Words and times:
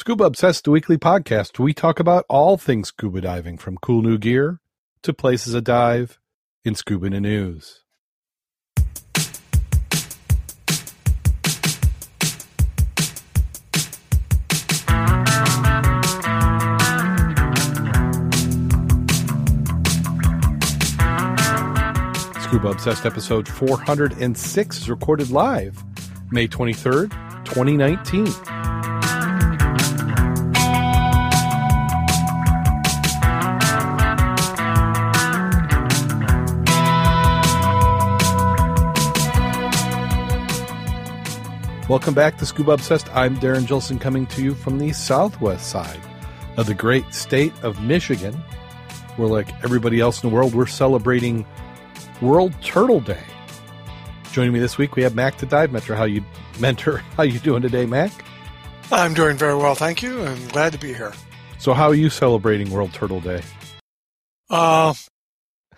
Scuba 0.00 0.24
Obsessed, 0.24 0.66
weekly 0.66 0.96
podcast. 0.96 1.58
We 1.58 1.74
talk 1.74 2.00
about 2.00 2.24
all 2.26 2.56
things 2.56 2.88
scuba 2.88 3.20
diving, 3.20 3.58
from 3.58 3.76
cool 3.76 4.00
new 4.00 4.16
gear 4.16 4.58
to 5.02 5.12
places 5.12 5.52
to 5.52 5.60
dive 5.60 6.18
in 6.64 6.74
scuba 6.74 7.10
news. 7.10 7.84
Scuba 22.40 22.68
Obsessed 22.70 23.04
episode 23.04 23.46
406 23.46 24.78
is 24.78 24.88
recorded 24.88 25.30
live 25.30 25.84
May 26.30 26.48
23rd, 26.48 27.10
2019. 27.44 28.69
Welcome 41.90 42.14
back 42.14 42.38
to 42.38 42.46
Scuba 42.46 42.70
Obsessed. 42.70 43.12
I'm 43.16 43.36
Darren 43.38 43.66
Gilson 43.66 43.98
coming 43.98 44.24
to 44.28 44.44
you 44.44 44.54
from 44.54 44.78
the 44.78 44.92
southwest 44.92 45.70
side 45.70 45.98
of 46.56 46.66
the 46.66 46.72
great 46.72 47.12
state 47.12 47.52
of 47.64 47.82
Michigan. 47.82 48.32
Where, 49.16 49.26
like 49.26 49.52
everybody 49.64 49.98
else 49.98 50.22
in 50.22 50.30
the 50.30 50.32
world, 50.32 50.54
we're 50.54 50.66
celebrating 50.66 51.44
World 52.22 52.54
Turtle 52.62 53.00
Day. 53.00 53.24
Joining 54.30 54.52
me 54.52 54.60
this 54.60 54.78
week, 54.78 54.94
we 54.94 55.02
have 55.02 55.16
Mac 55.16 55.38
the 55.38 55.46
Dive 55.46 55.72
Mentor. 55.72 55.96
How 55.96 56.04
you 56.04 56.24
mentor? 56.60 56.98
How 57.16 57.24
you 57.24 57.40
doing 57.40 57.60
today, 57.60 57.86
Mac? 57.86 58.12
I'm 58.92 59.12
doing 59.12 59.36
very 59.36 59.56
well, 59.56 59.74
thank 59.74 60.00
you. 60.00 60.22
I'm 60.22 60.46
glad 60.46 60.70
to 60.70 60.78
be 60.78 60.94
here. 60.94 61.12
So, 61.58 61.74
how 61.74 61.88
are 61.88 61.94
you 61.96 62.08
celebrating 62.08 62.70
World 62.70 62.92
Turtle 62.92 63.20
Day? 63.20 63.42
Uh, 64.48 64.94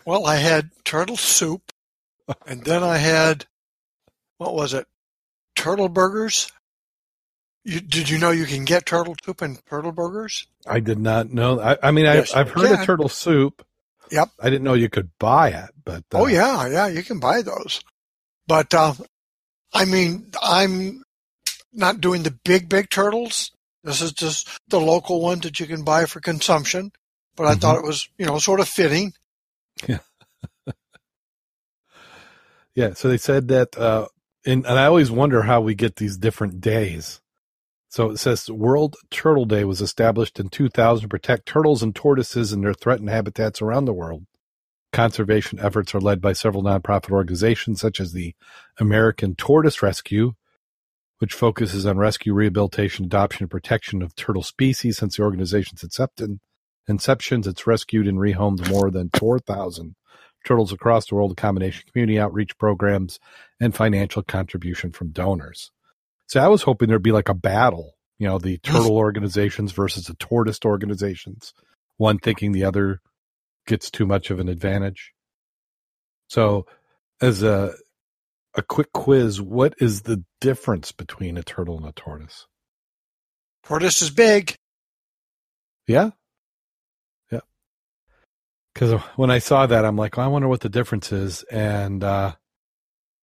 well, 0.04 0.26
I 0.26 0.36
had 0.36 0.72
turtle 0.84 1.16
soup, 1.16 1.72
and 2.46 2.62
then 2.64 2.82
I 2.82 2.98
had 2.98 3.46
what 4.36 4.54
was 4.54 4.74
it? 4.74 4.86
Turtle 5.62 5.88
burgers. 5.88 6.50
You, 7.64 7.80
did 7.80 8.08
you 8.08 8.18
know 8.18 8.32
you 8.32 8.46
can 8.46 8.64
get 8.64 8.84
turtle 8.84 9.14
soup 9.24 9.40
and 9.42 9.64
turtle 9.66 9.92
burgers? 9.92 10.48
I 10.66 10.80
did 10.80 10.98
not 10.98 11.30
know. 11.30 11.60
I, 11.60 11.78
I 11.80 11.90
mean, 11.92 12.06
Yes, 12.06 12.34
I, 12.34 12.40
I've 12.40 12.48
you 12.48 12.54
heard 12.54 12.72
of 12.72 12.84
turtle 12.84 13.08
soup. 13.08 13.64
Yep. 14.10 14.30
I 14.40 14.50
didn't 14.50 14.64
know 14.64 14.74
you 14.74 14.88
could 14.88 15.10
buy 15.20 15.50
it, 15.50 15.70
but 15.84 16.02
uh, 16.12 16.18
Oh 16.18 16.26
yeah, 16.26 16.66
yeah, 16.66 16.88
you 16.88 17.04
can 17.04 17.20
buy 17.20 17.42
those. 17.42 17.80
But 18.48 18.74
uh, 18.74 18.94
I 19.72 19.84
mean, 19.84 20.32
I'm 20.42 21.04
not 21.72 22.00
doing 22.00 22.24
the 22.24 22.36
big, 22.44 22.68
big 22.68 22.90
turtles. 22.90 23.52
This 23.84 24.02
is 24.02 24.12
just 24.12 24.48
the 24.68 24.80
local 24.80 25.20
ones 25.20 25.42
that 25.42 25.60
you 25.60 25.66
can 25.66 25.84
buy 25.84 26.06
for 26.06 26.20
consumption. 26.20 26.90
But 27.36 27.46
I 27.46 27.54
Mhm. 27.54 27.60
thought 27.60 27.76
it 27.78 27.84
was, 27.84 28.08
you 28.18 28.26
know, 28.26 28.38
sort 28.40 28.58
of 28.58 28.68
fitting. 28.68 29.12
Yeah, 29.86 30.00
so 32.94 33.08
they 33.08 33.18
said 33.18 33.48
that, 33.48 33.78
uh, 33.78 34.08
and, 34.44 34.66
and 34.66 34.78
I 34.78 34.86
always 34.86 35.10
wonder 35.10 35.42
how 35.42 35.60
we 35.60 35.74
get 35.74 35.96
these 35.96 36.16
different 36.16 36.60
days. 36.60 37.20
So 37.88 38.10
it 38.10 38.16
says 38.16 38.50
World 38.50 38.96
Turtle 39.10 39.44
Day 39.44 39.64
was 39.64 39.82
established 39.82 40.40
in 40.40 40.48
2000 40.48 41.02
to 41.02 41.08
protect 41.08 41.46
turtles 41.46 41.82
and 41.82 41.94
tortoises 41.94 42.52
in 42.52 42.62
their 42.62 42.74
threatened 42.74 43.10
habitats 43.10 43.60
around 43.60 43.84
the 43.84 43.92
world. 43.92 44.24
Conservation 44.92 45.58
efforts 45.60 45.94
are 45.94 46.00
led 46.00 46.20
by 46.20 46.32
several 46.32 46.62
nonprofit 46.62 47.10
organizations 47.10 47.80
such 47.80 48.00
as 48.00 48.12
the 48.12 48.34
American 48.78 49.34
Tortoise 49.34 49.82
Rescue, 49.82 50.32
which 51.18 51.34
focuses 51.34 51.86
on 51.86 51.98
rescue, 51.98 52.34
rehabilitation, 52.34 53.04
adoption, 53.04 53.44
and 53.44 53.50
protection 53.50 54.02
of 54.02 54.14
turtle 54.14 54.42
species. 54.42 54.98
Since 54.98 55.16
the 55.16 55.22
organization's 55.22 55.82
inception, 55.82 56.40
inceptions, 56.88 57.46
it's 57.46 57.66
rescued 57.66 58.08
and 58.08 58.18
rehomed 58.18 58.68
more 58.70 58.90
than 58.90 59.10
4,000 59.14 59.94
turtles 60.44 60.72
across 60.72 61.06
the 61.06 61.14
world, 61.14 61.32
a 61.32 61.34
combination 61.34 61.84
of 61.86 61.92
community 61.92 62.18
outreach 62.18 62.56
programs 62.58 63.18
and 63.60 63.74
financial 63.74 64.22
contribution 64.22 64.92
from 64.92 65.10
donors. 65.10 65.70
So 66.26 66.40
I 66.40 66.48
was 66.48 66.62
hoping 66.62 66.88
there'd 66.88 67.02
be 67.02 67.12
like 67.12 67.28
a 67.28 67.34
battle, 67.34 67.94
you 68.18 68.26
know, 68.26 68.38
the 68.38 68.58
turtle 68.58 68.96
organizations 68.96 69.72
versus 69.72 70.06
the 70.06 70.14
tortoise 70.14 70.60
organizations, 70.64 71.52
one 71.96 72.18
thinking 72.18 72.52
the 72.52 72.64
other 72.64 73.00
gets 73.66 73.90
too 73.90 74.06
much 74.06 74.30
of 74.30 74.40
an 74.40 74.48
advantage. 74.48 75.12
So 76.28 76.66
as 77.20 77.42
a 77.42 77.74
a 78.54 78.62
quick 78.62 78.92
quiz, 78.92 79.40
what 79.40 79.74
is 79.78 80.02
the 80.02 80.24
difference 80.40 80.92
between 80.92 81.38
a 81.38 81.42
turtle 81.42 81.78
and 81.78 81.86
a 81.86 81.92
tortoise? 81.92 82.46
Tortoise 83.62 84.02
is 84.02 84.10
big. 84.10 84.54
Yeah. 85.86 86.10
Because 88.74 89.00
when 89.16 89.30
I 89.30 89.38
saw 89.38 89.66
that, 89.66 89.84
I'm 89.84 89.96
like, 89.96 90.16
oh, 90.18 90.22
I 90.22 90.26
wonder 90.28 90.48
what 90.48 90.60
the 90.60 90.68
difference 90.68 91.12
is. 91.12 91.42
And 91.50 92.02
uh, 92.02 92.34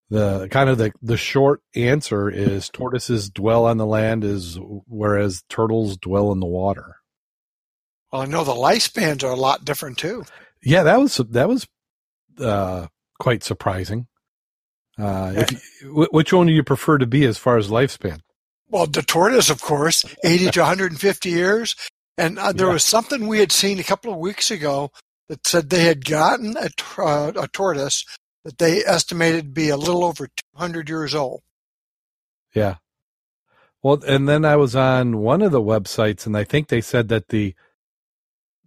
the 0.10 0.48
kind 0.52 0.70
of 0.70 0.78
the, 0.78 0.92
the 1.02 1.18
short 1.18 1.62
answer 1.76 2.30
is 2.30 2.70
tortoises 2.70 3.30
dwell 3.30 3.66
on 3.66 3.78
the 3.78 3.86
land, 3.86 4.24
is 4.24 4.60
whereas 4.88 5.44
turtles 5.50 5.98
dwell 5.98 6.32
in 6.32 6.40
the 6.40 6.46
water. 6.46 6.98
Well, 8.12 8.22
I 8.24 8.26
know 8.26 8.44
the 8.44 8.52
lifespans 8.54 9.24
are 9.24 9.32
a 9.32 9.36
lot 9.36 9.66
different 9.66 9.98
too. 9.98 10.24
Yeah, 10.64 10.84
that 10.84 11.00
was 11.00 11.18
that 11.18 11.48
was 11.48 11.68
uh, 12.40 12.88
quite 13.20 13.44
surprising. 13.44 14.08
Uh, 14.98 15.46
wh- 15.84 16.12
which 16.14 16.34
one 16.34 16.48
do 16.48 16.54
you 16.54 16.64
prefer 16.64 16.98
to 16.98 17.08
be 17.08 17.26
as 17.26 17.38
far 17.38 17.58
as 17.58 17.70
lifespan? 17.70 18.20
Well, 18.68 18.86
the 18.88 19.02
tortoise, 19.02 19.50
of 19.50 19.62
course, 19.62 20.04
80 20.24 20.52
to 20.52 20.60
150 20.60 21.30
years. 21.30 21.76
And 22.18 22.38
uh, 22.38 22.52
there 22.52 22.68
Yeah. 22.68 22.74
was 22.74 22.84
something 22.84 23.28
we 23.28 23.40
had 23.40 23.52
seen 23.52 23.80
a 23.80 23.84
couple 23.84 24.12
of 24.12 24.20
weeks 24.20 24.52
ago 24.52 24.92
that 25.30 25.48
said 25.48 25.70
they 25.70 25.84
had 25.84 26.04
gotten 26.04 26.58
a, 26.58 26.70
uh, 26.98 27.32
a 27.36 27.48
tortoise 27.48 28.04
that 28.44 28.58
they 28.58 28.84
estimated 28.84 29.46
to 29.46 29.52
be 29.52 29.70
a 29.70 29.78
little 29.78 30.04
over 30.04 30.28
200 30.56 30.90
years 30.90 31.16
old. 31.16 31.42
Yeah. 32.54 32.76
Well, 33.82 34.04
and 34.06 34.28
then 34.28 34.44
I 34.44 34.58
was 34.58 34.76
on 34.76 35.20
one 35.20 35.42
of 35.42 35.52
the 35.52 35.62
websites, 35.62 36.26
and 36.26 36.36
I 36.36 36.44
think 36.44 36.68
they 36.68 36.82
said 36.82 37.08
that 37.10 37.30
the 37.30 37.56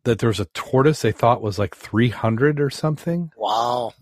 that 0.05 0.19
there 0.19 0.29
was 0.29 0.41
a 0.41 0.47
tortoise 0.47 1.03
they 1.03 1.13
thought 1.13 1.43
was 1.43 1.59
like 1.59 1.77
three 1.77 2.09
hundred 2.09 2.61
or 2.61 2.71
something. 2.71 3.31
Wow. 3.37 3.93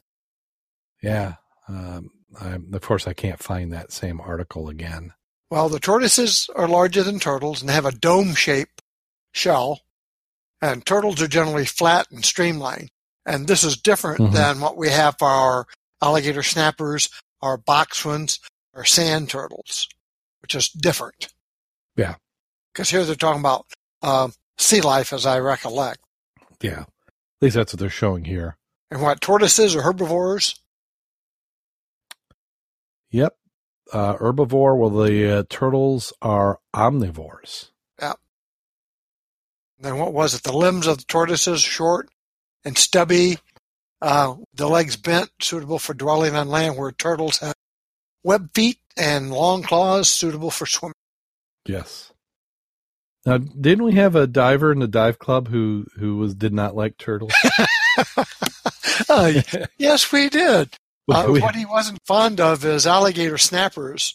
Yeah. 1.02 1.34
Um, 1.68 2.10
I, 2.40 2.58
of 2.72 2.80
course, 2.80 3.08
I 3.08 3.12
can't 3.12 3.42
find 3.42 3.72
that 3.72 3.92
same 3.92 4.20
article 4.20 4.68
again. 4.68 5.12
Well, 5.50 5.68
the 5.68 5.80
tortoises 5.80 6.48
are 6.54 6.68
larger 6.68 7.02
than 7.02 7.18
turtles 7.18 7.60
and 7.60 7.68
they 7.68 7.74
have 7.74 7.86
a 7.86 7.92
dome 7.92 8.34
shaped 8.34 8.82
shell. 9.32 9.80
And 10.62 10.84
turtles 10.84 11.22
are 11.22 11.28
generally 11.28 11.64
flat 11.64 12.10
and 12.10 12.24
streamlined. 12.24 12.90
And 13.26 13.46
this 13.46 13.64
is 13.64 13.76
different 13.76 14.20
Mhm. 14.20 14.32
than 14.32 14.60
what 14.60 14.76
we 14.76 14.88
have 14.90 15.16
for 15.18 15.28
our 15.28 15.66
alligator 16.02 16.42
snappers, 16.42 17.08
our 17.42 17.56
boxwoods, 17.58 18.38
our 18.74 18.84
sand 18.84 19.30
turtles, 19.30 19.88
which 20.42 20.54
is 20.54 20.68
different. 20.68 21.28
Yeah. 21.96 22.16
Because 22.72 22.90
here 22.90 23.04
they're 23.04 23.14
talking 23.14 23.40
about 23.40 23.66
um, 24.02 24.32
sea 24.56 24.80
life, 24.80 25.12
as 25.12 25.26
I 25.26 25.38
recollect. 25.40 26.00
Yeah. 26.62 26.80
At 26.80 26.88
least 27.42 27.56
that's 27.56 27.72
what 27.74 27.80
they're 27.80 27.90
showing 27.90 28.24
here. 28.24 28.56
And 28.90 29.02
what 29.02 29.20
tortoises 29.20 29.76
are 29.76 29.82
herbivores? 29.82 30.54
Yep. 33.10 33.36
Uh, 33.92 34.14
herbivore. 34.16 34.76
Well, 34.78 34.90
the 34.90 35.38
uh, 35.38 35.42
turtles 35.48 36.12
are 36.22 36.60
omnivores. 36.74 37.69
Then 39.80 39.98
what 39.98 40.12
was 40.12 40.34
it? 40.34 40.42
The 40.42 40.56
limbs 40.56 40.86
of 40.86 40.98
the 40.98 41.04
tortoises 41.04 41.62
short 41.62 42.08
and 42.64 42.76
stubby, 42.76 43.38
uh, 44.02 44.34
the 44.54 44.68
legs 44.68 44.96
bent, 44.96 45.30
suitable 45.40 45.78
for 45.78 45.94
dwelling 45.94 46.36
on 46.36 46.48
land, 46.48 46.76
where 46.76 46.92
turtles 46.92 47.38
have 47.38 47.54
web 48.22 48.50
feet 48.54 48.78
and 48.96 49.30
long 49.32 49.62
claws, 49.62 50.08
suitable 50.08 50.50
for 50.50 50.66
swimming. 50.66 50.94
Yes. 51.66 52.12
Now, 53.26 53.38
didn't 53.38 53.84
we 53.84 53.92
have 53.94 54.16
a 54.16 54.26
diver 54.26 54.72
in 54.72 54.78
the 54.78 54.88
dive 54.88 55.18
club 55.18 55.48
who 55.48 55.86
who 55.98 56.16
was 56.16 56.34
did 56.34 56.52
not 56.52 56.74
like 56.76 56.96
turtles? 56.98 57.32
Uh, 59.08 59.32
yes, 59.78 60.12
we 60.12 60.28
did. 60.28 60.68
Uh, 61.10 61.26
We- 61.28 61.40
what 61.40 61.56
he 61.56 61.64
wasn't 61.64 61.98
fond 62.06 62.38
of 62.40 62.64
is 62.64 62.86
alligator 62.86 63.36
snappers. 63.38 64.14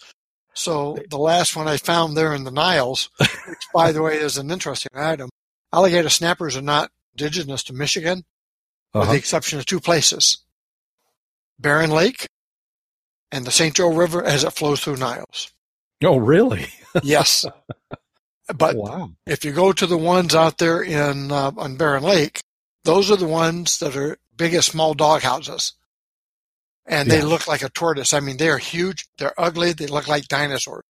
So 0.53 0.97
the 1.09 1.17
last 1.17 1.53
one 1.55 1.67
I 1.67 1.75
found 1.75 2.15
there 2.15 2.33
in 2.33 2.45
the 2.45 2.51
Niles, 2.51 3.09
which 3.19 3.67
by 3.73 3.91
the 3.91 4.01
way 4.01 4.17
is 4.17 4.37
an 4.37 4.49
interesting 4.49 4.91
item, 4.95 5.29
alligator 5.75 6.09
snappers 6.09 6.55
are 6.55 6.61
not 6.61 6.89
indigenous 7.13 7.63
to 7.63 7.73
Michigan, 7.73 8.23
with 8.93 9.03
Uh-huh. 9.03 9.11
the 9.11 9.17
exception 9.17 9.59
of 9.59 9.65
two 9.65 9.79
places. 9.79 10.37
Barron 11.59 11.91
Lake 11.91 12.27
and 13.31 13.45
the 13.45 13.51
St. 13.51 13.75
Joe 13.75 13.93
River 13.93 14.23
as 14.23 14.43
it 14.43 14.53
flows 14.53 14.81
through 14.81 14.97
Niles. 14.97 15.51
Oh, 16.03 16.17
really? 16.17 16.67
Yes. 17.03 17.43
But 18.47 18.75
wow. 18.77 19.11
if 19.27 19.43
you 19.43 19.51
go 19.51 19.73
to 19.73 19.85
the 19.85 19.97
ones 19.97 20.33
out 20.33 20.59
there 20.59 20.81
in 20.81 21.29
uh, 21.31 21.51
on 21.57 21.75
Barron 21.75 22.03
Lake, 22.03 22.39
those 22.85 23.11
are 23.11 23.17
the 23.17 23.27
ones 23.27 23.79
that 23.79 23.97
are 23.97 24.17
big 24.37 24.53
as 24.53 24.65
small 24.65 24.93
dog 24.93 25.21
houses. 25.23 25.73
And 26.85 27.09
they 27.11 27.17
Yeah. 27.17 27.25
look 27.25 27.47
like 27.47 27.63
a 27.63 27.69
tortoise. 27.69 28.13
I 28.13 28.19
mean, 28.21 28.37
they're 28.37 28.59
huge. 28.59 29.07
They're 29.17 29.33
ugly. 29.37 29.73
They 29.73 29.87
look 29.87 30.07
like 30.07 30.27
dinosaurs. 30.29 30.83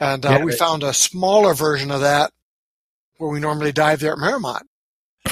And 0.00 0.24
uh, 0.24 0.30
Yeah, 0.38 0.44
we 0.44 0.52
it- 0.52 0.58
found 0.58 0.82
a 0.84 0.94
smaller 0.94 1.52
version 1.52 1.90
of 1.90 2.00
that 2.00 2.32
where 3.24 3.32
we 3.32 3.40
normally 3.40 3.72
dive 3.72 4.00
there 4.00 4.12
at 4.12 4.18
Miramont. 4.18 4.62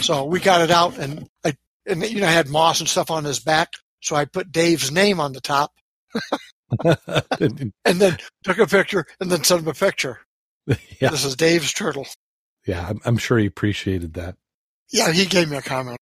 So 0.00 0.24
we 0.24 0.40
got 0.40 0.62
it 0.62 0.70
out 0.70 0.96
and 0.98 1.28
I, 1.44 1.54
and 1.86 2.02
you 2.02 2.20
know, 2.20 2.26
I 2.26 2.30
had 2.30 2.48
moss 2.48 2.80
and 2.80 2.88
stuff 2.88 3.10
on 3.10 3.24
his 3.24 3.38
back. 3.38 3.68
So 4.00 4.16
I 4.16 4.24
put 4.24 4.50
Dave's 4.50 4.90
name 4.90 5.20
on 5.20 5.32
the 5.34 5.40
top 5.42 5.72
and 6.84 7.72
then 7.84 8.16
took 8.44 8.58
a 8.58 8.66
picture 8.66 9.04
and 9.20 9.30
then 9.30 9.44
sent 9.44 9.60
him 9.62 9.68
a 9.68 9.74
picture. 9.74 10.20
yeah, 10.66 11.10
This 11.10 11.24
is 11.26 11.36
Dave's 11.36 11.72
turtle. 11.74 12.06
yeah, 12.66 12.86
I'm, 12.88 13.00
I'm 13.04 13.18
sure 13.18 13.38
he 13.38 13.46
appreciated 13.46 14.14
that. 14.14 14.36
Yeah, 14.90 15.12
he 15.12 15.26
gave 15.26 15.50
me 15.50 15.56
a 15.58 15.62
comment. 15.62 15.98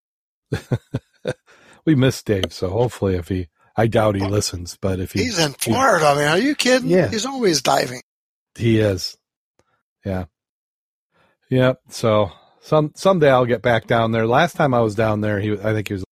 We 1.87 1.95
miss 1.95 2.23
Dave, 2.23 2.53
so 2.53 2.69
hopefully, 2.69 3.15
if 3.15 3.29
he, 3.29 3.49
I 3.75 3.87
doubt 3.87 4.15
he 4.15 4.21
listens, 4.21 4.77
but 4.79 5.01
if 5.01 5.13
he, 5.13 5.23
He's 5.23 5.39
in 5.39 5.55
Florida, 5.55 6.15
man. 6.15 6.33
Are 6.33 6.39
you 6.39 6.55
kidding? 6.55 6.91
Yeah. 6.91 7.09
He's 7.09 7.25
always 7.25 7.63
diving. 7.63 8.03
he 8.55 8.79
is, 8.79 9.17
yeah, 10.05 10.27
yep. 11.50 11.81
So 11.88 12.32
some 12.61 12.93
someday 12.94 13.31
I'll 13.31 13.47
get 13.47 13.62
back 13.62 13.87
down 13.87 14.12
there. 14.12 14.26
Last 14.26 14.56
time 14.56 14.73
I 14.75 14.81
was 14.81 14.94
down 14.94 15.20
there, 15.20 15.41
he, 15.41 15.52
I 15.52 15.73
think 15.75 15.88
he 15.88 15.94
was 15.94 16.05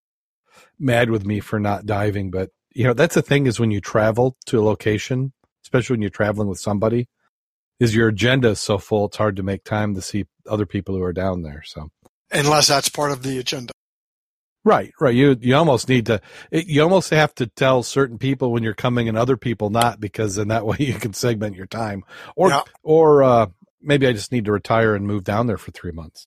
mad 0.79 1.11
with 1.11 1.25
me 1.25 1.41
for 1.41 1.59
not 1.59 1.87
diving, 1.87 2.31
but 2.31 2.51
you 2.75 2.85
know 2.85 2.93
that's 2.93 3.15
the 3.15 3.23
thing 3.23 3.47
is 3.47 3.59
when 3.59 3.71
you 3.71 3.81
travel 3.81 4.37
to 4.47 4.61
a 4.61 4.63
location, 4.63 5.33
especially 5.65 5.95
when 5.95 6.03
you're 6.03 6.11
traveling 6.11 6.49
with 6.49 6.59
somebody, 6.61 7.09
is 7.81 7.95
your 7.95 8.09
agenda 8.09 8.51
is 8.51 8.61
so 8.61 8.79
full 8.79 9.07
it's 9.07 9.17
hard 9.17 9.37
to 9.37 9.43
make 9.43 9.65
time 9.65 9.95
to 9.95 10.03
see 10.03 10.27
other 10.49 10.67
people 10.67 10.95
who 10.95 11.03
are 11.03 11.13
down 11.13 11.43
there. 11.43 11.63
So 11.65 11.89
Unless 12.31 12.69
that's 12.69 12.89
part 12.91 13.11
of 13.11 13.23
the 13.23 13.39
agenda. 13.39 13.73
Right, 14.65 14.93
right. 15.01 15.15
You 15.15 15.37
you 15.41 15.55
almost 15.55 15.89
need 15.89 16.07
to. 16.07 16.21
It, 16.51 16.67
you 16.67 16.83
almost 16.83 17.09
have 17.11 17.35
to 17.37 17.47
tell 17.47 17.83
certain 17.83 18.19
people 18.19 18.53
when 18.53 18.63
you're 18.63 18.75
coming 18.75 19.09
and 19.09 19.17
other 19.17 19.37
people 19.39 19.71
not, 19.71 19.99
because 19.99 20.37
in 20.37 20.49
that 20.49 20.67
way 20.67 20.77
you 20.81 20.95
can 20.95 21.15
segment 21.15 21.57
your 21.57 21.67
time. 21.67 22.05
Or 22.37 22.51
Yeah. 22.51 22.63
or 22.83 23.23
uh, 23.23 23.47
maybe 23.81 24.07
I 24.07 24.13
just 24.13 24.33
need 24.33 24.45
to 24.47 24.53
retire 24.53 24.95
and 24.95 25.07
move 25.07 25.25
down 25.25 25.47
there 25.47 25.59
for 25.59 25.71
three 25.71 25.93
months. 25.93 26.27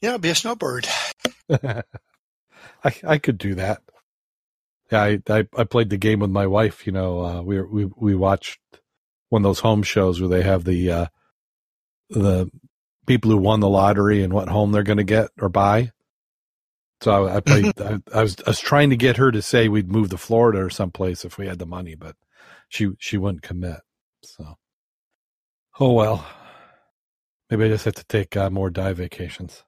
Yeah, 0.00 0.16
be 0.18 0.28
a 0.28 0.34
snowbird. 0.34 0.86
I 1.50 1.82
I 2.84 3.18
could 3.18 3.38
do 3.38 3.54
that. 3.54 3.82
Yeah, 4.90 5.02
I, 5.02 5.22
I 5.28 5.48
I 5.56 5.64
played 5.64 5.90
the 5.90 5.96
game 5.96 6.20
with 6.20 6.30
my 6.30 6.46
wife. 6.46 6.86
You 6.86 6.92
know, 6.92 7.24
uh, 7.24 7.42
we 7.42 7.60
we 7.62 7.84
we 7.96 8.14
watched 8.14 8.60
one 9.30 9.42
of 9.42 9.44
those 9.44 9.60
home 9.60 9.82
shows 9.82 10.20
where 10.20 10.28
they 10.28 10.42
have 10.42 10.64
the 10.64 10.90
uh, 10.90 11.06
the 12.10 12.50
people 13.06 13.30
who 13.30 13.38
won 13.38 13.60
the 13.60 13.68
lottery 13.68 14.22
and 14.22 14.32
what 14.32 14.48
home 14.48 14.72
they're 14.72 14.82
going 14.82 14.98
to 14.98 15.04
get 15.04 15.30
or 15.40 15.48
buy. 15.48 15.92
So 17.00 17.26
I, 17.26 17.36
I 17.36 17.40
played. 17.40 17.72
I, 17.80 17.98
I 18.14 18.22
was 18.22 18.36
I 18.46 18.50
was 18.50 18.60
trying 18.60 18.90
to 18.90 18.96
get 18.96 19.16
her 19.16 19.30
to 19.30 19.42
say 19.42 19.68
we'd 19.68 19.90
move 19.90 20.10
to 20.10 20.18
Florida 20.18 20.60
or 20.60 20.70
someplace 20.70 21.24
if 21.24 21.38
we 21.38 21.46
had 21.46 21.58
the 21.58 21.66
money, 21.66 21.94
but 21.94 22.16
she 22.68 22.90
she 22.98 23.16
wouldn't 23.16 23.42
commit. 23.42 23.80
So, 24.22 24.56
oh 25.80 25.92
well. 25.92 26.24
Maybe 27.50 27.64
I 27.64 27.68
just 27.68 27.84
have 27.84 27.94
to 27.94 28.04
take 28.04 28.36
uh, 28.36 28.50
more 28.50 28.70
dive 28.70 28.96
vacations. 28.96 29.62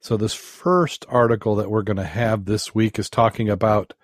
So 0.00 0.16
this 0.16 0.34
first 0.34 1.04
article 1.08 1.54
that 1.56 1.70
we're 1.70 1.82
going 1.82 1.96
to 1.98 2.04
have 2.04 2.44
this 2.44 2.74
week 2.74 2.98
is 2.98 3.08
talking 3.08 3.48
about 3.48 3.94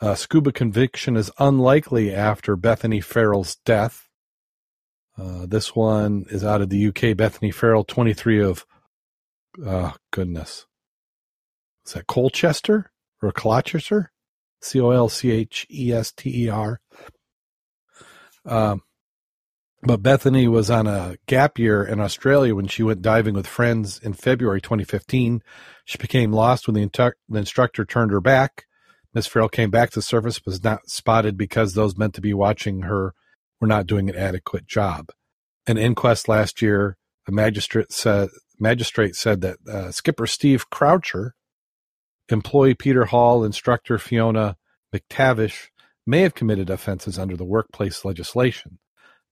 uh, 0.00 0.14
scuba 0.14 0.52
conviction 0.52 1.16
is 1.16 1.30
unlikely 1.38 2.14
after 2.14 2.56
Bethany 2.56 3.00
Farrell's 3.00 3.56
death. 3.64 4.08
Uh, 5.18 5.46
this 5.46 5.76
one 5.76 6.24
is 6.30 6.44
out 6.44 6.62
of 6.62 6.70
the 6.70 6.86
UK. 6.88 7.16
Bethany 7.16 7.50
Farrell, 7.50 7.84
23 7.84 8.42
of, 8.42 8.66
uh, 9.64 9.92
goodness. 10.10 10.66
Is 11.86 11.92
that 11.92 12.06
Colchester 12.06 12.90
or 13.22 13.30
Colchester? 13.30 14.10
C 14.60 14.80
O 14.80 14.90
L 14.90 15.10
C 15.10 15.30
H 15.30 15.66
E 15.70 15.92
S 15.92 16.10
T 16.10 16.44
E 16.44 16.48
R. 16.48 16.80
Um, 18.46 18.82
but 19.84 20.02
Bethany 20.02 20.48
was 20.48 20.70
on 20.70 20.86
a 20.86 21.16
gap 21.26 21.58
year 21.58 21.84
in 21.84 22.00
Australia 22.00 22.54
when 22.54 22.66
she 22.66 22.82
went 22.82 23.02
diving 23.02 23.34
with 23.34 23.46
friends 23.46 23.98
in 23.98 24.14
February 24.14 24.60
2015. 24.60 25.42
She 25.84 25.98
became 25.98 26.32
lost 26.32 26.66
when 26.66 26.74
the, 26.74 27.14
the 27.28 27.38
instructor 27.38 27.84
turned 27.84 28.10
her 28.10 28.20
back. 28.20 28.64
Miss 29.12 29.26
Farrell 29.26 29.50
came 29.50 29.70
back 29.70 29.90
to 29.90 29.96
the 29.96 30.02
surface, 30.02 30.38
but 30.38 30.52
was 30.52 30.64
not 30.64 30.88
spotted 30.88 31.36
because 31.36 31.74
those 31.74 31.98
meant 31.98 32.14
to 32.14 32.22
be 32.22 32.32
watching 32.32 32.82
her 32.82 33.12
were 33.60 33.66
not 33.66 33.86
doing 33.86 34.08
an 34.08 34.16
adequate 34.16 34.66
job. 34.66 35.10
An 35.66 35.76
inquest 35.76 36.28
last 36.28 36.62
year, 36.62 36.96
a 37.28 37.32
magistrate 37.32 37.92
said 37.92 38.30
magistrate 38.58 39.16
said 39.16 39.42
that 39.42 39.58
uh, 39.68 39.90
skipper 39.90 40.26
Steve 40.26 40.70
Croucher, 40.70 41.34
employee 42.28 42.74
Peter 42.74 43.04
Hall, 43.04 43.44
instructor 43.44 43.98
Fiona 43.98 44.56
McTavish 44.94 45.68
may 46.06 46.20
have 46.20 46.34
committed 46.34 46.70
offences 46.70 47.18
under 47.18 47.36
the 47.36 47.44
workplace 47.44 48.04
legislation. 48.04 48.78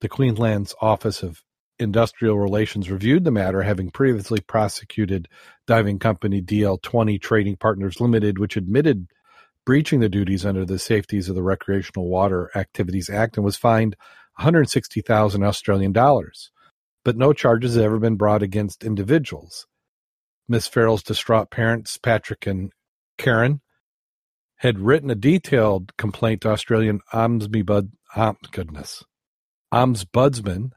The 0.03 0.09
Queensland's 0.09 0.75
Office 0.81 1.23
of 1.23 1.41
Industrial 1.79 2.37
Relations 2.37 2.91
reviewed 2.91 3.23
the 3.23 3.31
matter, 3.31 3.61
having 3.61 3.89
previously 3.89 4.41
prosecuted 4.41 5.29
diving 5.65 5.97
company 5.97 6.41
DL20 6.41 7.21
Trading 7.21 7.55
Partners 7.55 8.01
Limited, 8.01 8.37
which 8.37 8.57
admitted 8.57 9.07
breaching 9.65 10.01
the 10.01 10.09
duties 10.09 10.45
under 10.45 10.65
the 10.65 10.77
Safeties 10.77 11.29
of 11.29 11.35
the 11.35 11.41
Recreational 11.41 12.09
Water 12.09 12.51
Activities 12.53 13.09
Act 13.09 13.37
and 13.37 13.45
was 13.45 13.55
fined 13.55 13.95
160,000 14.35 15.41
Australian 15.41 15.93
dollars. 15.93 16.51
But 17.05 17.15
no 17.15 17.31
charges 17.31 17.75
have 17.75 17.85
ever 17.85 17.97
been 17.97 18.17
brought 18.17 18.43
against 18.43 18.83
individuals. 18.83 19.67
Miss 20.49 20.67
Farrell's 20.67 21.03
distraught 21.03 21.49
parents, 21.49 21.97
Patrick 21.97 22.45
and 22.45 22.73
Karen, 23.17 23.61
had 24.57 24.79
written 24.79 25.09
a 25.09 25.15
detailed 25.15 25.95
complaint 25.95 26.41
to 26.41 26.49
Australian 26.49 26.99
Ombudsman, 27.13 27.91
um, 28.17 28.37
goodness, 28.51 29.05
ombudsman 29.73 30.71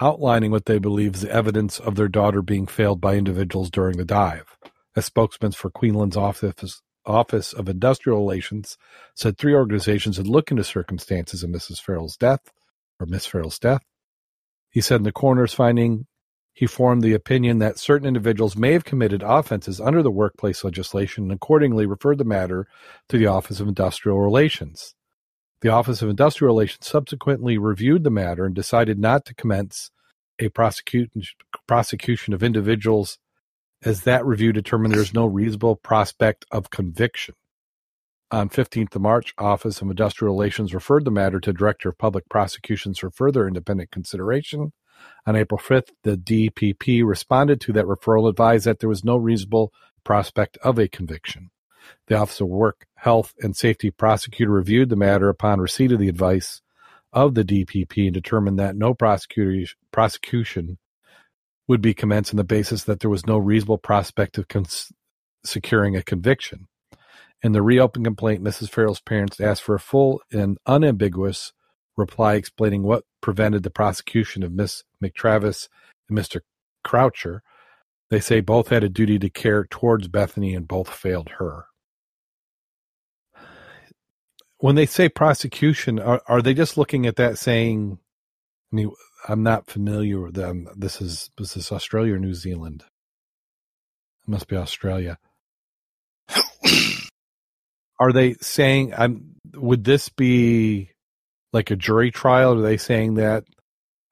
outlining 0.00 0.52
what 0.52 0.66
they 0.66 0.78
believe 0.78 1.16
is 1.16 1.22
the 1.22 1.32
evidence 1.32 1.80
of 1.80 1.96
their 1.96 2.08
daughter 2.08 2.40
being 2.40 2.66
failed 2.66 3.00
by 3.00 3.16
individuals 3.16 3.70
during 3.70 3.96
the 3.96 4.04
dive. 4.04 4.56
A 4.94 5.02
spokesman 5.02 5.52
for 5.52 5.68
Queensland's 5.68 6.16
office, 6.16 6.80
office 7.04 7.52
of 7.52 7.68
Industrial 7.68 8.18
Relations 8.18 8.78
said 9.14 9.36
three 9.36 9.54
organizations 9.54 10.16
had 10.16 10.28
looked 10.28 10.52
into 10.52 10.64
circumstances 10.64 11.42
of 11.42 11.50
Mrs. 11.50 11.80
Farrell's 11.80 12.16
death 12.16 12.52
or 13.00 13.06
Miss 13.06 13.26
Farrell's 13.26 13.58
death. 13.58 13.82
He 14.70 14.80
said 14.80 14.96
in 14.96 15.02
the 15.02 15.12
coroner's 15.12 15.52
finding, 15.52 16.06
he 16.52 16.66
formed 16.66 17.02
the 17.02 17.14
opinion 17.14 17.58
that 17.58 17.78
certain 17.78 18.06
individuals 18.06 18.56
may 18.56 18.72
have 18.72 18.84
committed 18.84 19.22
offenses 19.24 19.80
under 19.80 20.02
the 20.02 20.10
workplace 20.10 20.62
legislation 20.62 21.24
and 21.24 21.32
accordingly 21.32 21.84
referred 21.84 22.18
the 22.18 22.24
matter 22.24 22.68
to 23.08 23.18
the 23.18 23.26
Office 23.26 23.60
of 23.60 23.68
Industrial 23.68 24.20
Relations. 24.20 24.94
The 25.62 25.68
Office 25.68 26.00
of 26.00 26.08
Industrial 26.08 26.54
Relations 26.54 26.86
subsequently 26.86 27.58
reviewed 27.58 28.02
the 28.02 28.10
matter 28.10 28.46
and 28.46 28.54
decided 28.54 28.98
not 28.98 29.26
to 29.26 29.34
commence 29.34 29.90
a 30.38 30.48
prosecution 30.48 32.32
of 32.32 32.42
individuals 32.42 33.18
as 33.82 34.02
that 34.02 34.24
review 34.24 34.52
determined 34.52 34.94
there 34.94 35.02
is 35.02 35.12
no 35.12 35.26
reasonable 35.26 35.76
prospect 35.76 36.46
of 36.50 36.70
conviction. 36.70 37.34
On 38.30 38.48
15th 38.48 38.94
of 38.94 39.02
March, 39.02 39.34
Office 39.36 39.82
of 39.82 39.90
Industrial 39.90 40.32
Relations 40.32 40.72
referred 40.72 41.04
the 41.04 41.10
matter 41.10 41.40
to 41.40 41.52
Director 41.52 41.90
of 41.90 41.98
Public 41.98 42.28
Prosecutions 42.28 42.98
for 42.98 43.10
further 43.10 43.46
independent 43.46 43.90
consideration. 43.90 44.72
On 45.26 45.36
April 45.36 45.60
5th, 45.60 45.90
the 46.04 46.16
DPP 46.16 47.04
responded 47.04 47.60
to 47.62 47.72
that 47.72 47.86
referral, 47.86 48.30
advised 48.30 48.66
that 48.66 48.78
there 48.78 48.88
was 48.88 49.04
no 49.04 49.16
reasonable 49.16 49.72
prospect 50.04 50.56
of 50.58 50.78
a 50.78 50.88
conviction. 50.88 51.50
The 52.06 52.16
Office 52.16 52.40
of 52.40 52.48
Work, 52.48 52.86
Health, 52.94 53.34
and 53.40 53.56
Safety 53.56 53.90
prosecutor 53.90 54.50
reviewed 54.50 54.88
the 54.88 54.96
matter 54.96 55.28
upon 55.28 55.60
receipt 55.60 55.92
of 55.92 55.98
the 55.98 56.08
advice 56.08 56.60
of 57.12 57.34
the 57.34 57.44
DPP 57.44 58.04
and 58.04 58.14
determined 58.14 58.58
that 58.58 58.76
no 58.76 58.94
prosecution 58.94 60.78
would 61.68 61.80
be 61.80 61.94
commenced 61.94 62.32
on 62.32 62.36
the 62.36 62.44
basis 62.44 62.84
that 62.84 63.00
there 63.00 63.10
was 63.10 63.26
no 63.26 63.38
reasonable 63.38 63.78
prospect 63.78 64.38
of 64.38 64.48
cons- 64.48 64.92
securing 65.44 65.96
a 65.96 66.02
conviction. 66.02 66.68
In 67.42 67.52
the 67.52 67.62
reopened 67.62 68.04
complaint, 68.04 68.42
Mrs. 68.42 68.68
Farrell's 68.68 69.00
parents 69.00 69.40
asked 69.40 69.62
for 69.62 69.74
a 69.74 69.80
full 69.80 70.20
and 70.32 70.58
unambiguous 70.66 71.52
reply 71.96 72.34
explaining 72.34 72.82
what 72.82 73.04
prevented 73.20 73.62
the 73.62 73.70
prosecution 73.70 74.42
of 74.42 74.52
Miss 74.52 74.84
McTravis 75.02 75.68
and 76.08 76.18
Mr. 76.18 76.40
Croucher. 76.84 77.42
They 78.10 78.20
say 78.20 78.40
both 78.40 78.68
had 78.68 78.84
a 78.84 78.88
duty 78.88 79.18
to 79.20 79.30
care 79.30 79.64
towards 79.64 80.08
Bethany 80.08 80.54
and 80.54 80.66
both 80.66 80.90
failed 80.90 81.30
her. 81.38 81.66
When 84.60 84.74
they 84.74 84.86
say 84.86 85.08
prosecution, 85.08 85.98
are, 85.98 86.22
are 86.26 86.42
they 86.42 86.54
just 86.54 86.76
looking 86.76 87.06
at 87.06 87.16
that 87.16 87.38
saying, 87.38 87.98
I 88.72 88.76
mean, 88.76 88.92
I'm 89.28 89.42
not 89.42 89.66
familiar 89.66 90.20
with 90.20 90.34
them. 90.34 90.68
This 90.76 91.00
is 91.00 91.30
this 91.36 91.56
is 91.56 91.72
Australia 91.72 92.14
or 92.14 92.18
New 92.18 92.34
Zealand? 92.34 92.84
It 94.26 94.30
must 94.30 94.48
be 94.48 94.56
Australia. 94.56 95.18
Are 97.98 98.12
they 98.12 98.34
saying 98.34 98.94
I'm 98.96 99.36
would 99.54 99.84
this 99.84 100.08
be 100.08 100.90
like 101.52 101.70
a 101.70 101.76
jury 101.76 102.10
trial? 102.10 102.58
Are 102.58 102.62
they 102.62 102.76
saying 102.76 103.14
that 103.14 103.44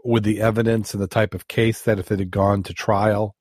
with 0.04 0.24
the 0.24 0.40
evidence 0.40 0.94
and 0.94 1.02
the 1.02 1.08
type 1.08 1.34
of 1.34 1.48
case 1.48 1.82
that 1.82 1.98
if 1.98 2.10
it 2.10 2.18
had 2.18 2.30
gone 2.30 2.62
to 2.64 2.74
trial, 2.74 3.34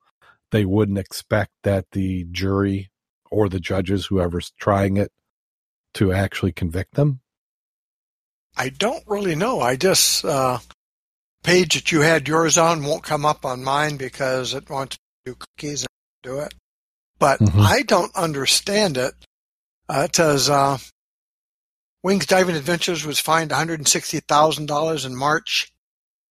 they 0.51 0.65
wouldn't 0.65 0.97
expect 0.97 1.51
that 1.63 1.85
the 1.91 2.25
jury 2.31 2.89
or 3.29 3.49
the 3.49 3.59
judges, 3.59 4.05
whoever's 4.05 4.51
trying 4.59 4.97
it, 4.97 5.11
to 5.97 6.11
actually 6.13 6.51
convict 6.51 6.95
them? 6.95 7.19
I 8.55 8.69
don't 8.69 9.03
really 9.07 9.35
know. 9.35 9.59
I 9.61 9.75
just 9.75 10.25
uh, 10.25 10.59
page 11.43 11.75
that 11.75 11.91
you 11.91 12.01
had 12.01 12.27
yours 12.27 12.57
on 12.57 12.83
won't 12.83 13.03
come 13.03 13.25
up 13.25 13.45
on 13.45 13.63
mine 13.63 13.97
because 13.97 14.53
it 14.53 14.69
wants 14.69 14.95
to 14.97 15.01
do 15.25 15.35
cookies 15.35 15.81
and 15.83 15.89
do 16.23 16.39
it. 16.39 16.53
But 17.19 17.39
Mhm. 17.39 17.59
I 17.63 17.81
don't 17.83 18.15
understand 18.15 18.97
it. 18.97 19.13
Uh, 19.89 20.07
it 20.09 20.15
says 20.15 20.49
uh, 20.49 20.77
Wings 22.03 22.25
Diving 22.25 22.55
Adventures 22.55 23.05
was 23.05 23.19
fined 23.19 23.51
$160,000 23.51 25.05
in 25.05 25.15
March 25.15 25.71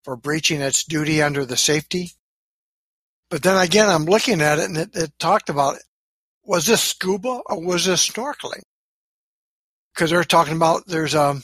for 0.05 0.17
breaching 0.17 0.61
its 0.61 0.85
duty 0.85 1.23
under 1.23 1.45
the 1.45 1.57
safety. 1.57 2.13
But 3.31 3.43
then 3.43 3.57
again, 3.57 3.89
I'm 3.89 4.05
looking 4.05 4.41
at 4.41 4.59
it 4.59 4.67
and 4.67 4.77
it, 4.77 4.95
it 4.95 5.19
talked 5.19 5.49
about 5.49 5.79
was 6.45 6.67
this 6.67 6.83
scuba 6.83 7.41
or 7.47 7.61
was 7.61 7.85
this 7.87 8.09
snorkeling? 8.09 8.63
Because 9.97 10.11
they're 10.11 10.25
talking 10.25 10.57
about 10.57 10.87
there's 10.87 11.15
a, 11.15 11.41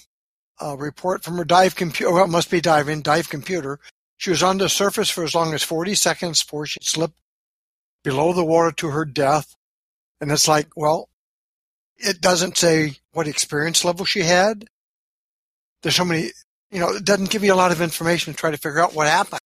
a 0.60 0.76
report 0.76 1.24
from 1.24 1.38
her 1.38 1.44
dive 1.44 1.74
computer. 1.74 2.10
Oh, 2.10 2.16
well, 2.16 2.24
it 2.26 2.28
must 2.30 2.50
be 2.50 2.60
diving 2.60 3.00
dive 3.00 3.30
computer. 3.30 3.80
She 4.18 4.28
was 4.28 4.42
on 4.42 4.58
the 4.58 4.68
surface 4.68 5.08
for 5.08 5.24
as 5.24 5.34
long 5.34 5.54
as 5.54 5.62
40 5.62 5.94
seconds 5.94 6.42
before 6.42 6.66
she 6.66 6.78
slipped 6.82 7.18
below 8.04 8.34
the 8.34 8.44
water 8.44 8.70
to 8.72 8.88
her 8.88 9.06
death. 9.06 9.56
And 10.20 10.30
it's 10.30 10.46
like, 10.46 10.68
well, 10.76 11.08
it 11.96 12.20
doesn't 12.20 12.58
say 12.58 12.96
what 13.12 13.26
experience 13.26 13.84
level 13.84 14.04
she 14.04 14.20
had. 14.20 14.66
There's 15.82 15.96
so 15.96 16.04
many, 16.04 16.30
you 16.70 16.78
know, 16.78 16.90
it 16.90 17.04
doesn't 17.04 17.30
give 17.30 17.42
you 17.42 17.54
a 17.54 17.56
lot 17.56 17.72
of 17.72 17.80
information 17.80 18.32
to 18.34 18.38
try 18.38 18.50
to 18.50 18.58
figure 18.58 18.80
out 18.80 18.94
what 18.94 19.08
happened. 19.08 19.40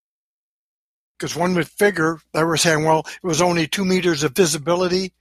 Because 1.19 1.35
one 1.37 1.55
would 1.55 1.69
figure 1.69 2.19
they 2.35 2.45
were 2.45 2.57
saying, 2.59 2.85
well, 2.85 3.07
it 3.07 3.27
was 3.27 3.41
only 3.41 3.69
two 3.69 3.85
meters 3.85 4.25
of 4.25 4.35
visibility. 4.35 5.13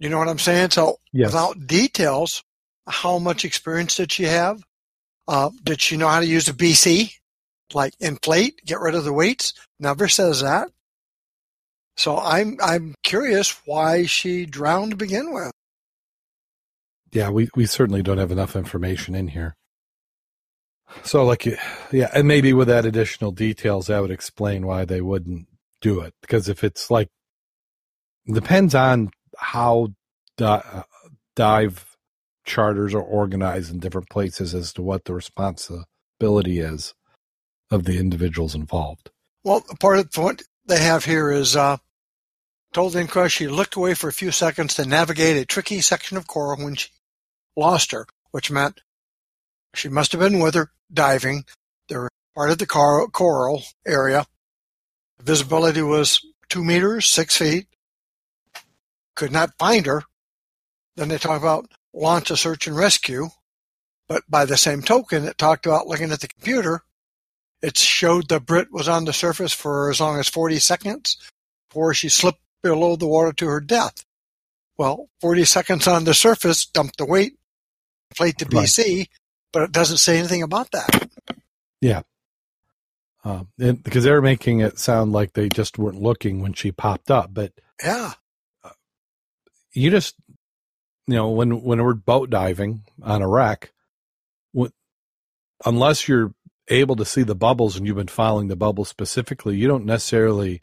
You 0.00 0.08
know 0.08 0.18
what 0.18 0.28
I'm 0.28 0.38
saying? 0.40 0.70
So 0.70 0.98
Yes. 1.12 1.28
without 1.28 1.66
details, 1.66 2.42
how 2.88 3.18
much 3.18 3.44
experience 3.44 3.96
did 3.96 4.12
she 4.12 4.24
have? 4.24 4.62
Uh, 5.28 5.50
did 5.64 5.80
she 5.80 5.96
know 5.96 6.08
how 6.08 6.20
to 6.20 6.26
use 6.26 6.48
a 6.48 6.54
BC? 6.54 7.12
Like 7.74 7.94
inflate, 8.00 8.60
get 8.66 8.80
rid 8.80 8.94
of 8.94 9.04
the 9.04 9.12
weights? 9.12 9.54
Never 9.80 10.08
says 10.08 10.42
that. 10.42 10.68
So 11.96 12.18
I'm 12.18 12.58
I'm 12.62 12.94
curious 13.04 13.50
why 13.66 14.06
she 14.06 14.46
drowned 14.46 14.92
to 14.92 14.96
begin 14.96 15.32
with. 15.32 15.52
yeah, 17.12 17.30
we, 17.30 17.48
we 17.54 17.66
certainly 17.66 18.02
don't 18.02 18.18
have 18.18 18.32
enough 18.32 18.56
information 18.56 19.14
in 19.14 19.28
here. 19.28 19.56
So, 21.04 21.24
like, 21.24 21.46
yeah, 21.92 22.10
and 22.14 22.28
maybe 22.28 22.52
with 22.52 22.68
that 22.68 22.84
additional 22.86 23.32
details, 23.32 23.86
that 23.86 24.00
would 24.00 24.10
explain 24.10 24.66
why 24.66 24.84
they 24.84 25.00
wouldn't 25.00 25.46
do 25.80 26.00
it. 26.00 26.14
Because 26.22 26.48
if 26.48 26.64
it's 26.64 26.90
like, 26.90 27.08
depends 28.32 28.74
on 28.74 29.10
how 29.38 29.88
di- 30.36 30.62
uh, 30.72 30.82
dive 31.36 31.91
charters 32.44 32.94
are 32.94 33.02
organized 33.02 33.72
in 33.72 33.78
different 33.78 34.08
places 34.08 34.54
as 34.54 34.72
to 34.74 34.82
what 34.82 35.04
the 35.04 35.14
responsibility 35.14 36.58
is 36.60 36.94
of 37.70 37.84
the 37.84 37.98
individuals 37.98 38.54
involved. 38.54 39.10
Well, 39.44 39.64
part 39.80 39.98
of 39.98 40.16
what 40.16 40.42
they 40.66 40.78
have 40.78 41.04
here 41.04 41.30
is 41.30 41.56
uh, 41.56 41.78
told 42.72 42.92
the 42.92 43.00
inquest 43.00 43.34
she 43.34 43.48
looked 43.48 43.76
away 43.76 43.94
for 43.94 44.08
a 44.08 44.12
few 44.12 44.30
seconds 44.30 44.74
to 44.74 44.84
navigate 44.84 45.36
a 45.36 45.44
tricky 45.44 45.80
section 45.80 46.16
of 46.16 46.26
coral 46.26 46.62
when 46.62 46.74
she 46.74 46.90
lost 47.56 47.92
her, 47.92 48.06
which 48.30 48.50
meant 48.50 48.80
she 49.74 49.88
must 49.88 50.12
have 50.12 50.20
been 50.20 50.38
with 50.38 50.54
her 50.54 50.70
diving. 50.92 51.44
They 51.88 51.96
were 51.96 52.10
part 52.34 52.50
of 52.50 52.58
the 52.58 52.66
cor- 52.66 53.08
coral 53.08 53.62
area. 53.86 54.26
Visibility 55.20 55.82
was 55.82 56.20
two 56.48 56.64
meters, 56.64 57.06
six 57.06 57.36
feet. 57.36 57.66
Could 59.14 59.32
not 59.32 59.56
find 59.58 59.86
her. 59.86 60.02
Then 60.96 61.08
they 61.08 61.18
talk 61.18 61.40
about 61.40 61.70
launch 61.94 62.30
a 62.30 62.36
search 62.36 62.66
and 62.66 62.76
rescue. 62.76 63.28
But 64.08 64.24
by 64.28 64.44
the 64.44 64.56
same 64.56 64.82
token, 64.82 65.24
it 65.24 65.38
talked 65.38 65.66
about 65.66 65.86
looking 65.86 66.12
at 66.12 66.20
the 66.20 66.28
computer 66.28 66.82
it 67.62 67.78
showed 67.78 68.28
the 68.28 68.40
Brit 68.40 68.72
was 68.72 68.88
on 68.88 69.04
the 69.04 69.12
surface 69.12 69.52
for 69.52 69.88
as 69.88 70.00
long 70.00 70.18
as 70.18 70.28
40 70.28 70.58
seconds 70.58 71.16
before 71.70 71.94
she 71.94 72.08
slipped 72.08 72.40
below 72.60 72.96
the 72.96 73.06
water 73.06 73.32
to 73.34 73.46
her 73.46 73.60
death. 73.60 74.04
Well, 74.76 75.08
40 75.20 75.44
seconds 75.44 75.86
on 75.86 76.02
the 76.04 76.12
surface 76.12 76.66
dumped 76.66 76.98
the 76.98 77.06
weight, 77.06 77.38
inflate 78.10 78.38
the 78.38 78.46
Right. 78.46 78.66
BC, 78.66 79.06
but 79.52 79.62
it 79.62 79.70
doesn't 79.72 79.98
say 79.98 80.18
anything 80.18 80.42
about 80.42 80.72
that. 80.72 81.08
Yeah. 81.80 82.02
Um, 83.22 83.48
and, 83.60 83.80
because 83.80 84.02
they're 84.02 84.20
making 84.20 84.58
it 84.60 84.80
sound 84.80 85.12
like 85.12 85.34
they 85.34 85.48
just 85.48 85.78
weren't 85.78 86.02
looking 86.02 86.42
when 86.42 86.54
she 86.54 86.72
popped 86.72 87.12
up, 87.12 87.32
but 87.32 87.52
Yeah. 87.80 88.14
you 89.72 89.90
just 89.90 90.16
you 91.08 91.14
know 91.16 91.30
when 91.30 91.62
when 91.62 91.82
we're 91.82 91.94
boat 91.94 92.30
diving 92.30 92.82
on 93.02 93.22
a 93.22 93.28
wreck 93.28 93.72
what, 94.52 94.72
unless 95.66 96.08
you're 96.08 96.34
able 96.68 96.96
to 96.96 97.04
see 97.06 97.22
the 97.24 97.34
bubbles 97.36 97.76
and 97.76 97.86
you've 97.86 97.96
been 97.96 98.08
following 98.08 98.48
the 98.48 98.56
bubbles 98.56 98.88
specifically 98.90 99.56
you 99.56 99.68
don't 99.68 99.86
necessarily 99.86 100.62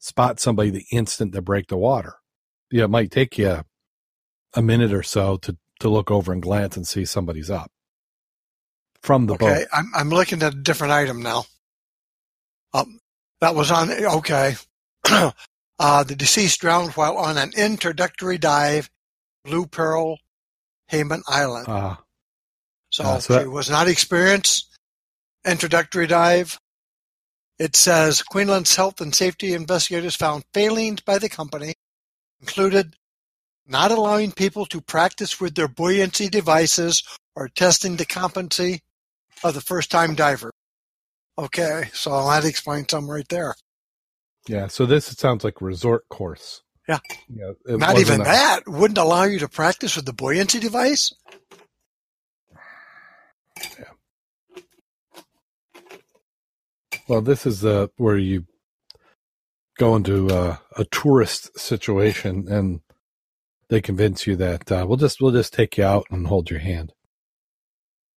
spot 0.00 0.40
somebody 0.40 0.70
the 0.70 0.86
instant 0.92 1.32
they 1.32 1.40
break 1.40 1.68
the 1.68 1.76
water 1.78 2.16
yeah 2.72 2.84
it 2.84 2.90
might 2.90 3.10
take 3.12 3.38
you 3.38 3.64
a 4.54 4.62
minute 4.62 4.92
or 4.92 5.02
so 5.02 5.36
to 5.38 5.56
to 5.80 5.88
look 5.88 6.10
over 6.10 6.32
and 6.32 6.42
glance 6.42 6.76
and 6.76 6.86
see 6.86 7.04
somebody's 7.04 7.50
up 7.50 7.70
from 9.02 9.26
the 9.26 9.36
Okay. 9.36 9.50
boat 9.50 9.62
Okay, 9.62 9.66
I'm, 9.72 9.92
I'm 9.94 10.10
looking 10.10 10.42
at 10.42 10.54
a 10.54 10.56
different 10.56 10.92
item 10.92 11.22
now. 11.22 11.44
Um, 12.74 13.00
that 13.40 13.54
was 13.54 13.70
on, 13.70 13.90
okay. 13.90 14.56
uh, 15.10 16.04
the 16.04 16.16
deceased 16.16 16.60
drowned 16.60 16.92
while 16.92 17.16
on 17.18 17.38
an 17.38 17.52
introductory 17.56 18.38
dive, 18.38 18.90
Blue 19.44 19.66
Pearl, 19.66 20.18
Hayman 20.88 21.22
Island. 21.28 21.68
uh, 21.68 21.96
So, 22.90 23.04
Uh, 23.04 23.20
so 23.20 23.32
that- 23.32 23.42
she 23.42 23.48
was 23.48 23.70
not 23.70 23.88
experienced. 23.88 24.68
Introductory 25.46 26.06
dive. 26.06 26.58
It 27.58 27.74
says 27.74 28.22
Queensland's 28.22 28.76
health 28.76 29.00
and 29.00 29.14
safety 29.14 29.54
investigators 29.54 30.14
found 30.14 30.44
failings 30.52 31.00
by 31.00 31.18
the 31.18 31.28
company 31.30 31.74
included 32.40 32.96
not 33.64 33.90
allowing 33.90 34.32
people 34.32 34.66
to 34.66 34.80
practice 34.80 35.40
with 35.40 35.54
their 35.54 35.68
buoyancy 35.68 36.28
devices 36.28 37.02
or 37.34 37.48
testing 37.48 37.96
the 37.96 38.04
competency 38.04 38.82
of 39.42 39.54
the 39.54 39.60
first 39.60 39.90
time 39.90 40.14
diver. 40.14 40.50
Okay, 41.38 41.90
so 41.94 42.10
that 42.28 42.44
explains 42.44 42.88
some 42.90 43.10
right 43.10 43.26
there. 43.28 43.54
yeah 44.48 44.66
so 44.66 44.84
this 44.84 45.10
it 45.12 45.18
sounds 45.18 45.44
like 45.44 45.60
resort 45.62 46.06
course 46.08 46.62
Yeah. 46.88 46.98
yeah 47.28 47.52
it 47.66 47.78
Not 47.78 47.98
even 47.98 48.20
a- 48.20 48.24
that 48.24 48.62
wouldn't 48.66 48.98
allow 48.98 49.24
you 49.24 49.38
to 49.40 49.48
practice 49.48 49.96
with 49.96 50.06
the 50.06 50.12
buoyancy 50.12 50.60
device. 50.60 51.12
Well, 57.08 57.20
this 57.20 57.46
is 57.46 57.64
uh, 57.64 57.88
where 57.96 58.16
you 58.16 58.46
go 59.78 59.96
into 59.96 60.28
uh, 60.28 60.56
a 60.76 60.84
tourist 60.84 61.58
situation, 61.58 62.46
and 62.48 62.80
they 63.68 63.80
convince 63.80 64.26
you 64.26 64.36
that 64.36 64.70
uh, 64.70 64.84
we'll 64.86 64.96
just 64.96 65.20
we'll 65.20 65.32
just 65.32 65.52
take 65.52 65.76
you 65.76 65.84
out 65.84 66.06
and 66.10 66.26
hold 66.26 66.50
your 66.50 66.60
hand. 66.60 66.92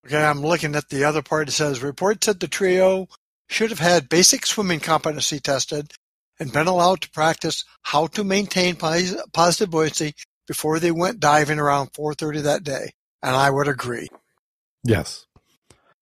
Okay, 0.07 0.23
I'm 0.23 0.43
looking 0.43 0.75
at 0.75 0.91
the 0.91 1.05
other 1.05 1.23
part. 1.23 1.49
It 1.49 1.53
says 1.53 1.83
report 1.83 2.23
said 2.23 2.41
the 2.41 2.49
trio 2.49 3.09
should 3.49 3.71
have 3.71 3.79
had 3.79 4.09
basic 4.09 4.45
swimming 4.47 4.81
competency 4.81 5.41
tested 5.41 5.93
and 6.45 6.53
been 6.53 6.67
allowed 6.67 7.01
to 7.01 7.11
practice 7.11 7.65
how 7.83 8.07
to 8.09 8.23
maintain 8.23 8.77
positive 8.77 9.71
buoyancy 9.71 10.13
before 10.47 10.79
they 10.79 10.91
went 10.91 11.19
diving 11.19 11.59
around 11.59 11.91
4:30 11.95 12.43
that 12.43 12.63
day. 12.63 12.93
And 13.23 13.35
I 13.35 13.49
would 13.49 13.67
agree. 13.67 14.09
Yes. 14.85 15.27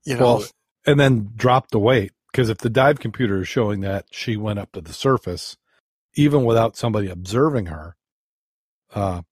You 0.04 0.16
know, 0.16 0.24
Well, 0.24 0.44
and 0.84 0.98
then 0.98 1.30
drop 1.36 1.70
the 1.70 1.78
weight 1.78 2.10
because 2.32 2.48
if 2.48 2.58
the 2.58 2.68
dive 2.68 2.98
computer 2.98 3.42
is 3.42 3.48
showing 3.48 3.82
that 3.82 4.06
she 4.10 4.36
went 4.36 4.58
up 4.58 4.72
to 4.72 4.80
the 4.80 4.92
surface, 4.92 5.56
even 6.14 6.44
without 6.44 6.76
somebody 6.76 7.08
observing 7.08 7.66
her, 7.66 7.94
uh, 8.92 9.22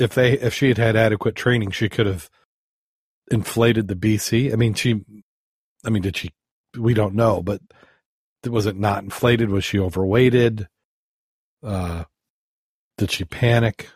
if 0.00 0.12
they 0.14 0.32
if 0.32 0.52
she 0.52 0.68
had 0.68 0.78
had 0.78 0.96
adequate 0.96 1.36
training, 1.36 1.70
she 1.70 1.88
could 1.88 2.06
have 2.06 2.28
inflated 3.30 3.86
the 3.86 3.94
BC. 3.94 4.52
I 4.52 4.56
mean, 4.56 4.74
she, 4.74 5.04
I 5.86 5.90
mean, 5.90 6.02
did 6.02 6.16
she? 6.16 6.32
We 6.76 6.94
don't 6.94 7.14
know, 7.14 7.44
but 7.44 7.60
was 8.48 8.66
it 8.66 8.76
not 8.76 9.02
inflated? 9.04 9.50
Was 9.50 9.64
she 9.64 9.78
overweighted? 9.78 10.68
Uh, 11.62 12.04
did 12.98 13.10
she 13.10 13.24
panic? 13.24 13.88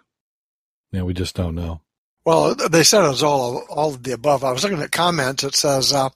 Yeah, 0.92 1.02
we 1.02 1.14
just 1.14 1.36
don't 1.36 1.54
know. 1.54 1.82
well, 2.24 2.54
they 2.54 2.82
said 2.84 3.04
it 3.04 3.08
was 3.08 3.22
all 3.22 3.58
all 3.68 3.94
of 3.94 4.02
the 4.02 4.12
above. 4.12 4.44
I 4.44 4.52
was 4.52 4.62
looking 4.64 4.80
at 4.82 4.92
comments. 4.92 5.44
It 5.44 5.54
says 5.54 5.92
uh, 5.92 6.08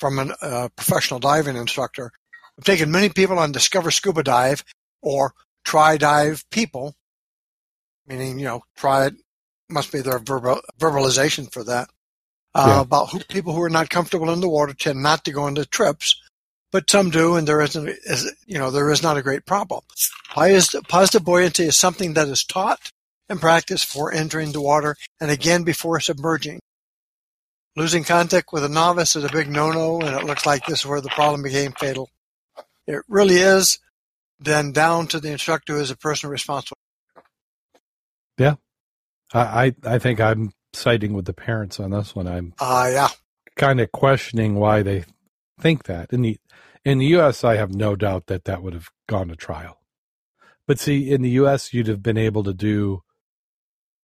from 0.00 0.18
a 0.18 0.34
uh, 0.42 0.68
professional 0.76 1.20
diving 1.20 1.56
instructor, 1.56 2.12
"I've 2.58 2.64
taken 2.64 2.90
many 2.90 3.08
people 3.10 3.38
on 3.38 3.52
Discover 3.52 3.90
Scuba 3.90 4.22
Dive 4.22 4.64
or 5.02 5.34
Try 5.64 5.96
Dive 5.98 6.44
people, 6.50 6.94
meaning 8.06 8.38
you 8.38 8.46
know 8.46 8.62
try 8.76 9.06
it 9.06 9.14
must 9.68 9.92
be 9.92 10.00
their 10.00 10.18
verbal 10.18 10.60
verbalization 10.78 11.52
for 11.52 11.64
that 11.64 11.90
uh, 12.54 12.66
Yeah. 12.68 12.80
about 12.82 13.10
who, 13.10 13.20
people 13.20 13.52
who 13.54 13.62
are 13.62 13.70
not 13.70 13.90
comfortable 13.90 14.30
in 14.30 14.40
the 14.40 14.48
water 14.48 14.74
tend 14.74 15.02
not 15.02 15.24
to 15.24 15.32
go 15.32 15.46
into 15.46 15.66
trips, 15.66 16.20
but 16.76 16.90
some 16.90 17.08
do, 17.08 17.36
and 17.36 17.48
there 17.48 17.62
isn't 17.62 17.88
you 18.44 18.58
know 18.58 18.70
there 18.70 18.90
is 18.90 19.02
not 19.02 19.16
a 19.16 19.22
great 19.22 19.46
problem. 19.46 19.80
Positive 20.34 21.24
buoyancy 21.24 21.62
is 21.62 21.74
something 21.74 22.12
that 22.12 22.28
is 22.28 22.44
taught 22.44 22.90
and 23.30 23.40
practiced 23.40 23.86
before 23.90 24.12
entering 24.12 24.52
the 24.52 24.60
water, 24.60 24.94
and 25.18 25.30
again 25.30 25.62
before 25.64 25.98
submerging. 26.00 26.60
Losing 27.76 28.04
contact 28.04 28.52
with 28.52 28.62
a 28.62 28.68
novice 28.68 29.16
is 29.16 29.24
a 29.24 29.30
big 29.32 29.48
no-no, 29.48 30.02
and 30.02 30.14
it 30.14 30.24
looks 30.24 30.44
like 30.44 30.66
this 30.66 30.80
is 30.80 30.86
where 30.86 31.00
the 31.00 31.08
problem 31.08 31.42
became 31.42 31.72
fatal. 31.72 32.10
It 32.86 33.00
really 33.08 33.36
is. 33.36 33.78
Then 34.38 34.72
down 34.72 35.06
to 35.08 35.18
the 35.18 35.32
instructor 35.32 35.76
who 35.76 35.80
is 35.80 35.88
the 35.88 35.96
person 35.96 36.28
responsible. 36.28 36.76
I, 39.32 39.38
I, 39.40 39.94
I 39.94 39.98
think 39.98 40.20
I'm 40.20 40.52
siding 40.74 41.14
with 41.14 41.24
the 41.24 41.32
parents 41.32 41.80
on 41.80 41.90
this 41.90 42.14
one. 42.14 42.28
I'm 42.28 42.52
Uh, 42.60 42.90
yeah. 42.92 43.08
kind 43.56 43.80
of 43.80 43.90
questioning 43.92 44.56
why 44.56 44.82
they 44.82 45.04
think 45.58 45.84
that. 45.84 46.12
In 46.12 46.22
the 46.22 46.38
in 46.86 46.98
the 46.98 47.06
U.S., 47.06 47.42
I 47.42 47.56
have 47.56 47.74
no 47.74 47.96
doubt 47.96 48.26
that 48.28 48.44
that 48.44 48.62
would 48.62 48.72
have 48.72 48.90
gone 49.08 49.26
to 49.28 49.34
trial. 49.34 49.80
But 50.68 50.78
see, 50.78 51.10
in 51.10 51.20
the 51.20 51.30
U.S., 51.30 51.74
you'd 51.74 51.88
have 51.88 52.00
been 52.00 52.16
able 52.16 52.44
to 52.44 52.54
do. 52.54 53.02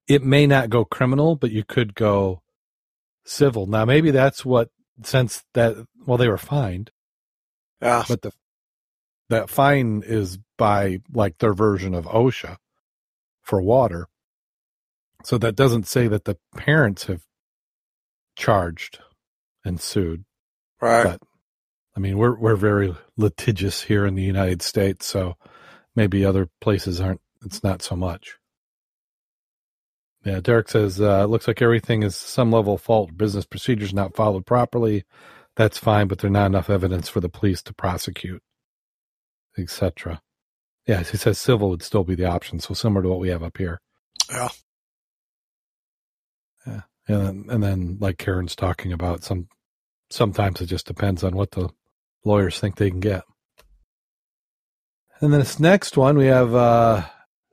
It 0.08 0.24
may 0.24 0.48
not 0.48 0.68
go 0.68 0.84
criminal, 0.84 1.36
but 1.36 1.52
you 1.52 1.62
could 1.62 1.94
go 1.94 2.42
civil. 3.24 3.66
Now, 3.66 3.84
maybe 3.84 4.10
that's 4.10 4.44
what 4.44 4.70
since 5.04 5.44
that 5.54 5.76
well 6.04 6.18
they 6.18 6.28
were 6.28 6.36
fined, 6.36 6.90
Yeah. 7.80 8.04
but 8.08 8.22
the 8.22 8.32
that 9.28 9.48
fine 9.48 10.02
is 10.04 10.38
by 10.58 10.98
like 11.14 11.38
their 11.38 11.54
version 11.54 11.94
of 11.94 12.04
OSHA 12.06 12.56
for 13.42 13.62
water. 13.62 14.08
So 15.22 15.38
that 15.38 15.54
doesn't 15.54 15.86
say 15.86 16.08
that 16.08 16.24
the 16.24 16.36
parents 16.56 17.04
have 17.04 17.22
charged 18.36 18.98
and 19.64 19.80
sued. 19.80 20.24
Right. 20.80 21.04
But 21.04 21.20
I 21.96 22.00
mean, 22.00 22.16
we're 22.16 22.36
we're 22.36 22.56
very 22.56 22.94
litigious 23.16 23.82
here 23.82 24.06
in 24.06 24.14
the 24.14 24.22
United 24.22 24.62
States, 24.62 25.06
so 25.06 25.36
maybe 25.94 26.24
other 26.24 26.48
places 26.60 27.00
aren't. 27.00 27.20
It's 27.44 27.62
not 27.62 27.82
so 27.82 27.96
much. 27.96 28.38
Yeah, 30.24 30.40
Derek 30.40 30.68
says 30.68 31.00
uh, 31.00 31.22
it 31.24 31.30
looks 31.30 31.48
like 31.48 31.60
everything 31.60 32.02
is 32.04 32.14
some 32.14 32.52
level 32.52 32.74
of 32.74 32.80
fault. 32.80 33.16
Business 33.16 33.44
procedures 33.44 33.92
not 33.92 34.14
followed 34.14 34.46
properly. 34.46 35.04
That's 35.56 35.78
fine, 35.78 36.06
but 36.06 36.18
there's 36.18 36.32
not 36.32 36.46
enough 36.46 36.70
evidence 36.70 37.08
for 37.08 37.20
the 37.20 37.28
police 37.28 37.62
to 37.64 37.74
prosecute, 37.74 38.42
etc. 39.58 40.22
Yeah, 40.86 41.02
he 41.02 41.16
says 41.16 41.38
civil 41.38 41.70
would 41.70 41.82
still 41.82 42.04
be 42.04 42.14
the 42.14 42.24
option, 42.26 42.60
so 42.60 42.74
similar 42.74 43.02
to 43.02 43.08
what 43.08 43.20
we 43.20 43.28
have 43.28 43.42
up 43.42 43.58
here. 43.58 43.80
Yeah. 44.30 44.48
Yeah, 46.66 46.80
and 47.08 47.20
then, 47.20 47.46
and 47.50 47.62
then 47.62 47.98
like 48.00 48.18
Karen's 48.18 48.56
talking 48.56 48.92
about, 48.92 49.24
some 49.24 49.48
sometimes 50.10 50.60
it 50.60 50.66
just 50.66 50.86
depends 50.86 51.24
on 51.24 51.36
what 51.36 51.50
the 51.52 51.68
lawyers 52.24 52.58
think 52.58 52.76
they 52.76 52.90
can 52.90 53.00
get. 53.00 53.22
And 55.20 55.32
this 55.32 55.60
next 55.60 55.96
one 55.96 56.18
we 56.18 56.26
have 56.26 56.54
uh, 56.54 57.04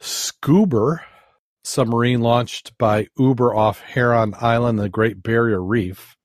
ScUber 0.02 1.02
submarine 1.64 2.22
launched 2.22 2.78
by 2.78 3.08
Uber 3.18 3.54
off 3.54 3.82
Heron 3.82 4.34
Island, 4.40 4.80
the 4.80 4.90
Great 4.90 5.22
Barrier 5.22 5.64
Reef. 5.64 6.16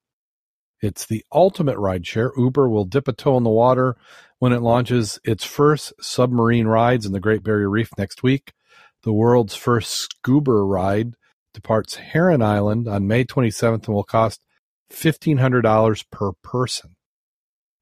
It's 0.80 1.06
the 1.06 1.24
ultimate 1.32 1.76
rideshare. 1.76 2.30
Uber 2.36 2.68
will 2.68 2.84
dip 2.84 3.08
a 3.08 3.12
toe 3.12 3.36
in 3.36 3.42
the 3.42 3.50
water 3.50 3.96
when 4.38 4.52
it 4.52 4.62
launches 4.62 5.18
its 5.24 5.44
first 5.44 5.92
submarine 6.00 6.66
rides 6.66 7.06
in 7.06 7.12
the 7.12 7.20
Great 7.20 7.42
Barrier 7.42 7.70
Reef 7.70 7.90
next 7.98 8.22
week. 8.22 8.52
The 9.02 9.12
world's 9.12 9.54
first 9.54 10.08
ScUber 10.24 10.68
ride 10.68 11.14
departs 11.52 11.96
Heron 11.96 12.42
Island 12.42 12.88
on 12.88 13.06
May 13.06 13.24
27th 13.24 13.86
and 13.86 13.94
will 13.94 14.02
cost 14.02 14.40
$1,500 14.92 16.04
per 16.10 16.32
person. 16.42 16.96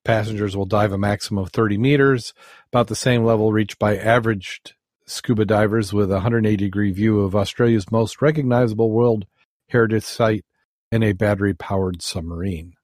Passengers 0.05 0.57
will 0.57 0.67
dive 0.67 0.93
a 0.93 0.99
maximum 0.99 1.45
of 1.45 1.51
30 1.51 1.79
meters, 1.79 2.35
about 2.73 2.89
the 2.89 2.97
same 2.97 3.25
level 3.25 3.53
reached 3.53 3.79
by 3.79 3.97
average 3.97 4.61
scuba 5.07 5.45
divers 5.45 5.93
with 5.93 6.11
a 6.11 6.15
180 6.15 6.57
degree 6.57 6.91
view 6.91 7.21
of 7.21 7.37
Australia's 7.37 7.91
most 7.91 8.21
recognizable 8.21 8.91
World 8.91 9.27
Heritage 9.69 10.05
Site 10.05 10.45
in 10.91 11.03
a 11.03 11.13
battery 11.13 11.55
powered 11.55 12.03
submarine. 12.03 12.75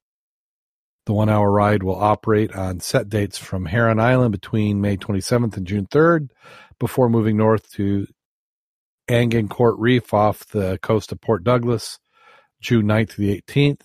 The 1.07 1.13
one 1.15 1.29
hour 1.29 1.51
ride 1.51 1.83
will 1.83 1.97
operate 1.97 2.55
on 2.55 2.81
set 2.81 3.09
dates 3.09 3.39
from 3.39 3.67
Heron 3.67 3.99
Island 3.99 4.33
between 4.33 4.81
May 4.81 4.97
27th 4.97 5.57
and 5.57 5.67
June 5.67 5.87
3rd 5.87 6.29
before 6.79 7.09
moving 7.09 7.37
north 7.37 7.71
to 7.73 8.07
Agincourt 9.09 9.79
Reef 9.79 10.13
off 10.13 10.47
the 10.47 10.79
coast 10.83 11.11
of 11.11 11.21
Port 11.21 11.45
Douglas, 11.45 11.99
June 12.61 12.87
9th 12.87 13.15
to 13.15 13.21
the 13.23 13.41
18th. 13.41 13.81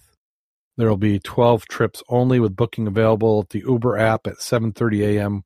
There 0.77 0.89
will 0.89 0.97
be 0.97 1.19
12 1.19 1.67
trips 1.67 2.01
only 2.09 2.39
with 2.39 2.55
booking 2.55 2.87
available 2.87 3.41
at 3.41 3.49
the 3.49 3.59
Uber 3.59 3.97
app 3.97 4.25
at 4.25 4.39
7:30 4.39 5.17
a.m. 5.17 5.43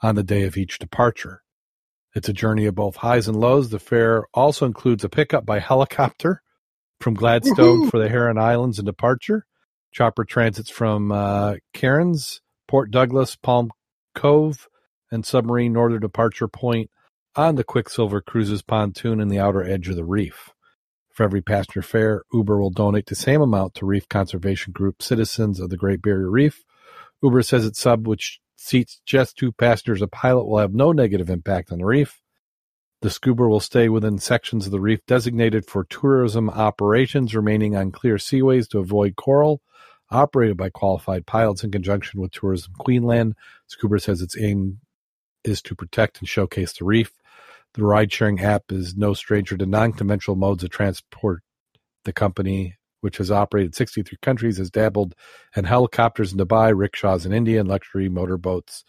on 0.00 0.14
the 0.14 0.22
day 0.22 0.44
of 0.44 0.56
each 0.56 0.78
departure. 0.78 1.42
It's 2.14 2.28
a 2.28 2.32
journey 2.32 2.66
of 2.66 2.74
both 2.74 2.96
highs 2.96 3.28
and 3.28 3.38
lows. 3.38 3.70
The 3.70 3.78
fare 3.78 4.24
also 4.34 4.66
includes 4.66 5.04
a 5.04 5.08
pickup 5.08 5.46
by 5.46 5.58
helicopter 5.58 6.42
from 7.00 7.14
Gladstone 7.14 7.82
Woohoo! 7.82 7.90
for 7.90 7.98
the 7.98 8.08
Heron 8.08 8.38
Islands 8.38 8.78
and 8.78 8.86
departure. 8.86 9.46
Chopper 9.92 10.24
transits 10.24 10.70
from 10.70 11.12
uh, 11.12 11.56
Cairns, 11.74 12.40
Port 12.66 12.90
Douglas, 12.90 13.36
Palm 13.36 13.70
Cove, 14.14 14.68
and 15.10 15.26
submarine 15.26 15.72
northern 15.72 16.00
departure 16.00 16.48
point 16.48 16.90
on 17.36 17.56
the 17.56 17.64
Quicksilver 17.64 18.22
Cruises 18.22 18.62
pontoon 18.62 19.20
in 19.20 19.28
the 19.28 19.38
outer 19.38 19.62
edge 19.62 19.88
of 19.88 19.96
the 19.96 20.04
reef. 20.04 20.51
For 21.12 21.24
every 21.24 21.42
passenger 21.42 21.82
fare, 21.82 22.22
Uber 22.32 22.58
will 22.58 22.70
donate 22.70 23.06
the 23.06 23.14
same 23.14 23.42
amount 23.42 23.74
to 23.74 23.86
Reef 23.86 24.08
Conservation 24.08 24.72
Group 24.72 25.02
Citizens 25.02 25.60
of 25.60 25.68
the 25.68 25.76
Great 25.76 26.00
Barrier 26.00 26.30
Reef. 26.30 26.64
Uber 27.22 27.42
says 27.42 27.66
its 27.66 27.80
sub, 27.80 28.06
which 28.06 28.40
seats 28.56 29.00
just 29.04 29.36
two 29.36 29.52
passengers 29.52 30.00
a 30.00 30.06
pilot, 30.06 30.46
will 30.46 30.58
have 30.58 30.72
no 30.72 30.90
negative 30.90 31.28
impact 31.28 31.70
on 31.70 31.78
the 31.78 31.84
reef. 31.84 32.22
The 33.02 33.10
ScUber 33.10 33.48
will 33.48 33.60
stay 33.60 33.88
within 33.90 34.18
sections 34.18 34.64
of 34.64 34.72
the 34.72 34.80
reef 34.80 35.04
designated 35.06 35.66
for 35.66 35.84
tourism 35.84 36.48
operations, 36.48 37.34
remaining 37.34 37.76
on 37.76 37.90
clear 37.92 38.16
seaways 38.16 38.66
to 38.68 38.78
avoid 38.78 39.16
coral, 39.16 39.60
operated 40.10 40.56
by 40.56 40.70
qualified 40.70 41.26
pilots 41.26 41.62
in 41.62 41.70
conjunction 41.72 42.20
with 42.20 42.30
Tourism 42.30 42.72
Queensland. 42.78 43.34
ScUber 43.68 44.00
says 44.00 44.22
its 44.22 44.38
aim 44.38 44.78
is 45.44 45.60
to 45.62 45.74
protect 45.74 46.20
and 46.20 46.28
showcase 46.28 46.72
the 46.72 46.84
reef. 46.84 47.12
The 47.74 47.84
ride 47.84 48.12
sharing 48.12 48.40
app 48.40 48.64
is 48.70 48.96
no 48.96 49.14
stranger 49.14 49.56
to 49.56 49.66
non 49.66 49.92
conventional 49.92 50.36
modes 50.36 50.62
of 50.62 50.70
transport. 50.70 51.42
The 52.04 52.12
company, 52.12 52.76
which 53.00 53.18
has 53.18 53.30
operated 53.30 53.74
63 53.74 54.18
countries, 54.20 54.58
has 54.58 54.70
dabbled 54.70 55.14
in 55.56 55.64
helicopters 55.64 56.32
in 56.32 56.38
Dubai, 56.38 56.76
rickshaws 56.76 57.24
in 57.24 57.32
India, 57.32 57.60
and 57.60 57.68
luxury 57.68 58.08
motorboats 58.08 58.84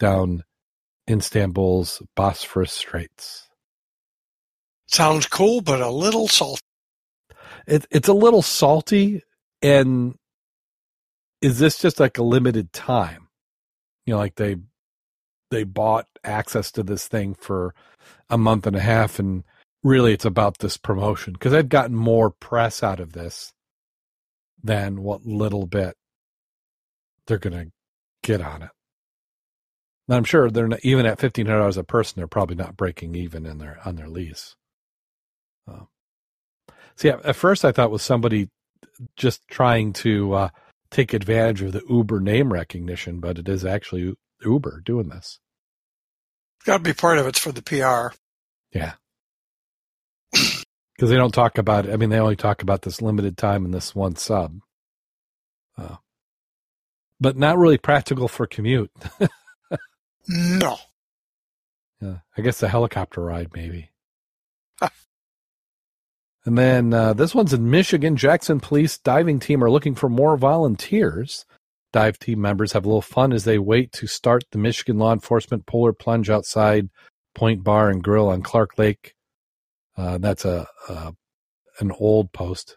down 0.00 0.44
Istanbul's 1.08 2.02
Bosphorus 2.16 2.72
Straits. 2.72 3.48
Sounds 4.86 5.26
cool, 5.26 5.60
but 5.60 5.80
a 5.80 5.90
little 5.90 6.28
salty. 6.28 6.62
It, 7.66 7.86
it's 7.90 8.08
a 8.08 8.14
little 8.14 8.42
salty. 8.42 9.22
And 9.60 10.14
is 11.42 11.58
this 11.58 11.78
just 11.78 12.00
like 12.00 12.18
a 12.18 12.22
limited 12.22 12.72
time? 12.72 13.28
You 14.06 14.14
know, 14.14 14.18
like 14.18 14.36
they 14.36 14.56
they 15.50 15.64
bought 15.64 16.06
access 16.24 16.70
to 16.72 16.82
this 16.82 17.08
thing 17.08 17.34
for 17.34 17.74
a 18.30 18.38
month 18.38 18.66
and 18.66 18.76
a 18.76 18.80
half 18.80 19.18
and 19.18 19.44
really 19.82 20.12
it's 20.12 20.24
about 20.24 20.58
this 20.58 20.76
promotion 20.76 21.32
because 21.32 21.54
i've 21.54 21.68
gotten 21.68 21.94
more 21.94 22.30
press 22.30 22.82
out 22.82 23.00
of 23.00 23.12
this 23.12 23.52
than 24.62 25.02
what 25.02 25.24
little 25.24 25.66
bit 25.66 25.96
they're 27.26 27.38
going 27.38 27.66
to 27.66 27.70
get 28.22 28.40
on 28.40 28.62
it. 28.62 28.70
And 30.08 30.16
i'm 30.16 30.24
sure 30.24 30.50
they're 30.50 30.68
not 30.68 30.80
even 30.82 31.06
at 31.06 31.18
$1500 31.18 31.76
a 31.76 31.84
person 31.84 32.14
they're 32.16 32.26
probably 32.26 32.56
not 32.56 32.76
breaking 32.76 33.14
even 33.14 33.46
in 33.46 33.58
their 33.58 33.78
on 33.84 33.96
their 33.96 34.08
lease. 34.08 34.56
Uh, 35.70 35.84
see 36.96 37.10
at 37.10 37.36
first 37.36 37.64
i 37.64 37.72
thought 37.72 37.90
was 37.90 38.02
somebody 38.02 38.48
just 39.16 39.46
trying 39.48 39.92
to 39.92 40.32
uh, 40.32 40.48
take 40.90 41.12
advantage 41.12 41.62
of 41.62 41.72
the 41.72 41.82
uber 41.88 42.20
name 42.20 42.52
recognition 42.52 43.20
but 43.20 43.38
it 43.38 43.48
is 43.48 43.64
actually 43.64 44.14
uber 44.44 44.82
doing 44.84 45.08
this 45.08 45.40
Got 46.64 46.78
to 46.78 46.82
be 46.82 46.92
part 46.92 47.18
of 47.18 47.26
it's 47.26 47.38
for 47.38 47.52
the 47.52 47.62
PR. 47.62 48.14
Yeah. 48.76 48.94
Because 50.32 51.08
they 51.08 51.16
don't 51.16 51.32
talk 51.32 51.56
about 51.56 51.86
it. 51.86 51.92
I 51.92 51.96
mean, 51.96 52.10
they 52.10 52.18
only 52.18 52.36
talk 52.36 52.62
about 52.62 52.82
this 52.82 53.00
limited 53.00 53.38
time 53.38 53.64
and 53.64 53.72
this 53.72 53.94
one 53.94 54.16
sub. 54.16 54.60
Uh, 55.78 55.96
but 57.20 57.36
not 57.36 57.56
really 57.56 57.78
practical 57.78 58.28
for 58.28 58.46
commute. 58.46 58.90
No. 60.30 60.76
yeah, 62.02 62.18
I 62.36 62.42
guess 62.42 62.60
the 62.60 62.68
helicopter 62.68 63.22
ride, 63.22 63.48
maybe. 63.54 63.88
and 66.44 66.58
then 66.58 66.92
uh, 66.92 67.14
this 67.14 67.34
one's 67.34 67.54
in 67.54 67.70
Michigan. 67.70 68.14
Jackson 68.14 68.60
Police 68.60 68.98
diving 68.98 69.40
team 69.40 69.64
are 69.64 69.70
looking 69.70 69.94
for 69.94 70.10
more 70.10 70.36
volunteers. 70.36 71.46
Dive 71.92 72.18
team 72.18 72.40
members 72.40 72.72
have 72.72 72.84
a 72.84 72.88
little 72.88 73.02
fun 73.02 73.32
as 73.32 73.44
they 73.44 73.58
wait 73.58 73.92
to 73.92 74.06
start 74.06 74.44
the 74.50 74.58
Michigan 74.58 74.98
Law 74.98 75.12
Enforcement 75.12 75.66
Polar 75.66 75.92
Plunge 75.92 76.28
outside 76.28 76.88
Point 77.34 77.64
Bar 77.64 77.88
and 77.88 78.02
Grill 78.02 78.28
on 78.28 78.42
Clark 78.42 78.78
Lake. 78.78 79.14
Uh, 79.96 80.18
that's 80.18 80.44
a, 80.44 80.66
a 80.88 81.14
an 81.80 81.92
old 81.92 82.32
post. 82.32 82.76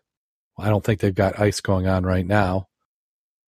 I 0.58 0.70
don't 0.70 0.84
think 0.84 1.00
they've 1.00 1.14
got 1.14 1.40
ice 1.40 1.60
going 1.60 1.88
on 1.88 2.04
right 2.04 2.26
now. 2.26 2.68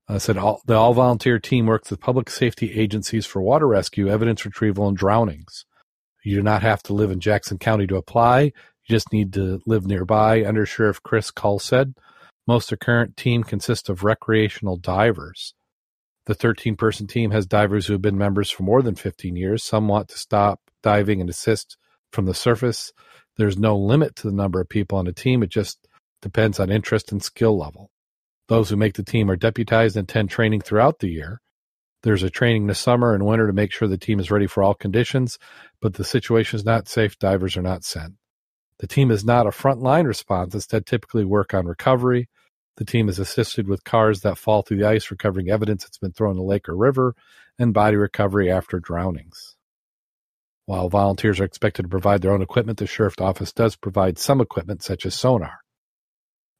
I 0.07 0.15
uh, 0.15 0.19
said 0.19 0.37
all, 0.37 0.61
the 0.65 0.75
all 0.75 0.93
volunteer 0.93 1.39
team 1.39 1.65
works 1.65 1.89
with 1.89 2.01
public 2.01 2.29
safety 2.29 2.73
agencies 2.73 3.25
for 3.25 3.41
water 3.41 3.67
rescue, 3.67 4.09
evidence 4.09 4.43
retrieval, 4.43 4.87
and 4.87 4.97
drownings. 4.97 5.65
You 6.23 6.35
do 6.35 6.41
not 6.41 6.61
have 6.61 6.83
to 6.83 6.93
live 6.93 7.11
in 7.11 7.19
Jackson 7.19 7.57
County 7.57 7.87
to 7.87 7.95
apply. 7.95 8.41
You 8.41 8.51
just 8.89 9.13
need 9.13 9.33
to 9.33 9.61
live 9.65 9.85
nearby. 9.85 10.43
Under 10.45 10.65
Sheriff 10.65 11.01
Chris 11.03 11.31
Cull 11.31 11.59
said, 11.59 11.93
Most 12.45 12.71
of 12.71 12.79
the 12.79 12.85
current 12.85 13.15
team 13.15 13.43
consists 13.43 13.87
of 13.87 14.03
recreational 14.03 14.75
divers. 14.75 15.53
The 16.25 16.33
13 16.33 16.75
person 16.75 17.07
team 17.07 17.31
has 17.31 17.45
divers 17.45 17.87
who 17.87 17.93
have 17.93 18.01
been 18.01 18.17
members 18.17 18.49
for 18.49 18.63
more 18.63 18.81
than 18.81 18.95
15 18.95 19.35
years. 19.35 19.63
Some 19.63 19.87
want 19.87 20.09
to 20.09 20.17
stop 20.17 20.59
diving 20.81 21.21
and 21.21 21.29
assist 21.29 21.77
from 22.11 22.25
the 22.25 22.33
surface. 22.33 22.91
There's 23.37 23.57
no 23.57 23.77
limit 23.77 24.15
to 24.17 24.29
the 24.29 24.35
number 24.35 24.59
of 24.61 24.69
people 24.69 24.97
on 24.97 25.07
a 25.07 25.13
team. 25.13 25.41
It 25.41 25.49
just 25.49 25.87
depends 26.21 26.59
on 26.59 26.69
interest 26.69 27.11
and 27.11 27.23
skill 27.23 27.57
level. 27.57 27.91
Those 28.49 28.69
who 28.69 28.75
make 28.75 28.95
the 28.95 29.03
team 29.03 29.31
are 29.31 29.35
deputized 29.35 29.95
and 29.95 30.09
attend 30.09 30.29
training 30.29 30.61
throughout 30.61 30.99
the 30.99 31.09
year. 31.09 31.39
There's 32.03 32.23
a 32.23 32.29
training 32.29 32.67
this 32.67 32.79
summer 32.79 33.13
and 33.13 33.25
winter 33.25 33.47
to 33.47 33.53
make 33.53 33.71
sure 33.71 33.87
the 33.87 33.97
team 33.97 34.19
is 34.19 34.29
ready 34.29 34.47
for 34.47 34.61
all 34.61 34.73
conditions, 34.73 35.39
but 35.81 35.93
the 35.93 36.03
situation 36.03 36.57
is 36.57 36.65
not 36.65 36.89
safe. 36.89 37.17
Divers 37.17 37.55
are 37.55 37.61
not 37.61 37.85
sent. 37.85 38.15
The 38.79 38.87
team 38.87 39.11
is 39.11 39.23
not 39.23 39.47
a 39.47 39.51
frontline 39.51 40.05
response. 40.05 40.53
Instead, 40.53 40.85
typically 40.85 41.23
work 41.23 41.53
on 41.53 41.65
recovery. 41.65 42.27
The 42.77 42.85
team 42.85 43.07
is 43.07 43.19
assisted 43.19 43.67
with 43.67 43.83
cars 43.83 44.21
that 44.21 44.37
fall 44.37 44.63
through 44.63 44.77
the 44.77 44.87
ice, 44.87 45.11
recovering 45.11 45.49
evidence 45.49 45.83
that's 45.83 45.99
been 45.99 46.11
thrown 46.11 46.31
in 46.31 46.37
the 46.37 46.43
lake 46.43 46.67
or 46.67 46.75
river, 46.75 47.15
and 47.59 47.73
body 47.73 47.95
recovery 47.95 48.51
after 48.51 48.79
drownings. 48.79 49.55
While 50.65 50.89
volunteers 50.89 51.39
are 51.39 51.45
expected 51.45 51.83
to 51.83 51.89
provide 51.89 52.21
their 52.21 52.31
own 52.31 52.41
equipment, 52.41 52.79
the 52.79 52.87
sheriff's 52.87 53.19
office 53.19 53.51
does 53.51 53.75
provide 53.75 54.17
some 54.17 54.41
equipment, 54.41 54.81
such 54.81 55.05
as 55.05 55.13
sonar. 55.13 55.59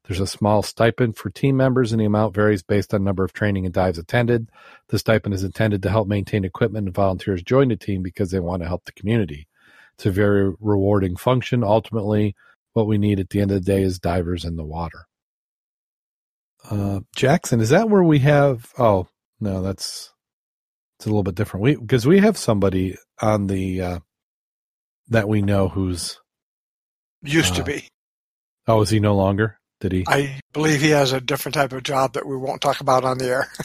There's 0.06 0.19
a 0.19 0.28
small 0.28 0.62
stipend 0.62 1.15
for 1.15 1.30
team 1.30 1.56
members, 1.56 1.93
and 1.93 2.02
the 2.02 2.06
amount 2.06 2.36
varies 2.36 2.62
based 2.62 2.93
on 2.93 3.04
number 3.04 3.23
of 3.23 3.32
training 3.32 3.65
and 3.65 3.73
dives 3.73 3.97
attended. 3.97 4.49
The 4.89 4.99
stipend 4.99 5.34
is 5.34 5.45
intended 5.45 5.82
to 5.84 5.89
help 5.89 6.10
maintain 6.10 6.43
equipment, 6.43 6.88
and 6.88 6.93
volunteers 6.93 7.41
join 7.41 7.69
the 7.69 7.78
team 7.78 8.04
because 8.04 8.30
they 8.30 8.41
want 8.41 8.62
to 8.62 8.67
help 8.67 8.84
the 8.84 8.91
community. 8.91 9.47
It's 9.93 10.06
a 10.06 10.12
very 10.12 10.54
rewarding 10.60 11.15
function. 11.15 11.63
Ultimately, 11.63 12.36
what 12.73 12.88
we 12.88 12.97
need 12.97 13.21
at 13.21 13.30
the 13.30 13.39
end 13.39 13.52
of 13.52 13.63
the 13.63 13.71
day 13.71 13.82
is 13.82 13.97
divers 13.97 14.43
in 14.43 14.58
the 14.58 14.65
water. 14.65 15.08
Uh, 16.69 17.02
Jackson, 17.15 17.60
is 17.62 17.69
that 17.69 17.89
where 17.89 18.04
we 18.04 18.19
have? 18.19 18.71
Oh 18.78 19.08
no, 19.39 19.62
that's 19.62 20.12
it's 20.99 21.06
a 21.06 21.10
little 21.10 21.23
bit 21.23 21.36
different. 21.36 21.63
We 21.63 21.76
because 21.76 22.08
we 22.08 22.19
have 22.19 22.38
somebody 22.38 22.97
on 23.21 23.47
the 23.47 23.82
uh, 23.82 23.99
that 25.10 25.28
we 25.30 25.41
know 25.41 25.69
who's 25.69 26.19
Used 27.23 27.56
to 27.56 27.62
Uh, 27.62 27.65
be. 27.65 27.88
oh 28.67 28.82
is 28.82 28.89
he 28.89 28.99
no 28.99 29.15
longer? 29.15 29.60
Did 29.82 29.91
he? 29.93 30.06
I 30.08 30.39
believe 30.54 30.82
he 30.82 30.89
has 30.91 31.12
a 31.13 31.21
different 31.21 31.56
type 31.56 31.73
of 31.73 31.84
job 31.84 32.13
that 32.13 32.26
we 32.26 32.38
won't 32.38 32.62
talk 32.62 32.82
about 32.82 33.04
on 33.06 33.17
the 33.17 33.28
air. 33.30 33.52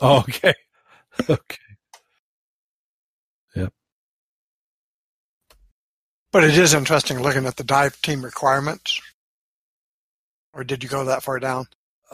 Oh, 0.00 0.20
okay, 0.20 0.54
okay. 1.28 1.58
Yep. 3.56 3.72
But 6.32 6.44
it 6.44 6.56
is 6.56 6.72
interesting 6.74 7.20
looking 7.20 7.46
at 7.46 7.56
the 7.56 7.64
dive 7.64 8.00
team 8.00 8.24
requirements. 8.24 9.00
Or 10.54 10.64
did 10.64 10.82
you 10.82 10.88
go 10.88 11.04
that 11.06 11.22
far 11.22 11.38
down? 11.40 11.66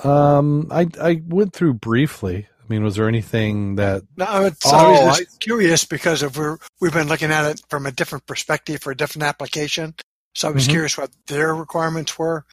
Um, 0.05 0.69
I 0.71 0.87
I 1.01 1.23
went 1.27 1.53
through 1.53 1.75
briefly. 1.75 2.47
I 2.61 2.65
mean, 2.69 2.83
was 2.85 2.97
there 2.97 3.09
anything 3.09 3.77
that? 3.77 4.03
No, 4.17 4.45
it's 4.45 4.65
Oh, 4.67 4.71
I 4.77 5.05
was 5.07 5.21
I- 5.21 5.25
curious 5.41 5.85
because 5.85 6.23
of 6.23 6.37
we're, 6.37 6.59
we've 6.81 6.93
been 6.93 7.09
looking 7.09 7.31
at 7.31 7.47
it 7.51 7.63
from 7.71 7.87
a 7.87 7.93
different 7.93 8.27
perspective 8.27 8.83
for 8.83 8.91
a 8.93 8.97
different 8.97 9.25
application. 9.25 9.95
So 10.35 10.49
I 10.49 10.51
was 10.53 10.67
Mhm. 10.69 10.71
curious 10.71 10.99
what 10.99 11.11
their 11.27 11.55
requirements 11.55 12.19
were. 12.19 12.45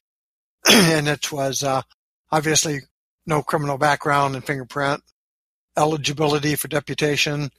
and 0.71 1.07
it 1.07 1.31
was 1.31 1.61
uh, 1.63 1.81
obviously 2.31 2.79
no 3.27 3.43
criminal 3.43 3.77
background 3.77 4.35
and 4.35 4.43
fingerprint, 4.45 5.03
eligibility 5.77 6.55
for 6.55 6.67
deputation, 6.69 7.51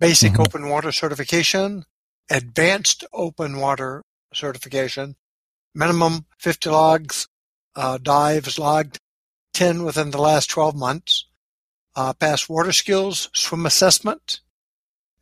basic 0.00 0.32
Mhm. 0.32 0.46
open 0.46 0.68
water 0.68 0.90
certification, 0.90 1.84
advanced 2.30 3.04
open 3.12 3.58
water 3.58 4.02
certification, 4.34 5.14
minimum 5.74 6.26
50 6.38 6.70
logs, 6.70 7.28
uh, 7.76 7.98
dives 7.98 8.58
logged, 8.58 8.98
10 9.58 9.82
within 9.82 10.12
the 10.12 10.20
last 10.20 10.48
12 10.50 10.76
months, 10.76 11.26
uh, 11.96 12.12
pass 12.12 12.48
water 12.48 12.70
skills, 12.70 13.28
swim 13.34 13.66
assessment, 13.66 14.38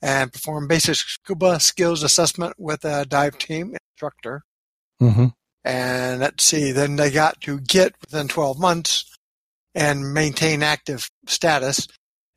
and 0.03 0.31
perform 0.31 0.68
basic 0.68 0.94
scuba 0.94 1.59
skills 1.59 2.03
assessment 2.03 2.55
with 2.59 2.85
a 2.85 3.07
dive 3.07 3.38
team 3.38 3.75
instructor. 3.75 4.44
Mm-hmm. 5.01 5.29
And 5.64 6.20
let's 6.20 6.44
see, 6.44 6.70
then 6.70 6.96
they 6.96 7.11
got 7.11 7.40
to 7.40 7.59
get 7.61 7.94
within 8.03 8.29
12 8.29 8.61
months 8.61 9.16
and 9.75 10.12
maintain 10.12 10.62
active 10.62 11.11
status 11.27 11.88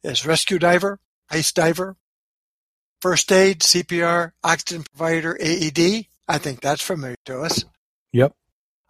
as 0.01 0.25
rescue 0.25 0.57
diver, 0.57 0.99
ice 1.29 1.51
diver, 1.51 1.97
first 3.01 3.29
aid, 3.29 3.59
CPR, 3.59 4.31
oxygen 4.41 4.85
provider, 4.95 5.37
AED. 5.37 6.05
I 6.29 6.37
think 6.37 6.61
that's 6.61 6.81
familiar 6.81 7.17
to 7.25 7.41
us. 7.41 7.65
Yep. 8.13 8.33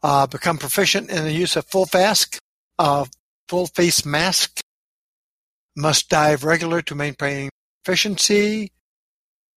Uh, 0.03 0.27
become 0.27 0.59
proficient 0.59 1.09
in 1.09 1.23
the 1.23 1.33
use 1.33 1.55
of 1.55 1.65
full 1.65 1.89
mask, 1.91 2.37
uh, 2.79 3.05
full 3.47 3.67
face 3.67 4.05
mask. 4.05 4.61
Must 5.75 6.09
dive 6.09 6.43
regular 6.43 6.81
to 6.83 6.95
maintain 6.95 7.49
efficiency. 7.83 8.71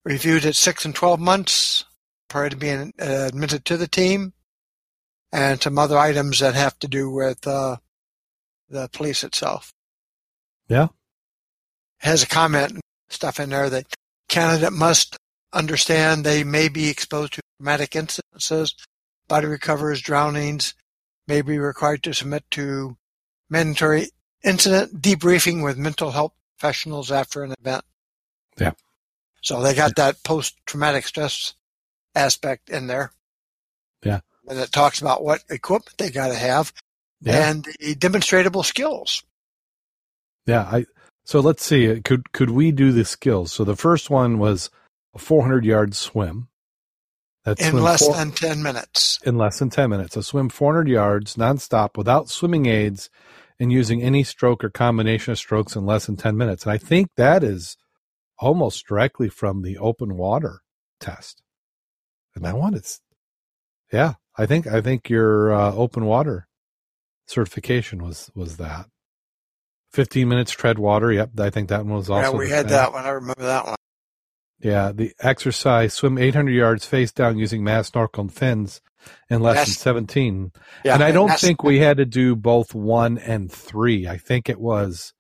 Reviewed 0.05 0.45
at 0.45 0.57
six 0.57 0.85
and 0.85 0.95
12 0.95 1.21
months 1.21 1.85
prior 2.29 2.51
to 2.51 2.57
being 2.57 2.93
uh, 3.01 3.27
admitted 3.29 3.65
to 3.65 3.77
the 3.77 3.89
team. 3.89 4.35
And 5.33 5.63
some 5.63 5.79
other 5.79 5.97
items 5.97 6.41
that 6.41 6.55
have 6.55 6.79
to 6.81 6.89
do 6.89 7.09
with 7.09 7.47
uh, 7.47 7.77
the 8.69 8.89
police 8.93 9.25
itself. 9.25 9.73
Yeah. 10.69 10.89
Has 11.99 12.23
a 12.23 12.27
comment 12.27 12.73
and 12.73 12.81
stuff 13.09 13.41
in 13.41 13.51
there 13.51 13.71
that 13.71 13.87
candidate 14.29 14.73
must 14.73 15.17
understand 15.53 16.25
they 16.25 16.45
may 16.45 16.69
be 16.69 16.89
exposed 16.89 17.35
to 17.35 17.41
traumatic 17.59 17.91
incidences, 17.91 18.75
body 19.29 19.47
recovers, 19.47 20.01
drownings, 20.01 20.75
may 21.29 21.43
be 21.43 21.59
required 21.59 22.03
to 22.03 22.13
submit 22.13 22.45
to 22.51 22.97
mandatory 23.53 24.09
incident 24.43 25.01
debriefing 25.01 25.63
with 25.63 25.77
mental 25.77 26.11
health 26.11 26.33
professionals 26.59 27.13
after 27.13 27.45
an 27.45 27.55
event. 27.61 27.85
Yeah. 28.59 28.73
So 29.43 29.61
they 29.63 29.75
got 29.75 29.95
that 29.97 30.23
post-traumatic 30.25 31.07
stress 31.07 31.55
aspect 32.15 32.71
in 32.71 32.87
there. 32.87 33.13
Yeah. 34.05 34.21
And 34.49 34.59
it 34.59 34.73
talks 34.73 35.01
about 35.01 35.23
what 35.23 35.43
equipment 35.51 35.97
they 35.99 36.11
got 36.11 36.29
to 36.29 36.35
have 36.35 36.73
Yeah. 37.21 37.51
and 37.51 37.69
the 37.79 37.95
demonstrable 37.95 38.63
skills. 38.63 39.23
Yeah, 40.47 40.63
I 40.63 40.87
so 41.25 41.39
let's 41.39 41.65
see. 41.65 41.89
Uh, 41.91 42.01
could 42.05 42.33
could 42.33 42.51
we 42.51 42.73
do 42.73 42.91
the 42.91 43.05
skills? 43.05 43.53
So 43.53 43.63
the 43.63 43.77
first 43.77 44.11
one 44.11 44.39
was 44.41 44.71
a 45.15 45.19
400 45.21 45.65
yard 45.65 45.95
swim. 45.95 46.49
That's 47.45 47.63
in 47.65 47.81
less 47.81 48.05
four- 48.05 48.15
than 48.15 48.33
10 48.33 48.63
minutes. 48.63 49.19
in 49.25 49.37
less 49.37 49.59
than 49.61 49.71
10 49.71 49.91
minutes. 49.91 50.15
So 50.15 50.21
swim 50.21 50.49
400 50.49 50.89
yards 50.89 51.37
nonstop 51.37 51.97
without 51.97 52.29
swimming 52.29 52.67
aids 52.67 53.09
and 53.63 53.71
using 53.71 54.03
any 54.03 54.25
stroke 54.25 54.65
or 54.65 54.71
combination 54.71 55.31
of 55.31 55.39
strokes 55.39 55.77
in 55.77 55.87
less 55.87 56.07
than 56.07 56.17
10 56.17 56.37
minutes. 56.37 56.65
And 56.65 56.73
I 56.73 56.79
think 56.79 57.11
that 57.15 57.45
is 57.45 57.77
almost 58.41 58.85
directly 58.89 59.29
from 59.29 59.63
the 59.63 59.79
open 59.79 60.17
water 60.17 60.63
test. 60.99 61.43
And 62.35 62.45
that 62.45 62.57
one 62.59 62.75
is, 62.75 63.01
yeah, 63.93 64.15
I 64.37 64.47
think, 64.47 64.67
I 64.67 64.81
think 64.81 65.09
your 65.09 65.55
uh, 65.55 65.73
open 65.75 66.07
water 66.07 66.49
certification 67.29 68.03
was, 68.03 68.33
was 68.35 68.57
that. 68.57 68.87
15 69.93 70.29
minutes 70.29 70.51
tread 70.51 70.81
water. 70.81 71.13
Yep. 71.13 71.39
I 71.39 71.51
think 71.51 71.69
that 71.69 71.87
one 71.87 71.95
was 71.99 72.11
also. 72.11 72.33
yeah, 72.33 72.37
we 72.37 72.51
had 72.51 72.69
that 72.71 72.93
one. 72.93 73.05
I 73.05 73.11
remember 73.11 73.43
that 73.43 73.65
one. 73.65 73.77
Yeah, 74.63 74.93
the 74.93 75.13
exercise 75.21 75.95
swim 75.95 76.19
800 76.19 76.53
yards 76.53 76.87
face 76.87 77.11
down 77.13 77.39
using 77.39 77.65
mass 77.65 77.89
snorkel 77.89 78.23
and 78.23 78.33
fins 78.33 78.81
in 79.29 79.43
less 79.43 79.67
than 79.67 79.75
17. 79.75 80.53
Yeah, 80.85 80.95
and 80.95 81.03
I 81.03 81.11
don't 81.11 81.37
think 81.39 81.65
we 81.65 81.81
had 81.81 81.97
to 81.97 82.05
do 82.05 82.37
both 82.37 82.75
one 82.75 83.19
and 83.19 83.51
three. 83.51 84.07
I 84.07 84.19
think 84.19 84.49
it 84.49 84.61
was 84.61 85.15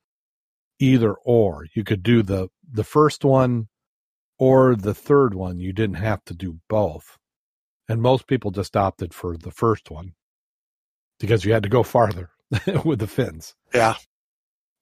either 0.79 1.15
or. 1.15 1.67
You 1.75 1.85
could 1.85 2.03
do 2.03 2.23
the 2.23 2.49
the 2.71 2.85
first 2.85 3.25
one 3.25 3.69
or 4.39 4.75
the 4.75 4.95
third 4.95 5.35
one. 5.35 5.61
You 5.61 5.73
didn't 5.73 5.97
have 5.97 6.25
to 6.25 6.35
do 6.35 6.59
both. 6.69 7.19
And 7.89 8.01
most 8.01 8.27
people 8.27 8.51
just 8.51 8.77
opted 8.77 9.13
for 9.13 9.37
the 9.37 9.51
first 9.51 9.91
one 9.91 10.15
because 11.21 11.45
you 11.45 11.53
had 11.53 11.63
to 11.63 11.69
go 11.69 11.83
farther 11.83 12.31
with 12.85 13.01
the 13.01 13.07
fins. 13.07 13.55
Yeah. 13.75 13.95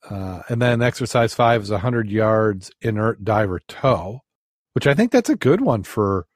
Uh, 0.09 0.42
and 0.49 0.62
then 0.62 0.81
exercise 0.81 1.35
five 1.35 1.62
is 1.62 1.70
100 1.70 2.11
yards 2.11 2.70
inert 2.81 3.23
diver 3.23 3.61
toe, 3.68 4.20
which 4.72 4.87
I 4.87 4.94
think 4.94 5.12
that's 5.12 5.30
a 5.30 5.37
good 5.37 5.61
one 5.61 5.83
for 5.83 6.26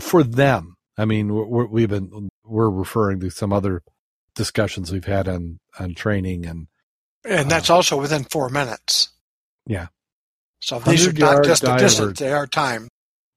for 0.00 0.22
them. 0.22 0.76
I 0.96 1.04
mean, 1.04 1.32
we're, 1.32 1.66
we've 1.66 1.88
been 1.88 2.28
we're 2.44 2.70
referring 2.70 3.20
to 3.20 3.30
some 3.30 3.52
other 3.52 3.82
discussions 4.34 4.92
we've 4.92 5.04
had 5.04 5.28
on 5.28 5.60
on 5.78 5.94
training 5.94 6.46
and 6.46 6.68
And 7.24 7.50
that's 7.50 7.70
also 7.70 8.00
within 8.00 8.24
four 8.24 8.48
minutes. 8.48 9.10
Yeah. 9.66 9.88
So 10.60 10.78
these 10.78 11.06
are 11.06 11.10
100 11.10 11.20
not 11.20 11.44
just 11.44 11.62
the 11.62 11.76
distance, 11.76 12.18
they 12.18 12.32
are 12.32 12.46
time. 12.46 12.88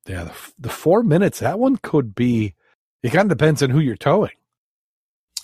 yeah, 0.08 0.26
the, 0.26 0.34
the 0.60 0.70
four 0.70 1.04
minutes 1.04 1.40
that 1.40 1.60
one 1.60 1.78
could 1.78 2.16
be. 2.16 2.56
It 3.04 3.12
kind 3.12 3.32
of 3.32 3.38
depends 3.38 3.62
on 3.62 3.70
who 3.70 3.80
you're 3.80 3.96
towing. 3.96 4.32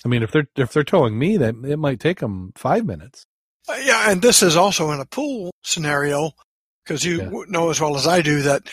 I 0.03 0.07
mean, 0.07 0.23
if 0.23 0.31
they're 0.31 0.47
if 0.55 0.73
they're 0.73 0.83
towing 0.83 1.17
me, 1.17 1.37
then 1.37 1.63
it 1.65 1.77
might 1.77 1.99
take 1.99 2.19
them 2.19 2.51
five 2.55 2.85
minutes. 2.85 3.25
Uh, 3.67 3.77
yeah, 3.83 4.09
and 4.11 4.21
this 4.21 4.43
is 4.43 4.57
also 4.57 4.91
in 4.91 4.99
a 4.99 5.05
pool 5.05 5.51
scenario 5.61 6.31
because 6.83 7.03
you 7.03 7.21
Yeah. 7.21 7.29
know 7.49 7.69
as 7.69 7.79
well 7.81 7.95
as 7.95 8.07
I 8.07 8.21
do 8.21 8.41
that 8.43 8.63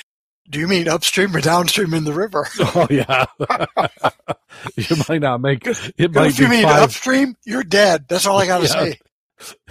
Do 0.48 0.58
you 0.58 0.66
mean 0.68 0.88
upstream 0.88 1.34
or 1.36 1.40
downstream 1.40 1.94
in 1.94 2.04
the 2.04 2.12
river? 2.12 2.46
Oh 2.60 2.86
yeah, 2.90 3.26
you 4.76 4.96
might 5.08 5.20
not 5.20 5.40
make 5.40 5.66
it. 5.66 5.78
Might 6.12 6.28
if 6.30 6.38
you 6.40 6.48
mean 6.48 6.64
five. 6.64 6.82
upstream, 6.82 7.36
you're 7.44 7.62
dead. 7.62 8.06
That's 8.08 8.26
all 8.26 8.38
I 8.38 8.46
got 8.46 8.58
to 8.58 8.64
Yeah. 8.64 8.72
say. 8.84 8.98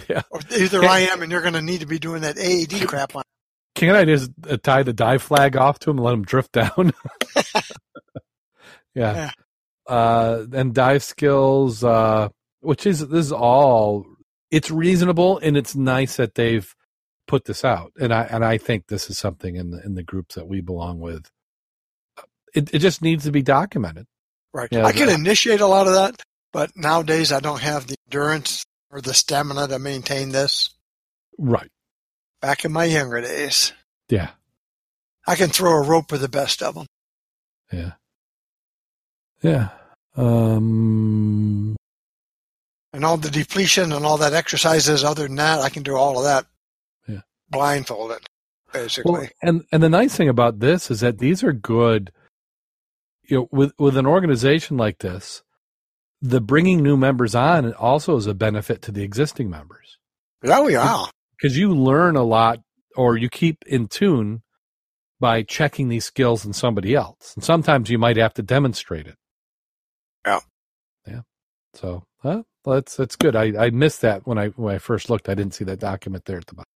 Yeah. 0.08 0.22
Or 0.30 0.40
either 0.58 0.82
I 0.84 1.00
am, 1.00 1.22
and 1.22 1.30
you're 1.30 1.42
going 1.42 1.54
to 1.54 1.62
need 1.62 1.80
to 1.80 1.86
be 1.86 2.00
doing 2.00 2.22
that 2.22 2.36
AED 2.38 2.88
crap 2.88 3.14
on. 3.14 3.22
Can 3.76 3.94
I 3.94 4.04
just 4.04 4.32
uh, 4.48 4.56
tie 4.56 4.82
the 4.82 4.92
dive 4.92 5.22
flag 5.22 5.56
off 5.56 5.78
to 5.80 5.90
him 5.90 5.98
and 5.98 6.04
let 6.04 6.14
him 6.14 6.24
drift 6.24 6.50
down? 6.52 6.92
yeah. 8.94 9.14
Yeah. 9.14 9.30
Uh, 9.86 10.44
and 10.52 10.74
dive 10.74 11.02
skills, 11.04 11.84
uh, 11.84 12.28
which 12.60 12.86
is 12.86 13.00
this 13.08 13.26
is 13.26 13.32
all. 13.32 14.06
It's 14.50 14.70
reasonable 14.70 15.38
and 15.38 15.56
it's 15.56 15.76
nice 15.76 16.16
that 16.16 16.34
they've 16.34 16.74
put 17.30 17.44
this 17.44 17.64
out, 17.64 17.92
and 18.00 18.12
I 18.12 18.24
and 18.24 18.44
I 18.44 18.58
think 18.58 18.88
this 18.88 19.08
is 19.08 19.16
something 19.18 19.54
in 19.56 19.70
the 19.70 19.80
in 19.84 19.94
the 19.94 20.02
groups 20.02 20.34
that 20.34 20.46
we 20.48 20.60
belong 20.60 21.00
with. 21.00 21.30
It 22.54 22.74
it 22.74 22.80
just 22.80 23.00
needs 23.02 23.24
to 23.24 23.30
be 23.30 23.42
documented. 23.42 24.06
Right. 24.52 24.68
Yeah, 24.72 24.84
I 24.84 24.92
can 24.92 25.06
the- 25.06 25.14
initiate 25.14 25.60
a 25.60 25.66
lot 25.66 25.86
of 25.86 25.94
that, 25.94 26.20
but 26.52 26.72
nowadays 26.76 27.30
I 27.32 27.38
don't 27.40 27.60
have 27.62 27.86
the 27.86 27.94
endurance 28.08 28.64
or 28.90 29.00
the 29.00 29.14
stamina 29.14 29.68
to 29.68 29.78
maintain 29.78 30.30
this. 30.32 30.70
Right. 31.38 31.70
Back 32.42 32.64
in 32.64 32.72
my 32.72 32.84
younger 32.86 33.20
days, 33.20 33.72
Yeah. 34.08 34.30
I 35.26 35.36
can 35.36 35.50
throw 35.50 35.72
a 35.72 35.86
rope 35.86 36.10
with 36.10 36.22
the 36.22 36.28
best 36.28 36.62
of 36.62 36.74
them. 36.74 36.86
Yeah. 37.72 37.92
Yeah. 39.42 39.68
Um. 40.16 41.76
And 42.92 43.04
all 43.04 43.16
the 43.16 43.30
depletion 43.30 43.92
and 43.92 44.04
all 44.04 44.18
that 44.18 44.32
exercises, 44.32 45.04
other 45.04 45.28
than 45.28 45.36
that, 45.36 45.60
I 45.60 45.68
can 45.68 45.84
do 45.84 45.94
all 45.94 46.18
of 46.18 46.24
that. 46.24 46.46
Blindfolded, 47.50 48.26
basically. 48.72 49.12
Well, 49.12 49.28
and 49.42 49.64
and 49.72 49.82
the 49.82 49.88
nice 49.88 50.16
thing 50.16 50.28
about 50.28 50.60
this 50.60 50.90
is 50.90 51.00
that 51.00 51.18
these 51.18 51.42
are 51.42 51.52
good. 51.52 52.12
You 53.24 53.36
know, 53.36 53.48
with 53.52 53.72
with 53.78 53.96
an 53.96 54.06
organization 54.06 54.76
like 54.76 54.98
this, 54.98 55.42
the 56.20 56.40
bringing 56.40 56.82
new 56.82 56.96
members 56.96 57.34
on 57.34 57.72
also 57.74 58.16
is 58.16 58.26
a 58.26 58.34
benefit 58.34 58.82
to 58.82 58.92
the 58.92 59.02
existing 59.02 59.48
members 59.48 59.98
oh, 60.44 60.68
yeah. 60.68 61.06
because 61.36 61.56
you 61.56 61.74
learn 61.74 62.16
a 62.16 62.22
lot 62.22 62.60
or 62.96 63.16
you 63.16 63.28
keep 63.28 63.58
in 63.66 63.88
tune 63.88 64.42
by 65.18 65.42
checking 65.42 65.88
these 65.88 66.04
skills 66.04 66.44
in 66.44 66.52
somebody 66.52 66.94
else, 66.94 67.34
and 67.34 67.44
sometimes 67.44 67.90
you 67.90 67.98
might 67.98 68.16
have 68.16 68.34
to 68.34 68.42
demonstrate 68.42 69.06
it. 69.06 69.16
Yeah. 70.26 70.40
Yeah. 71.06 71.20
So, 71.74 72.04
huh? 72.22 72.42
Well, 72.64 72.76
that's 72.76 72.96
that's 72.96 73.16
good. 73.16 73.36
I 73.36 73.66
I 73.66 73.70
missed 73.70 74.00
that 74.00 74.26
when 74.26 74.38
I 74.38 74.48
when 74.48 74.74
I 74.74 74.78
first 74.78 75.10
looked. 75.10 75.28
I 75.28 75.34
didn't 75.34 75.54
see 75.54 75.64
that 75.64 75.78
document 75.78 76.24
there 76.24 76.38
at 76.38 76.46
the 76.46 76.54
bottom. 76.54 76.66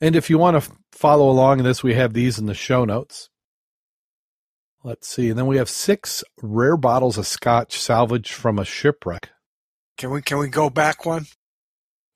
And 0.00 0.16
if 0.16 0.28
you 0.28 0.38
want 0.38 0.62
to 0.62 0.70
follow 0.92 1.30
along 1.30 1.60
in 1.60 1.64
this, 1.64 1.82
we 1.82 1.94
have 1.94 2.12
these 2.12 2.38
in 2.38 2.46
the 2.46 2.54
show 2.54 2.84
notes. 2.84 3.30
Let's 4.82 5.08
see. 5.08 5.30
And 5.30 5.38
then 5.38 5.46
we 5.46 5.56
have 5.56 5.70
six 5.70 6.22
rare 6.42 6.76
bottles 6.76 7.16
of 7.16 7.26
scotch 7.26 7.80
salvaged 7.80 8.32
from 8.32 8.58
a 8.58 8.64
shipwreck. 8.64 9.30
Can 9.96 10.10
we 10.10 10.20
can 10.20 10.38
we 10.38 10.48
go 10.48 10.68
back 10.68 11.06
one? 11.06 11.26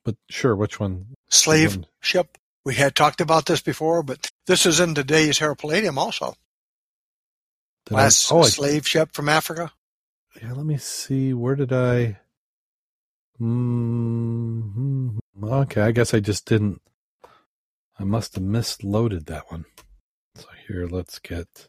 But 0.05 0.17
sure, 0.29 0.55
which 0.57 0.79
one? 0.81 1.07
Slave 1.31 1.77
One. 1.77 1.87
ship. 2.01 2.37
We 2.64 2.75
had 2.75 2.95
talked 2.95 3.21
about 3.21 3.47
this 3.47 3.62
before, 3.62 4.03
but 4.03 4.29
this 4.47 4.67
is 4.67 4.81
in 4.81 4.95
today's 4.95 5.38
Herald 5.38 5.59
Palladium 5.59 5.97
also. 5.99 6.35
Did 7.87 7.95
I- 7.95 8.03
Last 8.03 8.31
oh, 8.33 8.41
I- 8.43 8.49
slave 8.49 8.87
ship 8.87 9.11
from 9.12 9.29
Africa. 9.29 9.73
yeah, 10.43 10.53
let 10.53 10.67
me 10.67 10.77
see. 10.77 11.33
Where 11.33 11.57
did 11.57 11.73
I? 11.73 12.19
mm 13.41 15.19
Okay, 15.43 15.81
I 15.81 15.93
guess 15.93 16.12
I 16.12 16.21
just 16.21 16.45
didn't. 16.47 16.83
I 17.99 18.05
must 18.05 18.35
have 18.37 18.45
misloaded 18.45 19.27
that 19.27 19.51
one. 19.51 19.65
So 20.37 20.47
here, 20.67 20.87
let's 20.87 21.19
get 21.19 21.69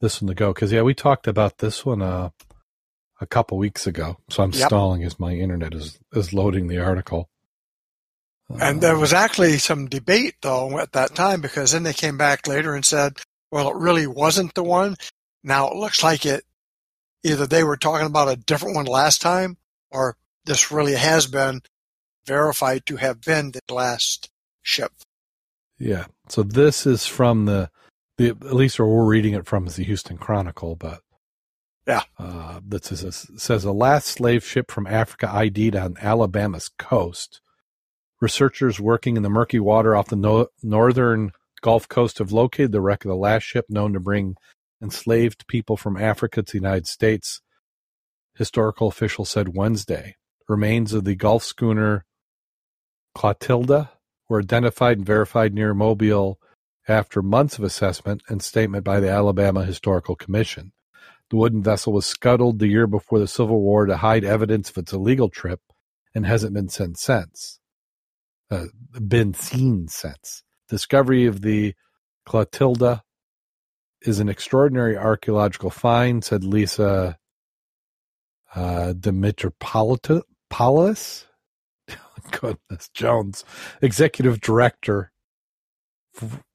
this 0.00 0.20
one 0.20 0.28
to 0.28 0.34
go. 0.34 0.52
Because 0.52 0.72
yeah, 0.72 0.82
we 0.82 0.94
talked 0.94 1.26
about 1.26 1.58
this 1.58 1.84
one 1.84 2.02
uh, 2.02 2.30
a 3.20 3.26
couple 3.26 3.58
weeks 3.58 3.86
ago. 3.86 4.18
So 4.30 4.42
I'm 4.42 4.52
Yep. 4.52 4.66
stalling 4.66 5.04
as 5.04 5.18
my 5.20 5.34
internet 5.34 5.74
is 5.74 5.98
is 6.12 6.32
loading 6.34 6.68
the 6.68 6.78
article. 6.78 7.30
And 8.60 8.78
Uh, 8.78 8.80
there 8.80 8.98
was 8.98 9.12
actually 9.12 9.58
some 9.58 9.86
debate 9.88 10.36
though 10.42 10.78
at 10.78 10.92
that 10.92 11.14
time 11.14 11.40
because 11.40 11.72
then 11.72 11.82
they 11.84 11.92
came 11.94 12.18
back 12.18 12.46
later 12.46 12.74
and 12.74 12.84
said, 12.84 13.18
well, 13.50 13.70
it 13.70 13.76
really 13.76 14.06
wasn't 14.06 14.54
the 14.54 14.64
one. 14.64 14.96
Now 15.42 15.68
it 15.70 15.76
looks 15.76 16.02
like 16.02 16.26
it, 16.26 16.44
either 17.24 17.46
they 17.46 17.64
were 17.64 17.76
talking 17.76 18.06
about 18.06 18.28
a 18.28 18.36
different 18.36 18.76
one 18.76 18.86
last 18.86 19.22
time 19.22 19.56
or 19.90 20.16
this 20.44 20.70
really 20.70 20.94
has 20.94 21.26
been 21.26 21.62
verified 22.26 22.86
to 22.86 22.96
have 22.96 23.20
been 23.20 23.52
the 23.52 23.74
last 23.74 24.30
ship. 24.62 24.92
Yeah. 25.78 26.06
So 26.28 26.42
this 26.42 26.86
is 26.86 27.06
from 27.06 27.46
the 27.46 27.70
the 28.18 28.28
at 28.30 28.54
least 28.54 28.78
where 28.78 28.88
we're 28.88 29.04
reading 29.04 29.34
it 29.34 29.46
from 29.46 29.66
is 29.66 29.76
the 29.76 29.84
Houston 29.84 30.16
Chronicle, 30.16 30.74
but 30.76 31.02
Yeah. 31.86 32.02
uh, 32.18 32.60
that 32.68 32.84
says 32.84 33.28
says 33.36 33.64
a 33.64 33.72
last 33.72 34.06
slave 34.06 34.44
ship 34.44 34.70
from 34.70 34.86
Africa 34.86 35.30
ID'd 35.32 35.76
on 35.76 35.96
Alabama's 36.00 36.70
coast. 36.78 37.40
Researchers 38.20 38.80
working 38.80 39.16
in 39.18 39.22
the 39.22 39.28
murky 39.30 39.60
water 39.60 39.94
off 39.94 40.08
the 40.08 40.16
no- 40.16 40.48
northern 40.62 41.32
Gulf 41.60 41.88
Coast 41.88 42.18
have 42.18 42.32
located 42.32 42.72
the 42.72 42.80
wreck 42.80 43.04
of 43.04 43.10
the 43.10 43.16
last 43.16 43.42
ship 43.42 43.66
known 43.68 43.92
to 43.92 44.00
bring 44.00 44.36
enslaved 44.82 45.46
people 45.48 45.76
from 45.76 45.96
Africa 45.96 46.42
to 46.42 46.52
the 46.52 46.58
United 46.58 46.86
States. 46.86 47.42
Historical 48.34 48.88
officials 48.88 49.30
said 49.30 49.56
Wednesday. 49.56 50.16
Remains 50.48 50.92
of 50.94 51.04
the 51.04 51.14
Gulf 51.16 51.42
schooner 51.42 52.04
Clotilda 53.14 53.90
were 54.28 54.40
identified 54.40 54.98
and 54.98 55.06
verified 55.06 55.54
near 55.54 55.74
Mobile 55.74 56.38
after 56.88 57.22
months 57.22 57.58
of 57.58 57.64
assessment 57.64 58.22
and 58.28 58.42
statement 58.42 58.84
by 58.84 59.00
the 59.00 59.10
Alabama 59.10 59.64
Historical 59.64 60.14
Commission. 60.14 60.72
The 61.30 61.36
wooden 61.36 61.62
vessel 61.62 61.92
was 61.92 62.06
scuttled 62.06 62.58
the 62.58 62.68
year 62.68 62.86
before 62.86 63.18
the 63.18 63.26
Civil 63.26 63.60
War 63.60 63.86
to 63.86 63.96
hide 63.96 64.24
evidence 64.24 64.70
of 64.70 64.78
its 64.78 64.92
illegal 64.92 65.28
trip 65.28 65.60
and 66.14 66.24
hasn't 66.24 66.54
been 66.54 66.68
seen 66.68 66.94
since. 66.94 67.58
Uh, 68.50 68.66
been 69.06 69.34
seen 69.34 69.88
since. 69.88 70.44
Discovery 70.68 71.26
of 71.26 71.42
the 71.42 71.74
Clotilda 72.24 73.02
is 74.02 74.20
an 74.20 74.28
extraordinary 74.28 74.96
archaeological 74.96 75.70
find, 75.70 76.24
said 76.24 76.44
Lisa 76.44 77.18
uh, 78.54 78.94
Demetropoulos. 78.96 81.25
Goodness, 82.30 82.88
Jones, 82.92 83.44
executive 83.82 84.40
director 84.40 85.12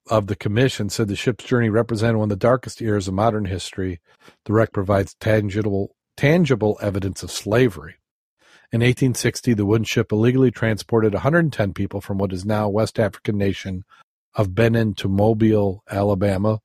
of 0.08 0.26
the 0.26 0.36
commission, 0.36 0.88
said 0.88 1.08
the 1.08 1.16
ship's 1.16 1.44
journey 1.44 1.68
represented 1.68 2.16
one 2.16 2.26
of 2.26 2.30
the 2.30 2.36
darkest 2.36 2.82
eras 2.82 3.08
of 3.08 3.14
modern 3.14 3.44
history. 3.44 4.00
The 4.44 4.52
wreck 4.52 4.72
provides 4.72 5.14
tangible, 5.20 5.94
tangible 6.16 6.78
evidence 6.80 7.22
of 7.22 7.30
slavery. 7.30 7.96
In 8.72 8.80
1860, 8.80 9.54
the 9.54 9.66
wooden 9.66 9.84
ship 9.84 10.12
illegally 10.12 10.50
transported 10.50 11.12
110 11.12 11.74
people 11.74 12.00
from 12.00 12.18
what 12.18 12.32
is 12.32 12.44
now 12.44 12.68
West 12.68 12.98
African 12.98 13.36
nation 13.36 13.84
of 14.34 14.54
Benin 14.54 14.94
to 14.94 15.08
Mobile, 15.08 15.82
Alabama. 15.90 16.60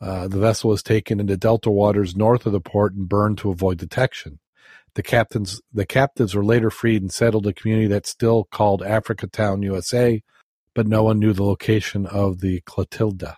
Uh, 0.00 0.28
the 0.28 0.38
vessel 0.38 0.68
was 0.68 0.82
taken 0.82 1.20
into 1.20 1.36
Delta 1.36 1.70
waters 1.70 2.14
north 2.14 2.44
of 2.44 2.52
the 2.52 2.60
port 2.60 2.92
and 2.92 3.08
burned 3.08 3.38
to 3.38 3.50
avoid 3.50 3.78
detection. 3.78 4.38
The 4.94 5.02
captains, 5.02 5.60
the 5.72 5.86
captives 5.86 6.34
were 6.34 6.44
later 6.44 6.70
freed 6.70 7.02
and 7.02 7.12
settled 7.12 7.46
a 7.46 7.52
community 7.52 7.88
that's 7.88 8.10
still 8.10 8.44
called 8.44 8.82
Africa 8.82 9.26
Town, 9.26 9.62
USA, 9.62 10.22
but 10.74 10.86
no 10.86 11.02
one 11.02 11.18
knew 11.18 11.32
the 11.32 11.44
location 11.44 12.06
of 12.06 12.40
the 12.40 12.60
Clotilda. 12.60 13.36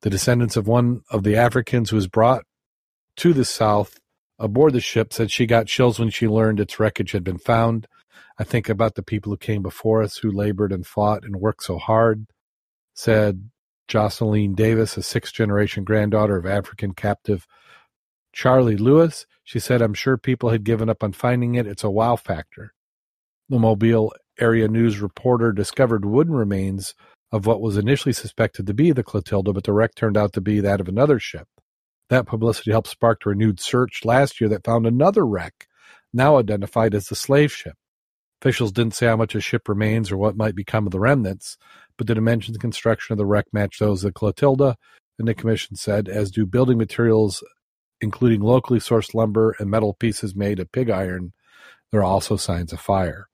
The 0.00 0.10
descendants 0.10 0.56
of 0.56 0.66
one 0.66 1.02
of 1.10 1.24
the 1.24 1.36
Africans 1.36 1.90
who 1.90 1.96
was 1.96 2.08
brought 2.08 2.44
to 3.16 3.32
the 3.32 3.44
South 3.44 3.98
aboard 4.38 4.72
the 4.72 4.80
ship 4.80 5.12
said 5.12 5.30
she 5.30 5.46
got 5.46 5.66
chills 5.66 5.98
when 5.98 6.10
she 6.10 6.26
learned 6.26 6.58
its 6.58 6.80
wreckage 6.80 7.12
had 7.12 7.22
been 7.22 7.38
found. 7.38 7.86
I 8.38 8.44
think 8.44 8.68
about 8.68 8.94
the 8.94 9.02
people 9.02 9.30
who 9.30 9.36
came 9.36 9.62
before 9.62 10.02
us 10.02 10.18
who 10.18 10.30
labored 10.30 10.72
and 10.72 10.86
fought 10.86 11.22
and 11.22 11.36
worked 11.36 11.64
so 11.64 11.78
hard, 11.78 12.26
said 12.94 13.50
Jocelyn 13.88 14.54
Davis, 14.54 14.96
a 14.96 15.02
sixth 15.02 15.34
generation 15.34 15.84
granddaughter 15.84 16.36
of 16.36 16.46
African 16.46 16.94
captive 16.94 17.46
Charlie 18.32 18.76
Lewis. 18.76 19.26
She 19.44 19.58
said, 19.58 19.82
I'm 19.82 19.94
sure 19.94 20.16
people 20.16 20.50
had 20.50 20.64
given 20.64 20.88
up 20.88 21.02
on 21.02 21.12
finding 21.12 21.54
it. 21.56 21.66
It's 21.66 21.84
a 21.84 21.90
wow 21.90 22.16
factor. 22.16 22.72
The 23.48 23.58
Mobile 23.58 24.12
area 24.38 24.68
news 24.68 25.00
reporter 25.00 25.52
discovered 25.52 26.04
wooden 26.04 26.34
remains 26.34 26.94
of 27.30 27.46
what 27.46 27.60
was 27.60 27.76
initially 27.76 28.12
suspected 28.12 28.66
to 28.66 28.74
be 28.74 28.92
the 28.92 29.02
Clotilda, 29.02 29.52
but 29.52 29.64
the 29.64 29.72
wreck 29.72 29.94
turned 29.94 30.16
out 30.16 30.32
to 30.34 30.40
be 30.40 30.60
that 30.60 30.80
of 30.80 30.88
another 30.88 31.18
ship. 31.18 31.48
That 32.08 32.26
publicity 32.26 32.70
helped 32.70 32.88
spark 32.88 33.24
a 33.24 33.30
renewed 33.30 33.58
search 33.58 34.04
last 34.04 34.40
year 34.40 34.48
that 34.50 34.64
found 34.64 34.86
another 34.86 35.26
wreck, 35.26 35.66
now 36.12 36.36
identified 36.36 36.94
as 36.94 37.06
the 37.06 37.14
slave 37.14 37.52
ship. 37.52 37.74
Officials 38.40 38.72
didn't 38.72 38.94
say 38.94 39.06
how 39.06 39.16
much 39.16 39.34
a 39.34 39.40
ship 39.40 39.68
remains 39.68 40.10
or 40.10 40.16
what 40.16 40.36
might 40.36 40.54
become 40.54 40.86
of 40.86 40.92
the 40.92 41.00
remnants, 41.00 41.56
but 41.96 42.06
the 42.06 42.14
dimensions 42.14 42.56
and 42.56 42.60
construction 42.60 43.12
of 43.12 43.18
the 43.18 43.26
wreck 43.26 43.46
matched 43.52 43.80
those 43.80 44.04
of 44.04 44.08
the 44.08 44.18
Clotilda, 44.18 44.76
and 45.18 45.28
the 45.28 45.34
commission 45.34 45.76
said, 45.76 46.08
as 46.08 46.30
do 46.30 46.44
building 46.44 46.76
materials, 46.76 47.42
including 48.02 48.42
locally 48.42 48.80
sourced 48.80 49.14
lumber 49.14 49.54
and 49.58 49.70
metal 49.70 49.94
pieces 49.94 50.34
made 50.34 50.60
of 50.60 50.72
pig 50.72 50.90
iron. 50.90 51.32
There 51.90 52.00
are 52.00 52.04
also 52.04 52.36
signs 52.36 52.72
of 52.72 52.80
fire. 52.80 53.28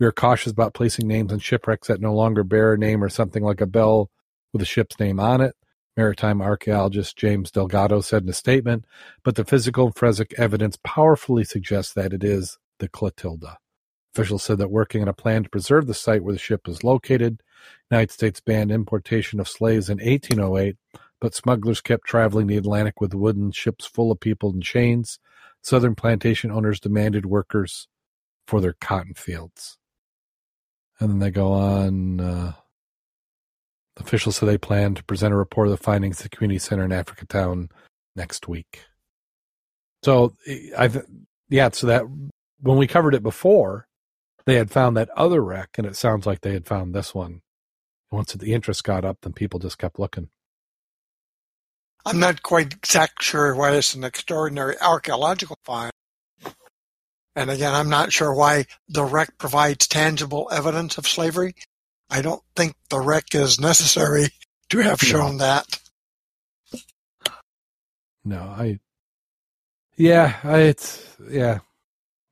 We 0.00 0.06
are 0.06 0.12
cautious 0.12 0.52
about 0.52 0.74
placing 0.74 1.08
names 1.08 1.32
on 1.32 1.38
shipwrecks 1.38 1.88
that 1.88 2.00
no 2.00 2.14
longer 2.14 2.44
bear 2.44 2.74
a 2.74 2.78
name 2.78 3.02
or 3.02 3.08
something 3.08 3.42
like 3.42 3.60
a 3.60 3.66
bell 3.66 4.10
with 4.52 4.62
a 4.62 4.66
ship's 4.66 4.98
name 4.98 5.18
on 5.18 5.40
it. 5.40 5.54
Maritime 5.96 6.40
archaeologist 6.40 7.16
James 7.16 7.50
Delgado 7.50 8.00
said 8.00 8.22
in 8.22 8.28
a 8.28 8.32
statement, 8.32 8.84
but 9.24 9.34
the 9.34 9.44
physical 9.44 9.86
and 9.86 9.96
forensic 9.96 10.32
evidence 10.38 10.78
powerfully 10.84 11.42
suggests 11.42 11.92
that 11.94 12.12
it 12.12 12.22
is 12.22 12.58
the 12.78 12.88
Clotilda. 12.88 13.58
Officials 14.14 14.44
said 14.44 14.58
that 14.58 14.70
working 14.70 15.02
on 15.02 15.08
a 15.08 15.12
plan 15.12 15.42
to 15.42 15.50
preserve 15.50 15.86
the 15.86 15.94
site 15.94 16.22
where 16.22 16.32
the 16.32 16.38
ship 16.38 16.68
is 16.68 16.84
located, 16.84 17.42
United 17.90 18.12
States 18.12 18.40
banned 18.40 18.70
importation 18.70 19.40
of 19.40 19.48
slaves 19.48 19.90
in 19.90 19.98
1808, 19.98 20.76
but 21.20 21.34
smugglers 21.34 21.80
kept 21.80 22.06
traveling 22.06 22.46
the 22.46 22.56
Atlantic 22.56 23.00
with 23.00 23.14
wooden 23.14 23.50
ships 23.52 23.86
full 23.86 24.12
of 24.12 24.20
people 24.20 24.52
in 24.52 24.60
chains. 24.60 25.18
Southern 25.62 25.94
plantation 25.94 26.50
owners 26.50 26.80
demanded 26.80 27.26
workers 27.26 27.88
for 28.46 28.60
their 28.60 28.74
cotton 28.80 29.14
fields. 29.14 29.78
And 31.00 31.10
then 31.10 31.18
they 31.18 31.30
go 31.30 31.52
on. 31.52 32.20
Uh, 32.20 32.52
Officials 34.00 34.36
say 34.36 34.46
they 34.46 34.58
plan 34.58 34.94
to 34.94 35.02
present 35.02 35.34
a 35.34 35.36
report 35.36 35.66
of 35.66 35.72
the 35.72 35.76
findings 35.76 36.18
to 36.18 36.22
the 36.24 36.28
community 36.28 36.58
center 36.58 36.84
in 36.84 36.90
Africatown 36.90 37.68
next 38.14 38.46
week. 38.46 38.84
So 40.04 40.34
I, 40.78 40.90
yeah, 41.48 41.70
so 41.72 41.88
that 41.88 42.04
when 42.60 42.78
we 42.78 42.86
covered 42.86 43.14
it 43.14 43.22
before, 43.22 43.88
they 44.46 44.54
had 44.54 44.70
found 44.70 44.96
that 44.96 45.10
other 45.10 45.42
wreck, 45.42 45.70
and 45.76 45.86
it 45.86 45.96
sounds 45.96 46.26
like 46.26 46.40
they 46.40 46.52
had 46.52 46.66
found 46.66 46.94
this 46.94 47.14
one. 47.14 47.42
Once 48.10 48.32
the 48.32 48.54
interest 48.54 48.84
got 48.84 49.04
up, 49.04 49.18
then 49.22 49.32
people 49.32 49.58
just 49.58 49.78
kept 49.78 49.98
looking. 49.98 50.28
I'm 52.08 52.20
not 52.20 52.42
quite 52.42 52.72
exact 52.72 53.22
sure 53.22 53.54
why 53.54 53.72
it's 53.72 53.94
an 53.94 54.02
extraordinary 54.02 54.76
archaeological 54.80 55.58
find. 55.64 55.92
And 57.36 57.50
again, 57.50 57.74
I'm 57.74 57.90
not 57.90 58.12
sure 58.12 58.34
why 58.34 58.64
the 58.88 59.04
wreck 59.04 59.36
provides 59.36 59.86
tangible 59.86 60.48
evidence 60.50 60.96
of 60.96 61.06
slavery. 61.06 61.54
I 62.08 62.22
don't 62.22 62.42
think 62.56 62.76
the 62.88 62.98
wreck 62.98 63.34
is 63.34 63.60
necessary 63.60 64.28
to 64.70 64.78
have 64.78 65.00
shown 65.00 65.36
no. 65.36 65.44
that. 65.44 65.80
No, 68.24 68.38
I. 68.38 68.78
Yeah, 69.96 70.36
I, 70.42 70.60
it's 70.60 71.14
yeah, 71.28 71.58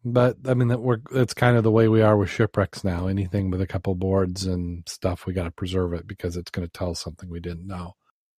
but 0.05 0.37
I 0.47 0.55
mean 0.55 0.69
that 0.69 0.81
we're 0.81 1.01
that's 1.11 1.35
kind 1.35 1.57
of 1.59 1.65
the 1.65 1.71
way 1.71 1.89
we 1.89 2.01
are 2.01 2.17
with 2.17 2.31
shipwrecks 2.31 2.83
now. 2.83 3.09
Anything 3.09 3.51
with 3.51 3.61
a 3.61 3.67
couple 3.67 3.95
boards 3.95 4.47
and 4.47 4.89
stuff, 4.89 5.27
we 5.27 5.35
got 5.35 5.45
to 5.45 5.51
preserve 5.51 5.93
it 5.93 6.07
because 6.07 6.37
it's 6.37 6.51
going 6.51 6.67
to 6.67 6.73
tell 6.73 6.95
something 6.95 7.29
we 7.29 7.41
didn't 7.41 7.67
know. 7.67 7.95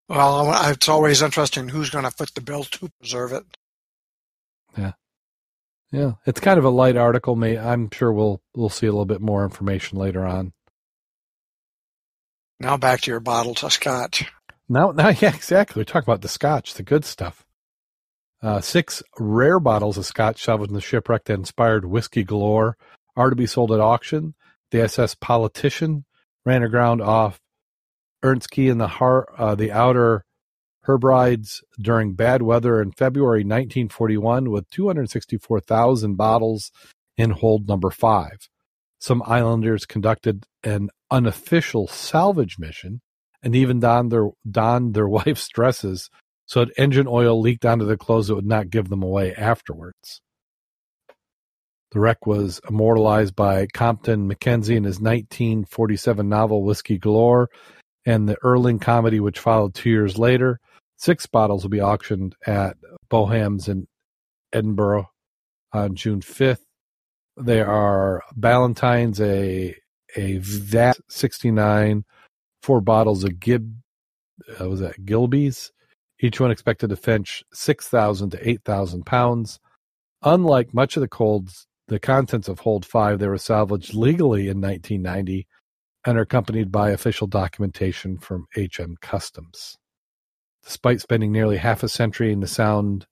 Well, 0.10 0.72
it's 0.72 0.88
always 0.88 1.22
interesting 1.22 1.70
who's 1.70 1.90
going 1.90 2.06
to 2.06 2.12
foot 2.12 2.34
the 2.34 2.42
bill 2.42 2.64
to 2.64 2.90
preserve 3.00 3.34
it. 3.34 3.44
Yeah, 4.78 4.94
yeah, 5.92 6.14
it's 6.26 6.40
kind 6.40 6.58
of 6.58 6.66
a 6.66 6.70
light 6.70 6.96
article. 6.96 7.36
May 7.36 7.58
I'm 7.58 7.90
sure 7.92 8.12
we'll 8.14 8.42
we'll 8.56 8.70
see 8.70 8.88
a 8.88 8.92
little 8.92 9.06
bit 9.06 9.22
more 9.22 9.44
information 9.44 9.98
later 9.98 10.26
on. 10.26 10.54
Now 12.60 12.78
back 12.78 13.02
to 13.02 13.12
your 13.12 13.20
bottles 13.20 13.64
of 13.64 13.74
scotch. 13.74 14.32
Now, 14.70 14.92
now, 14.92 15.10
yeah, 15.20 15.34
exactly. 15.34 15.82
We 15.82 15.86
talk 15.86 16.04
about 16.04 16.22
the 16.22 16.28
scotch, 16.28 16.74
the 16.74 16.84
good 16.84 17.06
stuff. 17.06 17.46
Uh, 18.42 18.62
six 18.62 19.02
rare 19.20 19.60
bottles 19.60 19.98
of 19.98 20.06
scotch 20.06 20.44
salvaged 20.44 20.70
in 20.70 20.76
the 20.76 20.82
shipwreck 20.82 21.26
that 21.26 21.34
inspired 21.34 21.86
whiskey 21.86 22.24
galore 22.24 22.78
are 23.16 23.30
to 23.30 23.36
be 23.36 23.48
sold 23.48 23.72
at 23.72 23.80
auction. 23.80 24.36
The 24.72 24.82
SS 24.82 25.16
Politician 25.16 26.06
ran 26.46 26.62
aground 26.62 27.02
off 27.02 27.40
Eriskay 28.24 28.70
in 28.70 28.78
the 28.78 28.88
uh, 29.38 29.56
the 29.56 29.72
outer 29.72 30.24
Hebrides 30.86 31.62
during 31.80 32.14
bad 32.14 32.42
weather 32.42 32.82
in 32.82 32.92
February 32.92 33.42
1941 33.42 34.50
with 34.50 34.70
264,000 34.70 36.16
bottles 36.16 36.72
in 37.18 37.32
hold 37.32 37.68
number 37.68 37.92
five. 37.92 38.38
Some 39.00 39.22
islanders 39.26 39.86
conducted 39.86 40.46
an 40.64 40.90
unofficial 41.12 41.88
salvage 41.88 42.58
mission 42.58 43.02
and 43.44 43.56
even 43.56 43.80
donned 43.80 44.12
their 44.12 44.30
donned 44.50 44.94
their 44.94 45.08
wife's 45.20 45.48
dresses 45.50 46.10
so 46.46 46.64
that 46.64 46.74
engine 46.78 47.08
oil 47.08 47.40
leaked 47.40 47.66
onto 47.66 47.86
their 47.86 47.98
clothes 47.98 48.28
that 48.28 48.36
would 48.36 48.46
not 48.46 48.70
give 48.70 48.88
them 48.90 49.04
away 49.04 49.36
afterwards. 49.36 50.22
The 51.92 52.00
wreck 52.00 52.26
was 52.26 52.60
immortalized 52.70 53.36
by 53.36 53.68
Compton 53.74 54.28
Mackenzie 54.28 54.76
in 54.76 54.84
his 54.84 55.00
1947 55.00 56.28
novel 56.28 56.64
Whiskey 56.64 56.98
Galore 56.98 57.50
and 58.08 58.28
the 58.28 58.38
Ealing 58.44 58.80
comedy 58.80 59.20
which 59.20 59.38
followed 59.38 59.76
two 59.76 59.90
years 59.90 60.18
later. 60.18 60.60
Six 60.96 61.26
bottles 61.26 61.64
will 61.64 61.70
be 61.70 61.82
auctioned 61.82 62.36
at 62.48 62.78
Bonhams 63.12 63.68
in 63.68 63.86
Edinburgh 64.54 65.10
on 65.74 65.96
June 65.96 66.22
5th. 66.22 66.64
There 67.36 67.70
are 67.70 68.24
Ballantine's, 68.36 69.20
a 69.22 69.76
a 70.16 70.38
VAT 70.38 70.98
69, 71.10 72.06
four 72.64 72.80
bottles 72.80 73.26
of 73.26 73.42
Gib, 73.42 73.76
uh, 74.60 74.70
was 74.70 74.80
that 74.80 75.06
Gilbey's? 75.06 75.72
Each 76.20 76.40
one 76.40 76.50
expected 76.50 76.90
to 76.90 76.96
fetch 76.96 77.44
6,000 77.54 78.32
to 78.32 78.50
8,000 78.50 79.06
pounds. 79.06 79.60
Unlike 80.24 80.74
much 80.74 80.96
of 80.96 81.02
the 81.02 81.10
colds, 81.10 81.68
the 81.90 82.00
contents 82.00 82.48
of 82.48 82.60
Hold 82.60 82.86
5, 82.86 83.20
they 83.20 83.28
were 83.28 83.38
salvaged 83.38 83.94
legally 83.94 84.48
in 84.48 84.62
1990 84.62 85.46
and 86.08 86.18
are 86.18 86.22
accompanied 86.22 86.72
by 86.72 86.92
official 86.92 87.28
documentation 87.28 88.18
from 88.18 88.48
HM 88.56 88.96
Customs. 89.02 89.78
Despite 90.64 91.02
spending 91.02 91.34
nearly 91.34 91.58
half 91.58 91.84
a 91.84 91.90
century 91.90 92.32
in 92.32 92.40
the 92.40 92.48
sound, 92.48 93.06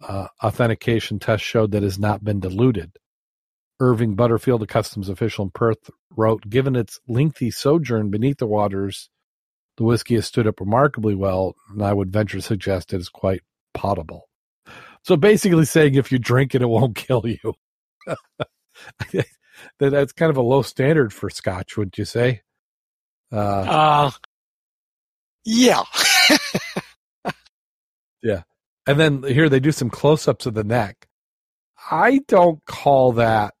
uh, 0.00 0.28
authentication 0.40 1.18
test 1.18 1.42
showed 1.42 1.72
that 1.72 1.78
it 1.78 1.82
has 1.82 1.98
not 1.98 2.22
been 2.22 2.38
diluted. 2.38 2.92
Irving 3.80 4.14
Butterfield, 4.14 4.62
a 4.62 4.66
customs 4.66 5.08
official 5.08 5.44
in 5.46 5.50
Perth, 5.50 5.90
wrote, 6.16 6.48
Given 6.48 6.76
its 6.76 7.00
lengthy 7.08 7.50
sojourn 7.50 8.10
beneath 8.10 8.38
the 8.38 8.46
waters, 8.46 9.10
the 9.76 9.82
whiskey 9.82 10.14
has 10.14 10.26
stood 10.26 10.46
up 10.46 10.60
remarkably 10.60 11.16
well, 11.16 11.56
and 11.70 11.82
I 11.82 11.92
would 11.92 12.12
venture 12.12 12.38
to 12.38 12.42
suggest 12.42 12.92
it 12.92 13.00
is 13.00 13.08
quite 13.08 13.42
potable. 13.74 14.28
So 15.02 15.16
basically 15.16 15.64
saying 15.64 15.96
if 15.96 16.12
you 16.12 16.20
drink 16.20 16.54
it, 16.54 16.62
it 16.62 16.68
won't 16.68 16.94
kill 16.94 17.24
you. 17.26 17.54
That's 19.78 20.12
kind 20.12 20.30
of 20.30 20.36
a 20.36 20.42
low 20.42 20.62
standard 20.62 21.12
for 21.12 21.30
scotch, 21.30 21.76
would 21.76 21.96
you 21.98 22.04
say? 22.04 22.42
Uh, 23.32 23.36
uh 23.36 24.10
yeah. 25.44 25.82
yeah. 28.22 28.42
And 28.86 29.00
then 29.00 29.22
here 29.22 29.48
they 29.48 29.60
do 29.60 29.72
some 29.72 29.90
close 29.90 30.28
ups 30.28 30.46
of 30.46 30.54
the 30.54 30.64
neck. 30.64 31.08
I 31.90 32.20
don't 32.28 32.64
call 32.64 33.12
that 33.12 33.54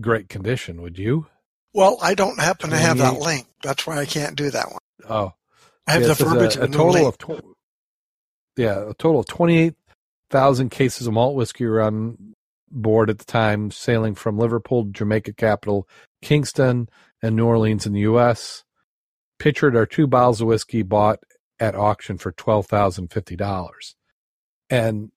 great 0.00 0.28
condition, 0.28 0.82
would 0.82 0.98
you? 0.98 1.26
Well, 1.72 1.98
I 2.02 2.14
don't 2.14 2.40
happen 2.40 2.70
to 2.70 2.76
have 2.76 2.98
that 2.98 3.20
link. 3.20 3.46
That's 3.62 3.86
why 3.86 3.98
I 3.98 4.06
can't 4.06 4.36
do 4.36 4.50
that 4.50 4.70
one. 4.70 4.80
Oh, 5.08 5.32
I 5.86 5.92
have 5.92 6.02
yeah, 6.02 6.08
the 6.08 6.24
verbiage 6.24 6.56
a, 6.56 6.64
a 6.64 6.68
total 6.68 7.06
of 7.06 7.16
tw- 7.16 7.44
yeah, 8.56 8.90
a 8.90 8.94
total 8.94 9.20
of 9.20 9.26
twenty 9.26 9.58
eight 9.58 9.74
thousand 10.30 10.70
cases 10.70 11.06
of 11.06 11.12
malt 11.12 11.36
whiskey 11.36 11.66
on 11.66 12.34
board 12.70 13.10
at 13.10 13.18
the 13.18 13.24
time, 13.24 13.70
sailing 13.70 14.14
from 14.14 14.38
Liverpool, 14.38 14.84
Jamaica 14.84 15.32
capital, 15.34 15.88
Kingston, 16.22 16.88
and 17.22 17.36
New 17.36 17.46
Orleans 17.46 17.86
in 17.86 17.92
the 17.92 18.00
U.S. 18.00 18.64
Pictured 19.38 19.76
are 19.76 19.86
two 19.86 20.06
bottles 20.06 20.40
of 20.40 20.48
whiskey 20.48 20.82
bought 20.82 21.20
at 21.58 21.74
auction 21.74 22.18
for 22.18 22.32
twelve 22.32 22.66
thousand 22.66 23.12
fifty 23.12 23.36
dollars, 23.36 23.94
and 24.68 25.10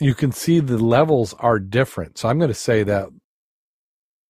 you 0.00 0.14
can 0.14 0.32
see 0.32 0.60
the 0.60 0.78
levels 0.78 1.34
are 1.34 1.58
different. 1.58 2.18
So 2.18 2.28
I'm 2.28 2.38
going 2.38 2.48
to 2.48 2.54
say 2.54 2.82
that 2.84 3.08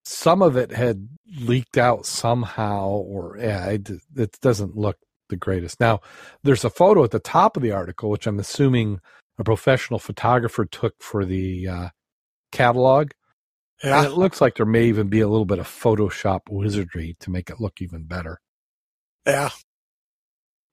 some 0.04 0.42
of 0.42 0.56
it 0.56 0.72
had 0.72 1.08
leaked 1.38 1.78
out 1.78 2.06
somehow, 2.06 2.88
or 2.88 3.36
yeah, 3.38 3.66
it, 3.66 3.90
it 4.16 4.38
doesn't 4.40 4.76
look 4.76 4.96
the 5.28 5.36
greatest. 5.36 5.78
Now, 5.80 6.00
there's 6.42 6.64
a 6.64 6.70
photo 6.70 7.04
at 7.04 7.12
the 7.12 7.20
top 7.20 7.56
of 7.56 7.62
the 7.62 7.72
article, 7.72 8.10
which 8.10 8.26
I'm 8.26 8.40
assuming 8.40 9.00
a 9.40 9.44
professional 9.44 9.98
photographer 9.98 10.64
took 10.64 10.94
for 11.00 11.24
the 11.24 11.68
uh, 11.68 11.88
catalog. 12.52 13.10
Yeah. 13.82 13.98
And 13.98 14.06
it 14.06 14.16
looks 14.16 14.40
like 14.40 14.56
there 14.56 14.66
may 14.66 14.84
even 14.84 15.08
be 15.08 15.20
a 15.20 15.28
little 15.28 15.46
bit 15.46 15.58
of 15.58 15.66
Photoshop 15.66 16.40
wizardry 16.50 17.16
to 17.20 17.30
make 17.30 17.48
it 17.50 17.60
look 17.60 17.80
even 17.80 18.04
better. 18.04 18.40
Yeah. 19.26 19.50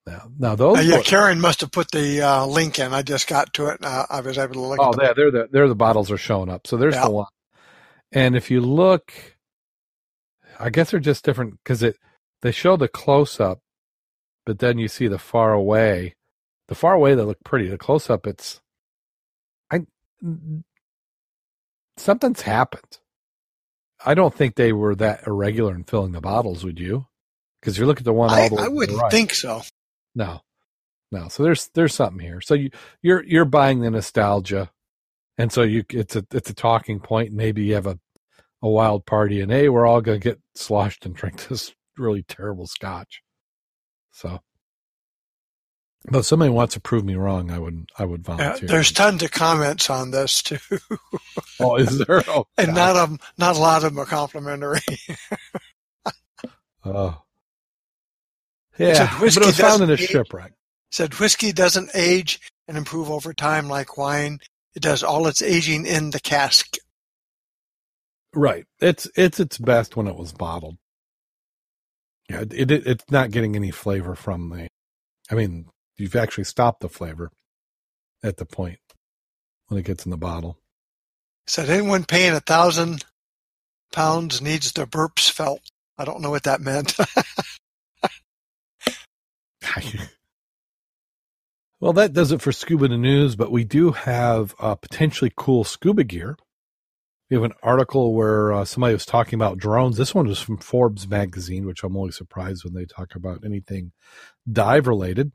Now, 0.05 0.29
now 0.37 0.55
those. 0.55 0.77
Uh, 0.77 0.81
yeah, 0.81 1.01
Karen 1.01 1.39
must 1.39 1.61
have 1.61 1.71
put 1.71 1.91
the 1.91 2.21
uh, 2.21 2.45
link 2.45 2.79
in. 2.79 2.93
I 2.93 3.01
just 3.01 3.27
got 3.27 3.53
to 3.53 3.67
it. 3.67 3.79
And 3.81 4.05
I 4.09 4.21
was 4.21 4.37
able 4.37 4.53
to 4.53 4.59
look. 4.61 4.79
Oh, 4.81 4.93
yeah, 5.01 5.13
they're 5.15 5.31
the 5.31 5.47
they're 5.51 5.67
the 5.67 5.75
bottles 5.75 6.11
are 6.11 6.17
showing 6.17 6.49
up. 6.49 6.67
So 6.67 6.77
there's 6.77 6.95
yeah. 6.95 7.05
the 7.05 7.11
one. 7.11 7.27
And 8.11 8.35
if 8.35 8.49
you 8.49 8.61
look, 8.61 9.13
I 10.59 10.69
guess 10.69 10.91
they're 10.91 10.99
just 10.99 11.25
different 11.25 11.55
because 11.63 11.83
it 11.83 11.97
they 12.41 12.51
show 12.51 12.77
the 12.77 12.87
close 12.87 13.39
up, 13.39 13.59
but 14.45 14.59
then 14.59 14.77
you 14.77 14.87
see 14.87 15.07
the 15.07 15.19
far 15.19 15.53
away. 15.53 16.15
The 16.67 16.75
far 16.75 16.93
away 16.93 17.15
they 17.15 17.23
look 17.23 17.43
pretty. 17.43 17.67
The 17.67 17.77
close 17.77 18.09
up, 18.09 18.27
it's 18.27 18.61
I 19.71 19.81
something's 21.97 22.41
happened. 22.41 22.99
I 24.05 24.13
don't 24.13 24.33
think 24.33 24.55
they 24.55 24.73
were 24.73 24.95
that 24.95 25.25
irregular 25.25 25.73
in 25.75 25.83
filling 25.83 26.11
the 26.11 26.21
bottles. 26.21 26.63
Would 26.63 26.79
you? 26.79 27.07
Because 27.61 27.77
you 27.77 27.85
look 27.85 27.99
at 27.99 28.05
the 28.05 28.13
one. 28.13 28.29
I, 28.29 28.49
I 28.57 28.67
wouldn't 28.67 28.99
right. 28.99 29.11
think 29.11 29.33
so. 29.33 29.61
No, 30.13 30.41
no. 31.11 31.27
So 31.29 31.43
there's 31.43 31.69
there's 31.73 31.95
something 31.95 32.19
here. 32.19 32.41
So 32.41 32.53
you 32.53 32.69
you're 33.01 33.23
you're 33.23 33.45
buying 33.45 33.81
the 33.81 33.91
nostalgia 33.91 34.71
and 35.37 35.51
so 35.51 35.61
you 35.63 35.83
it's 35.89 36.15
a 36.15 36.25
it's 36.31 36.49
a 36.49 36.53
talking 36.53 36.99
point. 36.99 37.31
Maybe 37.33 37.63
you 37.65 37.75
have 37.75 37.87
a 37.87 37.99
a 38.61 38.69
wild 38.69 39.05
party, 39.05 39.41
and 39.41 39.51
hey, 39.51 39.69
we're 39.69 39.85
all 39.85 40.01
going 40.01 40.19
to 40.19 40.23
get 40.23 40.39
sloshed 40.55 41.05
and 41.05 41.15
drink 41.15 41.47
this 41.47 41.73
really 41.97 42.23
terrible 42.23 42.67
scotch. 42.67 43.21
So, 44.11 44.39
but 46.05 46.19
if 46.19 46.25
somebody 46.25 46.49
wants 46.51 46.73
to 46.75 46.79
prove 46.79 47.03
me 47.05 47.15
wrong, 47.15 47.51
I 47.51 47.59
would 47.59 47.89
I 47.97 48.05
would 48.05 48.25
Yeah, 48.27 48.35
volunteer. 48.37 48.69
there's 48.69 48.91
tons 48.91 49.23
of 49.23 49.31
comments 49.31 49.89
on 49.89 50.11
this 50.11 50.41
too, 50.41 50.57
oh, 51.59 51.75
is 51.77 51.97
there? 51.99 52.23
Oh, 52.27 52.47
and 52.57 52.73
not 52.73 52.95
of 52.95 53.17
not 53.37 53.55
a 53.55 53.59
lot 53.59 53.83
of 53.83 53.93
them 53.93 53.99
are 53.99 54.05
complimentary. 54.05 54.79
Oh. 56.85 57.21
Said 58.77 58.95
Yeah, 58.95 59.09
but 59.11 59.21
whiskey 59.21 59.41
it 59.43 59.45
was 59.47 59.59
found 59.59 59.83
in 59.83 59.89
a 59.89 59.93
age- 59.93 60.07
shipwreck. 60.07 60.53
Said 60.91 61.13
whiskey 61.15 61.51
doesn't 61.51 61.89
age 61.93 62.39
and 62.67 62.77
improve 62.77 63.09
over 63.11 63.33
time 63.33 63.67
like 63.67 63.97
wine. 63.97 64.39
It 64.73 64.81
does 64.83 65.03
all 65.03 65.27
its 65.27 65.41
aging 65.41 65.85
in 65.85 66.11
the 66.11 66.19
cask. 66.21 66.77
Right. 68.33 68.65
It's 68.79 69.09
it's 69.17 69.39
its 69.39 69.57
best 69.57 69.97
when 69.97 70.07
it 70.07 70.15
was 70.15 70.31
bottled. 70.31 70.77
Yeah, 72.29 72.41
it, 72.51 72.71
it 72.71 72.87
it's 72.87 73.05
not 73.11 73.31
getting 73.31 73.55
any 73.57 73.71
flavor 73.71 74.15
from 74.15 74.49
the. 74.49 74.67
I 75.29 75.35
mean, 75.35 75.65
you've 75.97 76.15
actually 76.15 76.43
stopped 76.43 76.81
the 76.81 76.89
flavor 76.89 77.31
at 78.23 78.37
the 78.37 78.45
point 78.45 78.79
when 79.67 79.79
it 79.79 79.85
gets 79.85 80.05
in 80.05 80.11
the 80.11 80.17
bottle. 80.17 80.57
Said 81.45 81.69
anyone 81.69 82.03
paying 82.03 82.33
a 82.33 82.39
thousand 82.39 83.05
pounds 83.91 84.41
needs 84.41 84.71
their 84.71 84.85
burps 84.85 85.29
felt. 85.29 85.61
I 85.97 86.05
don't 86.05 86.21
know 86.21 86.29
what 86.29 86.43
that 86.43 86.61
meant. 86.61 86.95
well, 91.79 91.93
that 91.93 92.13
does 92.13 92.31
it 92.31 92.41
for 92.41 92.51
scuba 92.51 92.87
news, 92.89 93.35
but 93.35 93.51
we 93.51 93.63
do 93.63 93.91
have 93.91 94.53
uh, 94.59 94.75
potentially 94.75 95.31
cool 95.35 95.63
scuba 95.63 96.03
gear. 96.03 96.37
We 97.29 97.35
have 97.35 97.43
an 97.43 97.53
article 97.61 98.13
where 98.13 98.53
uh, 98.53 98.63
somebody 98.63 98.93
was 98.93 99.05
talking 99.05 99.35
about 99.35 99.57
drones. 99.57 99.97
This 99.97 100.15
one 100.15 100.27
was 100.27 100.39
from 100.39 100.57
Forbes 100.57 101.07
magazine, 101.09 101.65
which 101.65 101.83
I'm 101.83 101.97
always 101.97 102.15
surprised 102.15 102.63
when 102.63 102.73
they 102.73 102.85
talk 102.85 103.15
about 103.15 103.43
anything 103.43 103.91
dive 104.49 104.87
related. 104.87 105.33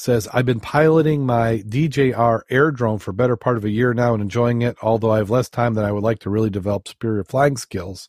Says, 0.00 0.26
I've 0.32 0.46
been 0.46 0.60
piloting 0.60 1.26
my 1.26 1.58
DJI 1.58 2.14
air 2.48 2.70
drone 2.70 2.98
for 3.00 3.12
better 3.12 3.36
part 3.36 3.58
of 3.58 3.66
a 3.66 3.70
year 3.70 3.92
now 3.92 4.14
and 4.14 4.22
enjoying 4.22 4.62
it, 4.62 4.78
although 4.80 5.10
I 5.10 5.18
have 5.18 5.28
less 5.28 5.50
time 5.50 5.74
than 5.74 5.84
I 5.84 5.92
would 5.92 6.02
like 6.02 6.20
to 6.20 6.30
really 6.30 6.48
develop 6.48 6.88
superior 6.88 7.22
flying 7.22 7.58
skills 7.58 8.08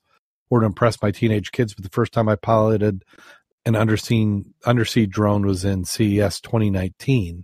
or 0.49 0.61
to 0.61 0.65
impress 0.65 1.01
my 1.01 1.11
teenage 1.11 1.51
kids. 1.51 1.73
But 1.73 1.83
the 1.83 1.89
first 1.89 2.13
time 2.13 2.29
I 2.29 2.37
piloted 2.37 3.03
an 3.65 3.75
undersea, 3.75 4.41
undersea 4.65 5.05
drone 5.05 5.45
was 5.45 5.65
in 5.65 5.83
CES 5.83 6.39
2019 6.39 7.43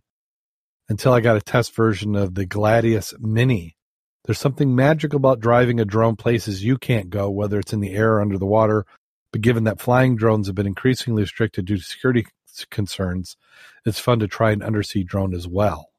until 0.87 1.11
I 1.11 1.19
got 1.19 1.35
a 1.35 1.41
test 1.41 1.75
version 1.75 2.15
of 2.15 2.35
the 2.35 2.45
Gladius 2.45 3.13
Mini. 3.19 3.75
There's 4.23 4.39
something 4.39 4.73
magical 4.73 5.17
about 5.17 5.41
driving 5.41 5.81
a 5.81 5.85
drone 5.85 6.15
places 6.15 6.63
you 6.63 6.77
can't 6.77 7.09
go, 7.09 7.29
whether 7.29 7.59
it's 7.59 7.73
in 7.73 7.81
the 7.81 7.93
air 7.93 8.13
or 8.13 8.21
under 8.21 8.37
the 8.37 8.45
water. 8.45 8.85
But 9.33 9.41
given 9.41 9.65
that 9.65 9.81
flying 9.81 10.15
drones 10.15 10.47
have 10.47 10.55
been 10.55 10.65
increasingly 10.65 11.23
restricted 11.23 11.65
due 11.65 11.75
to 11.75 11.83
security 11.83 12.25
concerns, 12.65 13.37
it's 13.85 13.99
fun 13.99 14.19
to 14.19 14.27
try 14.27 14.51
an 14.51 14.61
undersea 14.61 15.03
drone 15.03 15.33
as 15.33 15.47
well. 15.47 15.89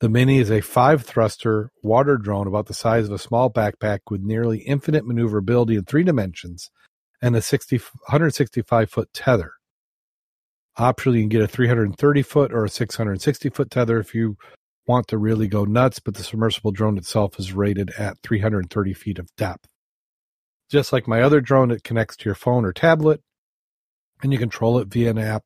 The 0.00 0.08
Mini 0.08 0.38
is 0.38 0.50
a 0.50 0.60
five 0.60 1.02
thruster 1.02 1.70
water 1.82 2.16
drone 2.18 2.46
about 2.46 2.66
the 2.66 2.74
size 2.74 3.06
of 3.06 3.12
a 3.12 3.18
small 3.18 3.50
backpack 3.50 4.00
with 4.10 4.20
nearly 4.20 4.58
infinite 4.58 5.06
maneuverability 5.06 5.76
in 5.76 5.84
three 5.84 6.02
dimensions 6.02 6.70
and 7.22 7.34
a 7.34 7.40
60, 7.40 7.78
165 7.78 8.90
foot 8.90 9.12
tether. 9.14 9.52
Optionally, 10.78 11.16
you 11.16 11.22
can 11.22 11.28
get 11.28 11.42
a 11.42 11.48
330 11.48 12.22
foot 12.22 12.52
or 12.52 12.64
a 12.64 12.68
660 12.68 13.48
foot 13.50 13.70
tether 13.70 13.98
if 13.98 14.14
you 14.14 14.36
want 14.86 15.06
to 15.08 15.18
really 15.18 15.48
go 15.48 15.64
nuts, 15.64 16.00
but 16.00 16.14
the 16.14 16.22
submersible 16.22 16.72
drone 16.72 16.98
itself 16.98 17.38
is 17.38 17.52
rated 17.52 17.90
at 17.92 18.18
330 18.22 18.92
feet 18.92 19.18
of 19.18 19.34
depth. 19.36 19.68
Just 20.68 20.92
like 20.92 21.08
my 21.08 21.22
other 21.22 21.40
drone, 21.40 21.70
it 21.70 21.84
connects 21.84 22.16
to 22.16 22.24
your 22.26 22.34
phone 22.34 22.64
or 22.64 22.72
tablet, 22.72 23.22
and 24.22 24.32
you 24.32 24.38
control 24.38 24.78
it 24.78 24.88
via 24.88 25.10
an 25.10 25.18
app 25.18 25.44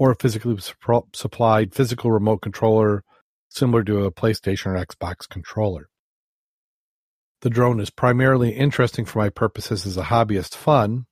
or 0.00 0.10
a 0.10 0.16
physically 0.16 0.54
supp- 0.54 1.14
supplied 1.14 1.74
physical 1.74 2.10
remote 2.10 2.38
controller 2.38 3.04
similar 3.50 3.84
to 3.84 4.06
a 4.06 4.10
PlayStation 4.10 4.68
or 4.68 4.86
Xbox 4.86 5.28
controller. 5.28 5.90
The 7.42 7.50
drone 7.50 7.80
is 7.80 7.90
primarily 7.90 8.52
interesting 8.52 9.04
for 9.04 9.18
my 9.18 9.28
purposes 9.28 9.84
as 9.84 9.98
a 9.98 10.04
hobbyist 10.04 10.56
fun, 10.56 11.04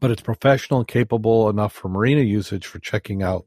but 0.00 0.10
it's 0.10 0.20
professional 0.20 0.80
and 0.80 0.88
capable 0.88 1.48
enough 1.48 1.72
for 1.72 1.88
marina 1.88 2.20
usage 2.20 2.66
for 2.66 2.78
checking 2.78 3.22
out 3.22 3.46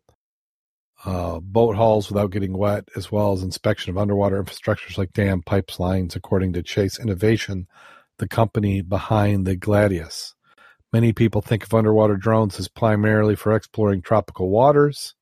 uh, 1.06 1.40
boat 1.40 1.76
hulls 1.76 2.10
without 2.10 2.32
getting 2.32 2.58
wet, 2.58 2.90
as 2.96 3.12
well 3.12 3.34
as 3.34 3.44
inspection 3.44 3.92
of 3.92 3.98
underwater 3.98 4.44
infrastructures 4.44 4.98
like 4.98 5.14
dam 5.14 5.44
pipes 5.44 5.80
lines, 5.80 6.16
according 6.16 6.54
to 6.54 6.64
Chase 6.64 7.00
Innovation, 7.00 7.68
the 8.18 8.28
company 8.28 8.82
behind 8.82 9.46
the 9.46 9.56
Gladius. 9.56 10.34
Many 10.94 11.14
people 11.14 11.42
think 11.42 11.64
of 11.64 11.74
underwater 11.74 12.18
drones 12.18 12.60
as 12.60 12.68
primarily 12.68 13.36
for 13.36 13.56
exploring 13.56 14.02
tropical 14.02 14.50
waters. 14.50 15.16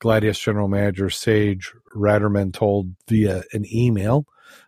Gladius 0.00 0.40
general 0.40 0.68
manager 0.68 1.08
Sage 1.08 1.72
Ratterman 1.94 2.52
told 2.52 2.94
via 3.08 3.44
an 3.52 3.64
email, 3.72 4.26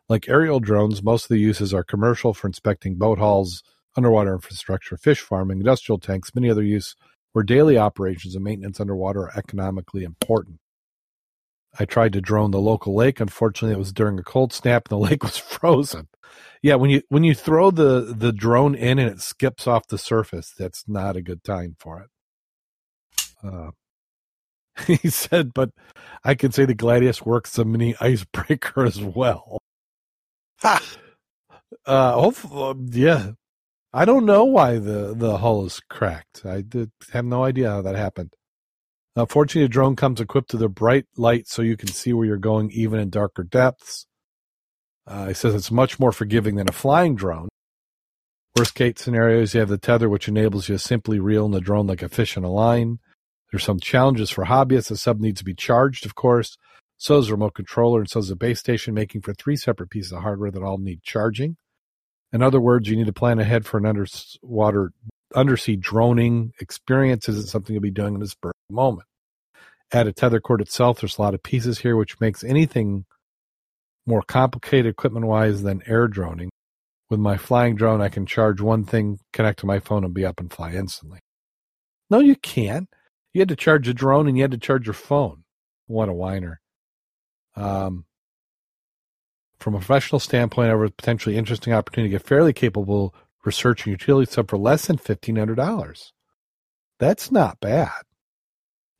like 0.08 0.28
aerial 0.28 0.60
drones, 0.60 1.02
most 1.02 1.24
of 1.24 1.28
the 1.30 1.38
uses 1.38 1.74
are 1.74 1.82
commercial 1.82 2.32
for 2.32 2.46
inspecting 2.46 2.94
boat 2.94 3.18
hulls, 3.18 3.64
underwater 3.96 4.34
infrastructure, 4.34 4.96
fish 4.96 5.20
farming, 5.20 5.58
industrial 5.58 5.98
tanks, 5.98 6.34
many 6.34 6.48
other 6.48 6.62
use 6.62 6.94
where 7.32 7.42
daily 7.42 7.76
operations 7.76 8.34
and 8.34 8.44
maintenance 8.44 8.80
underwater 8.80 9.22
are 9.22 9.36
economically 9.36 10.04
important. 10.04 10.58
I 11.78 11.84
tried 11.84 12.12
to 12.14 12.20
drone 12.20 12.52
the 12.52 12.60
local 12.60 12.94
lake. 12.94 13.20
Unfortunately, 13.20 13.74
it 13.74 13.78
was 13.78 13.92
during 13.92 14.18
a 14.18 14.22
cold 14.22 14.52
snap 14.52 14.88
and 14.88 14.98
the 14.98 15.04
lake 15.10 15.22
was 15.22 15.36
frozen. 15.36 16.08
Yeah, 16.66 16.74
when 16.74 16.90
you 16.90 17.02
when 17.10 17.22
you 17.22 17.32
throw 17.32 17.70
the 17.70 18.12
the 18.12 18.32
drone 18.32 18.74
in 18.74 18.98
and 18.98 19.08
it 19.08 19.20
skips 19.20 19.68
off 19.68 19.86
the 19.86 19.98
surface, 19.98 20.52
that's 20.58 20.82
not 20.88 21.14
a 21.14 21.22
good 21.22 21.44
time 21.44 21.76
for 21.78 22.00
it. 22.00 22.10
Uh, 23.46 23.70
he 24.88 25.08
said, 25.08 25.54
but 25.54 25.70
I 26.24 26.34
can 26.34 26.50
say 26.50 26.64
the 26.64 26.74
Gladius 26.74 27.24
works 27.24 27.56
a 27.56 27.64
mini 27.64 27.94
icebreaker 28.00 28.84
as 28.84 29.00
well. 29.00 29.60
Ha! 30.62 30.82
Uh, 31.86 32.12
hopefully, 32.14 32.74
yeah. 32.90 33.30
I 33.92 34.04
don't 34.04 34.26
know 34.26 34.44
why 34.44 34.80
the, 34.80 35.14
the 35.16 35.38
hull 35.38 35.64
is 35.66 35.80
cracked. 35.88 36.44
I 36.44 36.62
did, 36.62 36.90
have 37.12 37.26
no 37.26 37.44
idea 37.44 37.70
how 37.70 37.82
that 37.82 37.94
happened. 37.94 38.34
Uh, 39.14 39.24
fortunately, 39.26 39.66
the 39.66 39.72
drone 39.72 39.94
comes 39.94 40.20
equipped 40.20 40.52
with 40.52 40.62
a 40.62 40.68
bright 40.68 41.06
light 41.16 41.46
so 41.46 41.62
you 41.62 41.76
can 41.76 41.92
see 41.92 42.12
where 42.12 42.26
you're 42.26 42.38
going 42.38 42.72
even 42.72 42.98
in 42.98 43.08
darker 43.08 43.44
depths. 43.44 44.08
Uh, 45.06 45.28
he 45.28 45.34
says 45.34 45.54
it's 45.54 45.70
much 45.70 46.00
more 46.00 46.12
forgiving 46.12 46.56
than 46.56 46.68
a 46.68 46.72
flying 46.72 47.14
drone. 47.14 47.48
Worst 48.56 48.74
case 48.74 48.94
scenarios, 48.96 49.54
you 49.54 49.60
have 49.60 49.68
the 49.68 49.78
tether, 49.78 50.08
which 50.08 50.28
enables 50.28 50.68
you 50.68 50.74
to 50.74 50.78
simply 50.78 51.20
reel 51.20 51.44
in 51.44 51.52
the 51.52 51.60
drone 51.60 51.86
like 51.86 52.02
a 52.02 52.08
fish 52.08 52.36
in 52.36 52.44
a 52.44 52.50
line. 52.50 52.98
There's 53.50 53.64
some 53.64 53.78
challenges 53.78 54.30
for 54.30 54.46
hobbyists. 54.46 54.88
The 54.88 54.96
sub 54.96 55.20
needs 55.20 55.38
to 55.38 55.44
be 55.44 55.54
charged, 55.54 56.06
of 56.06 56.14
course. 56.14 56.56
So 56.96 57.18
is 57.18 57.26
the 57.26 57.32
remote 57.32 57.54
controller, 57.54 58.00
and 58.00 58.08
so 58.08 58.20
is 58.20 58.28
the 58.28 58.36
base 58.36 58.58
station, 58.58 58.94
making 58.94 59.20
for 59.20 59.34
three 59.34 59.56
separate 59.56 59.90
pieces 59.90 60.12
of 60.12 60.22
hardware 60.22 60.50
that 60.50 60.62
all 60.62 60.78
need 60.78 61.02
charging. 61.02 61.56
In 62.32 62.42
other 62.42 62.60
words, 62.60 62.88
you 62.88 62.96
need 62.96 63.06
to 63.06 63.12
plan 63.12 63.38
ahead 63.38 63.66
for 63.66 63.78
an 63.78 63.86
underwater 63.86 64.92
undersea 65.34 65.76
droning 65.76 66.52
experience 66.60 67.28
isn't 67.28 67.48
something 67.48 67.74
you'll 67.74 67.82
be 67.82 67.90
doing 67.90 68.14
in 68.14 68.20
this 68.20 68.36
moment. 68.70 69.06
Add 69.92 70.06
a 70.06 70.12
tether 70.12 70.40
cord 70.40 70.60
itself. 70.60 71.00
There's 71.00 71.18
a 71.18 71.22
lot 71.22 71.34
of 71.34 71.42
pieces 71.42 71.78
here, 71.78 71.96
which 71.96 72.20
makes 72.20 72.42
anything 72.42 73.04
more 74.06 74.22
complicated 74.22 74.86
equipment 74.86 75.26
wise 75.26 75.62
than 75.62 75.82
air 75.86 76.08
droning. 76.08 76.50
With 77.10 77.20
my 77.20 77.36
flying 77.36 77.76
drone, 77.76 78.00
I 78.00 78.08
can 78.08 78.26
charge 78.26 78.60
one 78.60 78.84
thing, 78.84 79.20
connect 79.32 79.60
to 79.60 79.66
my 79.66 79.80
phone, 79.80 80.04
and 80.04 80.14
be 80.14 80.24
up 80.24 80.40
and 80.40 80.52
fly 80.52 80.72
instantly. 80.72 81.20
No, 82.10 82.20
you 82.20 82.36
can't. 82.36 82.88
You 83.32 83.40
had 83.40 83.48
to 83.50 83.56
charge 83.56 83.88
a 83.88 83.94
drone 83.94 84.26
and 84.28 84.36
you 84.36 84.42
had 84.42 84.50
to 84.52 84.58
charge 84.58 84.86
your 84.86 84.94
phone. 84.94 85.44
What 85.86 86.08
a 86.08 86.12
whiner. 86.12 86.60
Um, 87.54 88.06
from 89.60 89.74
a 89.74 89.78
professional 89.78 90.20
standpoint, 90.20 90.66
I 90.68 90.70
have 90.70 90.80
a 90.80 90.90
potentially 90.90 91.36
interesting 91.36 91.72
opportunity 91.72 92.12
to 92.12 92.18
get 92.18 92.26
fairly 92.26 92.52
capable 92.52 93.14
research 93.44 93.86
and 93.86 93.92
utility 93.92 94.30
sub 94.30 94.50
for 94.50 94.58
less 94.58 94.86
than 94.86 94.98
fifteen 94.98 95.36
hundred 95.36 95.56
dollars. 95.56 96.12
That's 96.98 97.30
not 97.30 97.60
bad 97.60 97.92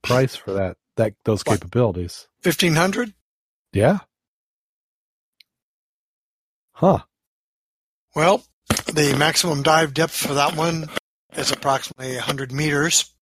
price 0.03 0.37
for 0.37 0.53
that 0.53 0.77
that 0.97 1.15
those 1.25 1.43
What? 1.45 1.61
capabilities. 1.61 2.29
Fifteen 2.43 2.75
hundred? 2.75 3.15
Yeah. 3.73 4.01
Huh. 6.77 6.99
Well, 8.15 8.45
the 8.93 9.15
maximum 9.19 9.63
dive 9.63 9.95
depth 9.95 10.15
for 10.15 10.35
that 10.35 10.55
one 10.57 10.91
is 11.35 11.51
approximately 11.51 12.15
100 12.17 12.53
meters. 12.53 13.15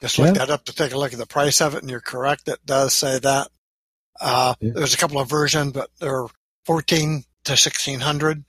Just 0.00 0.18
look 0.18 0.28
Yeah. 0.34 0.46
that 0.46 0.50
up 0.50 0.64
to 0.64 0.72
take 0.72 0.90
a 0.92 0.98
look 0.98 1.12
at 1.12 1.18
the 1.20 1.26
price 1.26 1.60
of 1.60 1.74
it, 1.76 1.82
and 1.82 1.90
you're 1.90 2.00
correct. 2.00 2.48
It 2.48 2.64
does 2.66 2.92
say 2.92 3.20
that. 3.20 3.52
Uh, 4.18 4.54
Yeah. 4.60 4.72
There's 4.74 4.94
a 4.94 4.96
couple 4.96 5.20
of 5.20 5.28
versions, 5.28 5.72
but 5.74 5.90
they're 6.00 6.26
14 6.64 7.24
to 7.44 7.56
1600. 7.56 8.44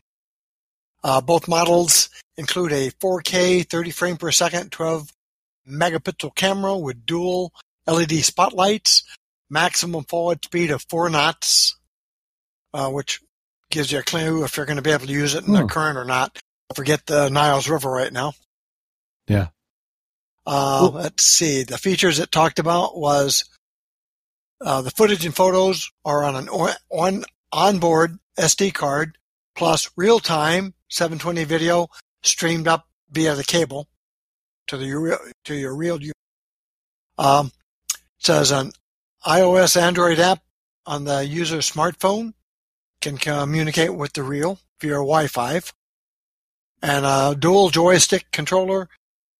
Uh, 1.03 1.21
both 1.21 1.47
models 1.47 2.09
include 2.37 2.71
a 2.71 2.89
4K 2.99 3.61
30 3.61 3.91
frame 3.91 4.17
per 4.17 4.31
second 4.31 4.71
12 4.71 5.11
megapixel 5.67 6.33
camera 6.33 6.75
with 6.75 7.05
dual 7.05 7.53
LED 7.85 8.23
spotlights, 8.23 9.03
maximum 9.47 10.05
forward 10.05 10.43
speed 10.43 10.71
of 10.71 10.83
four 10.89 11.07
knots, 11.07 11.75
uh, 12.73 12.89
which 12.89 13.21
gives 13.71 13.91
you 13.91 13.99
a 13.99 14.03
clue 14.03 14.43
if 14.43 14.55
you're 14.57 14.65
going 14.65 14.75
to 14.77 14.81
be 14.81 14.91
able 14.91 15.07
to 15.07 15.11
use 15.11 15.33
it 15.35 15.39
in 15.45 15.53
Hmm. 15.55 15.61
the 15.61 15.65
current 15.67 15.97
or 15.97 16.05
not. 16.05 16.37
Forget 16.75 17.05
the 17.05 17.29
Niles 17.29 17.67
River 17.69 17.89
right 17.89 18.13
now. 18.13 18.33
Yeah. 19.27 19.47
Uh, 20.45 20.89
let's 20.93 21.23
see. 21.23 21.63
The 21.63 21.77
features 21.77 22.19
it 22.19 22.31
talked 22.31 22.59
about 22.59 22.97
was 22.97 23.45
uh, 24.61 24.81
the 24.81 24.91
footage 24.91 25.25
and 25.25 25.35
photos 25.35 25.91
are 26.05 26.23
on 26.23 26.35
an 26.35 26.49
on, 26.49 26.71
on 26.89 27.23
onboard 27.51 28.17
SD 28.39 28.73
card 28.73 29.17
plus 29.55 29.89
reel 29.97 30.19
time 30.19 30.73
720 30.89 31.43
video 31.43 31.87
streamed 32.23 32.67
up 32.67 32.87
via 33.11 33.35
the 33.35 33.43
cable 33.43 33.87
to 34.67 34.77
the 34.77 35.19
to 35.45 35.55
your 35.55 35.75
real. 35.75 35.99
Um, 37.17 37.51
says 38.19 38.51
an 38.51 38.71
iOS 39.25 39.79
Android 39.79 40.19
app 40.19 40.39
on 40.85 41.03
the 41.03 41.25
user's 41.25 41.69
smartphone 41.69 42.33
can 43.01 43.17
communicate 43.17 43.93
with 43.93 44.13
the 44.13 44.23
reel 44.23 44.59
via 44.79 44.93
Wi-Fi, 44.93 45.61
and 46.81 47.05
a 47.05 47.35
dual 47.37 47.69
joystick 47.69 48.31
controller 48.31 48.89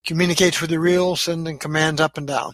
communicates 0.06 0.62
with 0.62 0.70
the 0.70 0.80
reel, 0.80 1.16
sending 1.16 1.58
commands 1.58 2.02
up 2.02 2.18
and 2.18 2.28
down. 2.28 2.54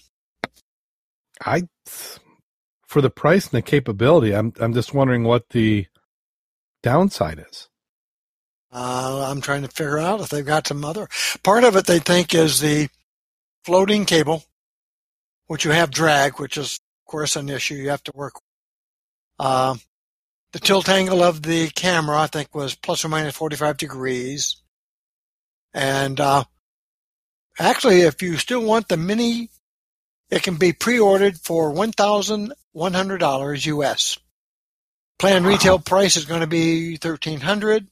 I, 1.45 1.63
for 1.85 3.01
the 3.01 3.09
price 3.09 3.45
and 3.45 3.53
the 3.53 3.61
capability, 3.61 4.33
I'm 4.33 4.53
I'm 4.59 4.73
just 4.73 4.93
wondering 4.93 5.23
what 5.23 5.49
the 5.49 5.87
downside 6.83 7.45
is. 7.49 7.69
Uh, 8.71 9.27
I'm 9.29 9.41
trying 9.41 9.61
to 9.61 9.69
figure 9.69 9.99
out 9.99 10.21
if 10.21 10.29
they've 10.29 10.45
got 10.45 10.67
some 10.67 10.83
other 10.83 11.07
part 11.43 11.63
of 11.63 11.75
it. 11.75 11.85
They 11.85 11.99
think 11.99 12.33
is 12.33 12.59
the 12.59 12.89
floating 13.63 14.05
cable, 14.05 14.43
which 15.47 15.65
you 15.65 15.71
have 15.71 15.91
drag, 15.91 16.39
which 16.39 16.57
is 16.57 16.79
of 17.05 17.11
course 17.11 17.35
an 17.35 17.49
issue 17.49 17.75
you 17.75 17.89
have 17.89 18.03
to 18.03 18.11
work. 18.15 18.35
With. 18.35 18.43
Uh, 19.39 19.75
the 20.57 20.65
tilt 20.65 20.89
angle 20.89 21.21
of 21.21 21.43
the 21.43 21.69
camera, 21.69 22.19
I 22.19 22.25
think, 22.25 22.55
was 22.55 22.73
plus 22.73 23.05
or 23.05 23.09
minus 23.09 23.35
45 23.35 23.77
degrees. 23.77 24.55
And 25.71 26.19
uh, 26.19 26.45
actually, 27.59 28.01
if 28.01 28.23
you 28.23 28.37
still 28.37 28.63
want 28.63 28.87
the 28.87 28.97
mini, 28.97 29.51
it 30.31 30.41
can 30.41 30.55
be 30.55 30.73
pre-ordered 30.73 31.37
for 31.37 31.71
$1,100 31.71 33.65
US. 33.67 34.17
Planned 35.19 35.45
wow. 35.45 35.51
retail 35.51 35.77
price 35.77 36.17
is 36.17 36.25
going 36.25 36.41
to 36.41 36.47
be 36.47 36.93
1300 36.93 37.85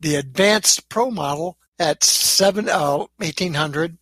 The 0.00 0.16
advanced 0.16 0.90
pro 0.90 1.10
model 1.10 1.56
at 1.78 2.04
seven, 2.04 2.68
uh, 2.68 3.06
1800 3.16 3.96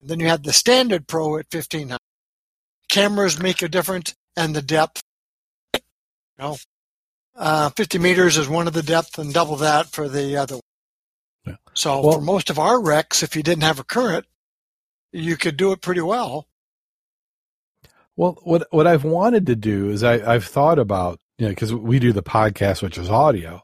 Then 0.00 0.20
you 0.20 0.28
have 0.28 0.44
the 0.44 0.52
standard 0.52 1.08
pro 1.08 1.38
at 1.38 1.52
1500 1.52 1.98
Cameras 2.88 3.40
make 3.40 3.60
a 3.60 3.68
difference 3.68 4.14
and 4.36 4.54
the 4.54 4.62
depth. 4.62 5.02
You 5.74 5.80
know, 6.38 6.56
uh, 7.34 7.70
50 7.70 7.98
meters 7.98 8.36
is 8.36 8.48
one 8.48 8.66
of 8.66 8.74
the 8.74 8.82
depth 8.82 9.18
and 9.18 9.32
double 9.32 9.56
that 9.56 9.86
for 9.86 10.08
the 10.08 10.36
other 10.36 10.56
one. 10.56 10.62
Yeah. 11.46 11.56
So 11.74 12.00
well, 12.00 12.18
for 12.18 12.20
most 12.20 12.50
of 12.50 12.58
our 12.58 12.80
wrecks, 12.80 13.22
if 13.22 13.34
you 13.34 13.42
didn't 13.42 13.64
have 13.64 13.80
a 13.80 13.84
current, 13.84 14.26
you 15.12 15.36
could 15.36 15.56
do 15.56 15.72
it 15.72 15.80
pretty 15.80 16.00
well. 16.00 16.46
Well, 18.16 18.38
what 18.42 18.66
what 18.70 18.86
I've 18.86 19.04
wanted 19.04 19.46
to 19.46 19.56
do 19.56 19.90
is 19.90 20.02
I, 20.02 20.34
I've 20.34 20.44
thought 20.44 20.78
about 20.78 21.18
you 21.38 21.46
know 21.46 21.52
because 21.52 21.74
we 21.74 21.98
do 21.98 22.12
the 22.12 22.22
podcast 22.22 22.82
which 22.82 22.98
is 22.98 23.08
audio. 23.08 23.62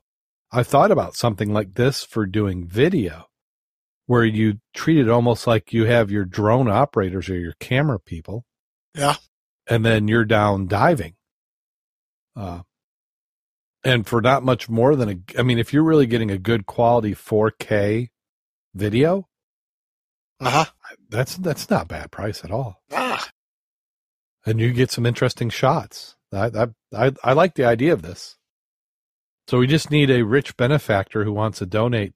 I've 0.50 0.66
thought 0.66 0.90
about 0.90 1.14
something 1.14 1.52
like 1.52 1.74
this 1.74 2.02
for 2.02 2.24
doing 2.24 2.66
video, 2.66 3.26
where 4.06 4.24
you 4.24 4.60
treat 4.72 4.98
it 4.98 5.10
almost 5.10 5.46
like 5.46 5.74
you 5.74 5.84
have 5.84 6.10
your 6.10 6.24
drone 6.24 6.68
operators 6.68 7.28
or 7.28 7.38
your 7.38 7.54
camera 7.60 8.00
people. 8.00 8.44
Yeah. 8.94 9.16
And 9.68 9.84
then 9.84 10.08
you're 10.08 10.24
down 10.24 10.66
diving. 10.66 11.14
Uh, 12.34 12.62
and 13.84 14.06
for 14.06 14.20
not 14.20 14.42
much 14.42 14.68
more 14.68 14.96
than 14.96 15.08
a, 15.08 15.38
I 15.38 15.42
mean, 15.42 15.58
if 15.58 15.72
you're 15.72 15.84
really 15.84 16.06
getting 16.06 16.30
a 16.30 16.38
good 16.38 16.66
quality 16.66 17.14
4K 17.14 18.08
video, 18.74 19.28
uh 20.40 20.50
huh, 20.50 20.64
that's 21.08 21.36
that's 21.36 21.68
not 21.68 21.88
bad 21.88 22.10
price 22.10 22.44
at 22.44 22.50
all. 22.50 22.80
Ah. 22.92 23.28
And 24.46 24.60
you 24.60 24.72
get 24.72 24.90
some 24.90 25.04
interesting 25.04 25.50
shots. 25.50 26.16
I, 26.32 26.46
I 26.46 26.66
I 27.06 27.12
I 27.24 27.32
like 27.32 27.54
the 27.54 27.64
idea 27.64 27.92
of 27.92 28.02
this. 28.02 28.36
So 29.48 29.58
we 29.58 29.66
just 29.66 29.90
need 29.90 30.10
a 30.10 30.24
rich 30.24 30.56
benefactor 30.56 31.24
who 31.24 31.32
wants 31.32 31.58
to 31.58 31.66
donate. 31.66 32.12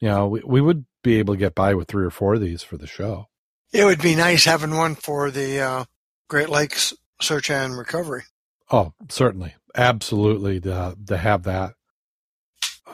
You 0.00 0.08
know, 0.08 0.28
we, 0.28 0.42
we 0.44 0.60
would 0.60 0.84
be 1.02 1.18
able 1.18 1.34
to 1.34 1.38
get 1.38 1.54
by 1.54 1.74
with 1.74 1.88
three 1.88 2.04
or 2.04 2.10
four 2.10 2.34
of 2.34 2.40
these 2.40 2.62
for 2.62 2.76
the 2.76 2.86
show. 2.86 3.26
It 3.72 3.84
would 3.84 4.02
be 4.02 4.14
nice 4.14 4.44
having 4.44 4.74
one 4.74 4.94
for 4.94 5.30
the 5.30 5.60
uh, 5.60 5.84
Great 6.28 6.48
Lakes 6.48 6.92
search 7.20 7.50
and 7.50 7.76
recovery. 7.76 8.24
Oh, 8.70 8.92
certainly 9.08 9.54
absolutely 9.74 10.60
to 10.60 10.96
to 11.06 11.16
have 11.16 11.44
that. 11.44 11.74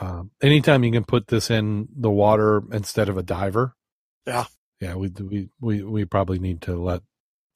Um, 0.00 0.32
anytime 0.42 0.82
you 0.82 0.90
can 0.90 1.04
put 1.04 1.28
this 1.28 1.50
in 1.50 1.88
the 1.94 2.10
water 2.10 2.62
instead 2.72 3.08
of 3.08 3.16
a 3.16 3.22
diver, 3.22 3.74
yeah, 4.26 4.46
yeah, 4.80 4.94
we 4.96 5.08
we 5.08 5.48
we 5.60 5.82
we 5.82 6.04
probably 6.04 6.38
need 6.38 6.62
to 6.62 6.76
let 6.76 7.02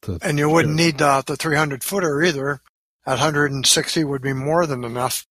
the 0.02 0.18
and 0.22 0.38
you 0.38 0.48
wouldn't 0.48 0.74
need 0.74 1.02
uh, 1.02 1.22
the 1.26 1.36
300 1.36 1.82
footer 1.82 2.22
either. 2.22 2.60
At 3.06 3.12
160 3.12 4.04
would 4.04 4.20
be 4.20 4.34
more 4.34 4.66
than 4.66 4.84
enough. 4.84 5.26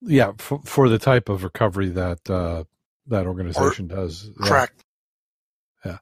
Yeah, 0.00 0.32
for, 0.38 0.60
for 0.64 0.88
the 0.88 0.98
type 0.98 1.28
of 1.28 1.44
recovery 1.44 1.90
that 1.90 2.28
uh, 2.28 2.64
that 3.06 3.26
organization 3.26 3.90
or, 3.90 3.96
does. 3.96 4.30
Correct. 4.40 4.84
Yeah. 5.84 5.92
yeah. 5.92 5.98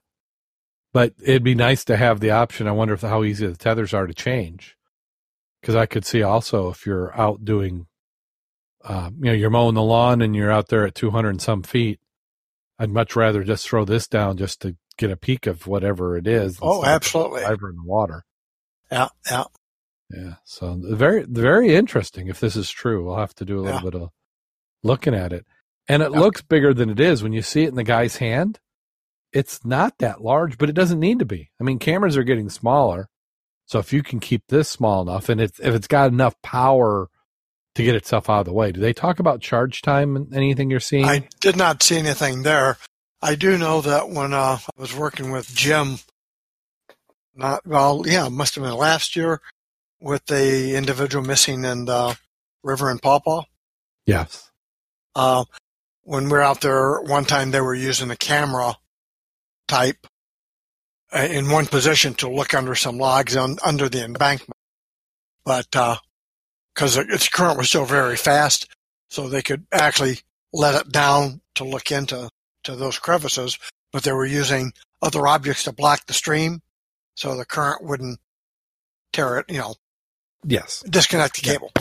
But 0.91 1.13
it'd 1.21 1.43
be 1.43 1.55
nice 1.55 1.85
to 1.85 1.97
have 1.97 2.19
the 2.19 2.31
option. 2.31 2.67
I 2.67 2.71
wonder 2.71 2.95
if 2.95 3.01
how 3.01 3.23
easy 3.23 3.45
the 3.45 3.55
tethers 3.55 3.93
are 3.93 4.07
to 4.07 4.13
change 4.13 4.75
because 5.63 5.75
I 5.75 5.85
could 5.85 6.03
see 6.03 6.21
also 6.21 6.69
if 6.69 6.85
you're 6.85 7.17
out 7.17 7.45
doing, 7.45 7.87
uh, 8.83 9.09
you 9.17 9.25
know, 9.27 9.31
you're 9.31 9.49
mowing 9.49 9.75
the 9.75 9.81
lawn 9.81 10.21
and 10.21 10.35
you're 10.35 10.51
out 10.51 10.67
there 10.67 10.85
at 10.85 10.93
200 10.93 11.29
and 11.29 11.41
some 11.41 11.63
feet. 11.63 12.01
I'd 12.77 12.89
much 12.89 13.15
rather 13.15 13.45
just 13.45 13.65
throw 13.65 13.85
this 13.85 14.05
down 14.05 14.35
just 14.35 14.61
to 14.63 14.75
get 14.97 15.09
a 15.09 15.15
peek 15.15 15.47
of 15.47 15.65
whatever 15.65 16.17
it 16.17 16.27
is. 16.27 16.59
Oh, 16.61 16.83
absolutely. 16.83 17.41
Diver 17.43 17.69
in 17.69 17.77
the 17.77 17.83
water. 17.83 18.25
Yeah, 18.91 19.07
yeah, 19.31 19.43
yeah. 20.09 20.33
So 20.43 20.77
very, 20.83 21.23
very 21.23 21.73
interesting. 21.73 22.27
If 22.27 22.41
this 22.41 22.57
is 22.57 22.69
true, 22.69 23.05
we'll 23.05 23.15
have 23.15 23.35
to 23.35 23.45
do 23.45 23.59
a 23.59 23.61
little 23.61 23.79
yeah. 23.79 23.89
bit 23.89 23.95
of 23.95 24.09
looking 24.83 25.15
at 25.15 25.31
it. 25.31 25.45
And 25.87 26.03
it 26.03 26.11
yeah. 26.11 26.19
looks 26.19 26.41
bigger 26.41 26.73
than 26.73 26.89
it 26.89 26.99
is 26.99 27.23
when 27.23 27.31
you 27.31 27.41
see 27.41 27.63
it 27.63 27.69
in 27.69 27.75
the 27.75 27.83
guy's 27.85 28.17
hand. 28.17 28.59
It's 29.31 29.63
not 29.63 29.97
that 29.99 30.21
large, 30.21 30.57
but 30.57 30.69
it 30.69 30.75
doesn't 30.75 30.99
need 30.99 31.19
to 31.19 31.25
be. 31.25 31.51
I 31.57 31.63
mean, 31.63 31.79
cameras 31.79 32.17
are 32.17 32.23
getting 32.23 32.49
smaller 32.49 33.07
so 33.65 33.79
if 33.79 33.93
you 33.93 34.03
can 34.03 34.19
keep 34.19 34.43
this 34.47 34.69
small 34.69 35.01
enough, 35.01 35.29
and 35.29 35.41
it's, 35.41 35.59
if 35.59 35.73
it's 35.73 35.87
got 35.87 36.11
enough 36.11 36.35
power 36.41 37.09
to 37.75 37.83
get 37.83 37.95
itself 37.95 38.29
out 38.29 38.41
of 38.41 38.45
the 38.45 38.53
way, 38.53 38.71
do 38.71 38.79
they 38.79 38.93
talk 38.93 39.19
about 39.19 39.41
charge 39.41 39.81
time 39.81 40.15
and 40.15 40.33
anything 40.33 40.69
you're 40.69 40.79
seeing? 40.79 41.05
I 41.05 41.27
did 41.41 41.55
not 41.55 41.81
see 41.81 41.97
anything 41.97 42.43
there. 42.43 42.77
I 43.21 43.35
do 43.35 43.57
know 43.57 43.81
that 43.81 44.09
when 44.09 44.33
uh, 44.33 44.57
I 44.59 44.81
was 44.81 44.95
working 44.95 45.31
with 45.31 45.53
Jim, 45.55 45.97
not 47.35 47.65
well, 47.65 48.03
yeah, 48.05 48.29
must 48.29 48.55
have 48.55 48.63
been 48.63 48.75
last 48.75 49.15
year 49.15 49.41
with 50.01 50.25
the 50.25 50.75
individual 50.75 51.25
missing 51.25 51.63
in 51.63 51.85
the 51.85 52.17
river 52.63 52.91
in 52.91 52.99
Pawpaw. 52.99 53.43
Yes. 54.05 54.51
Uh, 55.15 55.45
when 56.03 56.25
we 56.25 56.31
were 56.31 56.41
out 56.41 56.61
there, 56.61 56.99
one 57.01 57.25
time 57.25 57.51
they 57.51 57.61
were 57.61 57.73
using 57.73 58.11
a 58.11 58.15
camera 58.15 58.75
type 59.67 60.05
in 61.13 61.49
one 61.49 61.65
position 61.67 62.13
to 62.15 62.29
look 62.29 62.53
under 62.53 62.75
some 62.75 62.97
logs 62.97 63.35
on, 63.35 63.57
under 63.63 63.89
the 63.89 64.03
embankment. 64.03 64.57
But 65.45 65.67
because 66.73 66.97
uh, 66.97 67.03
its 67.09 67.27
current 67.27 67.57
was 67.57 67.69
so 67.69 67.85
very 67.85 68.15
fast, 68.15 68.67
so 69.09 69.27
they 69.27 69.41
could 69.41 69.65
actually 69.71 70.19
let 70.51 70.79
it 70.79 70.91
down 70.91 71.41
to 71.55 71.63
look 71.63 71.91
into 71.91 72.29
to 72.63 72.75
those 72.75 72.97
crevices, 72.97 73.59
but 73.91 74.03
they 74.03 74.11
were 74.13 74.25
using 74.25 74.71
other 75.01 75.27
objects 75.27 75.65
to 75.65 75.71
block 75.71 76.05
the 76.05 76.13
stream, 76.13 76.61
so 77.15 77.35
the 77.35 77.45
current 77.45 77.83
wouldn't 77.83 78.19
tear 79.11 79.37
it. 79.39 79.45
You 79.49 79.59
know, 79.59 79.75
yes, 80.45 80.81
disconnect 80.89 81.35
the 81.35 81.41
cable. 81.41 81.71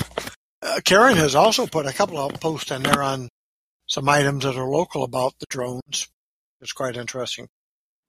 Uh, 0.61 0.80
Karen 0.85 1.16
has 1.16 1.35
also 1.35 1.66
put 1.66 1.87
a 1.87 1.93
couple 1.93 2.18
of 2.18 2.41
posts 2.41 2.70
in 2.70 2.83
there 2.83 3.03
on 3.03 3.28
some 3.87 4.09
items 4.09 4.45
that 4.45 4.57
are 4.57 4.68
local 4.68 5.05
about 5.05 5.35
the 5.39 5.47
drones. 5.49 6.09
It's 6.61 6.72
quite 6.72 6.97
interesting. 6.97 7.49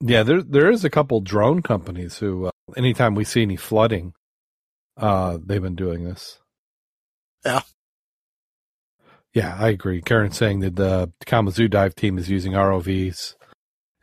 Yeah, 0.05 0.23
there 0.23 0.41
there 0.43 0.69
is 0.71 0.85
a 0.85 0.89
couple 0.91 1.21
drone 1.21 1.61
companies 1.61 2.17
who, 2.17 2.47
uh, 2.47 2.51
anytime 2.77 3.15
we 3.15 3.23
see 3.23 3.41
any 3.43 3.55
flooding, 3.55 4.13
uh, 4.97 5.37
they've 5.45 5.61
been 5.61 5.75
doing 5.75 6.03
this. 6.03 6.39
Yeah. 7.45 7.61
Yeah, 9.33 9.55
I 9.59 9.69
agree. 9.69 10.01
Karen's 10.01 10.37
saying 10.37 10.59
that 10.61 10.75
the 10.75 11.11
Kalamazoo 11.25 11.69
dive 11.69 11.95
team 11.95 12.17
is 12.17 12.29
using 12.29 12.53
ROVs 12.53 13.35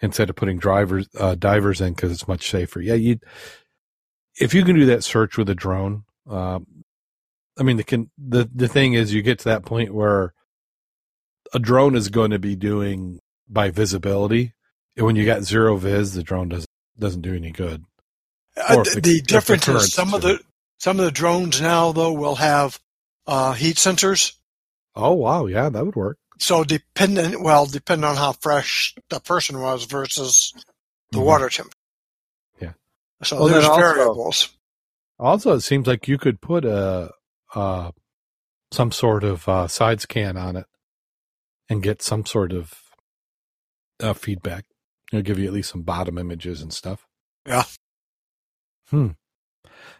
instead 0.03 0.31
of 0.31 0.37
putting 0.37 0.59
drivers 0.59 1.09
uh, 1.19 1.37
divers 1.37 1.81
in 1.81 1.95
because 1.95 2.13
it's 2.13 2.29
much 2.29 2.51
safer. 2.51 2.81
Yeah, 2.81 2.95
you 2.95 3.19
if 4.41 4.55
you 4.55 4.65
can 4.65 4.77
do 4.77 4.87
that 4.87 5.05
search 5.05 5.39
with 5.39 5.51
a 5.51 5.55
drone, 5.55 6.05
uh, 6.31 6.61
I 7.59 7.63
mean 7.65 7.77
the 7.77 7.85
can 7.85 8.11
the 8.19 8.49
the 8.55 8.69
thing 8.69 8.95
is 8.95 9.15
you 9.15 9.23
get 9.23 9.41
to 9.41 9.47
that 9.51 9.65
point 9.67 9.95
where 9.95 10.35
a 11.55 11.59
drone 11.61 11.97
is 11.97 12.09
going 12.09 12.33
to 12.33 12.39
be 12.41 12.57
doing 12.57 13.21
by 13.49 13.71
visibility 13.71 14.55
when 14.97 15.17
you 15.17 15.25
got 15.25 15.43
zero 15.43 15.77
vis, 15.77 16.13
the 16.13 16.23
drone 16.23 16.49
doesn't 16.49 16.69
doesn't 16.99 17.23
do 17.23 17.35
any 17.35 17.51
good. 17.51 17.85
Uh, 18.57 18.83
the, 18.83 19.01
the 19.03 19.21
difference 19.23 19.67
is 19.69 19.93
some 19.93 20.13
of 20.15 20.23
the 20.23 20.41
some 20.79 20.99
of 20.99 21.05
the 21.05 21.11
drones 21.13 21.61
now 21.61 21.93
though 21.93 22.13
will 22.13 22.35
have 22.37 22.79
uh, 23.27 23.53
heat 23.53 23.77
sensors. 23.77 24.33
Oh 24.95 25.13
wow, 25.15 25.47
yeah, 25.47 25.69
that 25.69 25.85
would 25.85 25.97
work. 25.97 26.19
So 26.39 26.65
dependent, 26.65 27.43
well, 27.43 27.67
depending 27.67 28.05
on 28.09 28.17
how 28.17 28.33
fresh 28.33 28.95
the 29.11 29.21
person 29.21 29.61
was 29.61 29.85
versus 29.85 30.53
the 31.13 31.19
Mhm. 31.19 31.25
water 31.25 31.49
temperature. 31.51 31.77
Yeah. 32.61 32.73
So 33.23 33.41
Well, 33.41 33.49
there's 33.49 33.65
also- 33.67 33.81
variables. 33.81 34.49
Also, 35.19 35.53
it 35.55 35.61
seems 35.61 35.87
like 35.87 36.09
you 36.09 36.17
could 36.17 36.41
put 36.41 36.65
a, 36.65 37.13
uh, 37.55 37.91
some 38.73 38.91
sort 38.91 39.23
of 39.23 39.47
uh, 39.47 39.69
side 39.69 40.01
scan 40.01 40.39
on 40.39 40.57
it 40.57 40.65
and 41.69 41.83
get 41.83 42.01
some 42.01 42.25
sort 42.25 42.53
of 42.53 42.73
uh, 44.01 44.15
feedback. 44.15 44.65
It'll 45.13 45.23
give 45.23 45.39
you 45.39 45.47
at 45.47 45.53
least 45.53 45.71
some 45.71 45.83
bottom 45.83 46.19
images 46.19 46.63
and 46.63 46.73
stuff. 46.73 47.07
Yeah. 47.47 47.65
Hmm. 48.91 49.09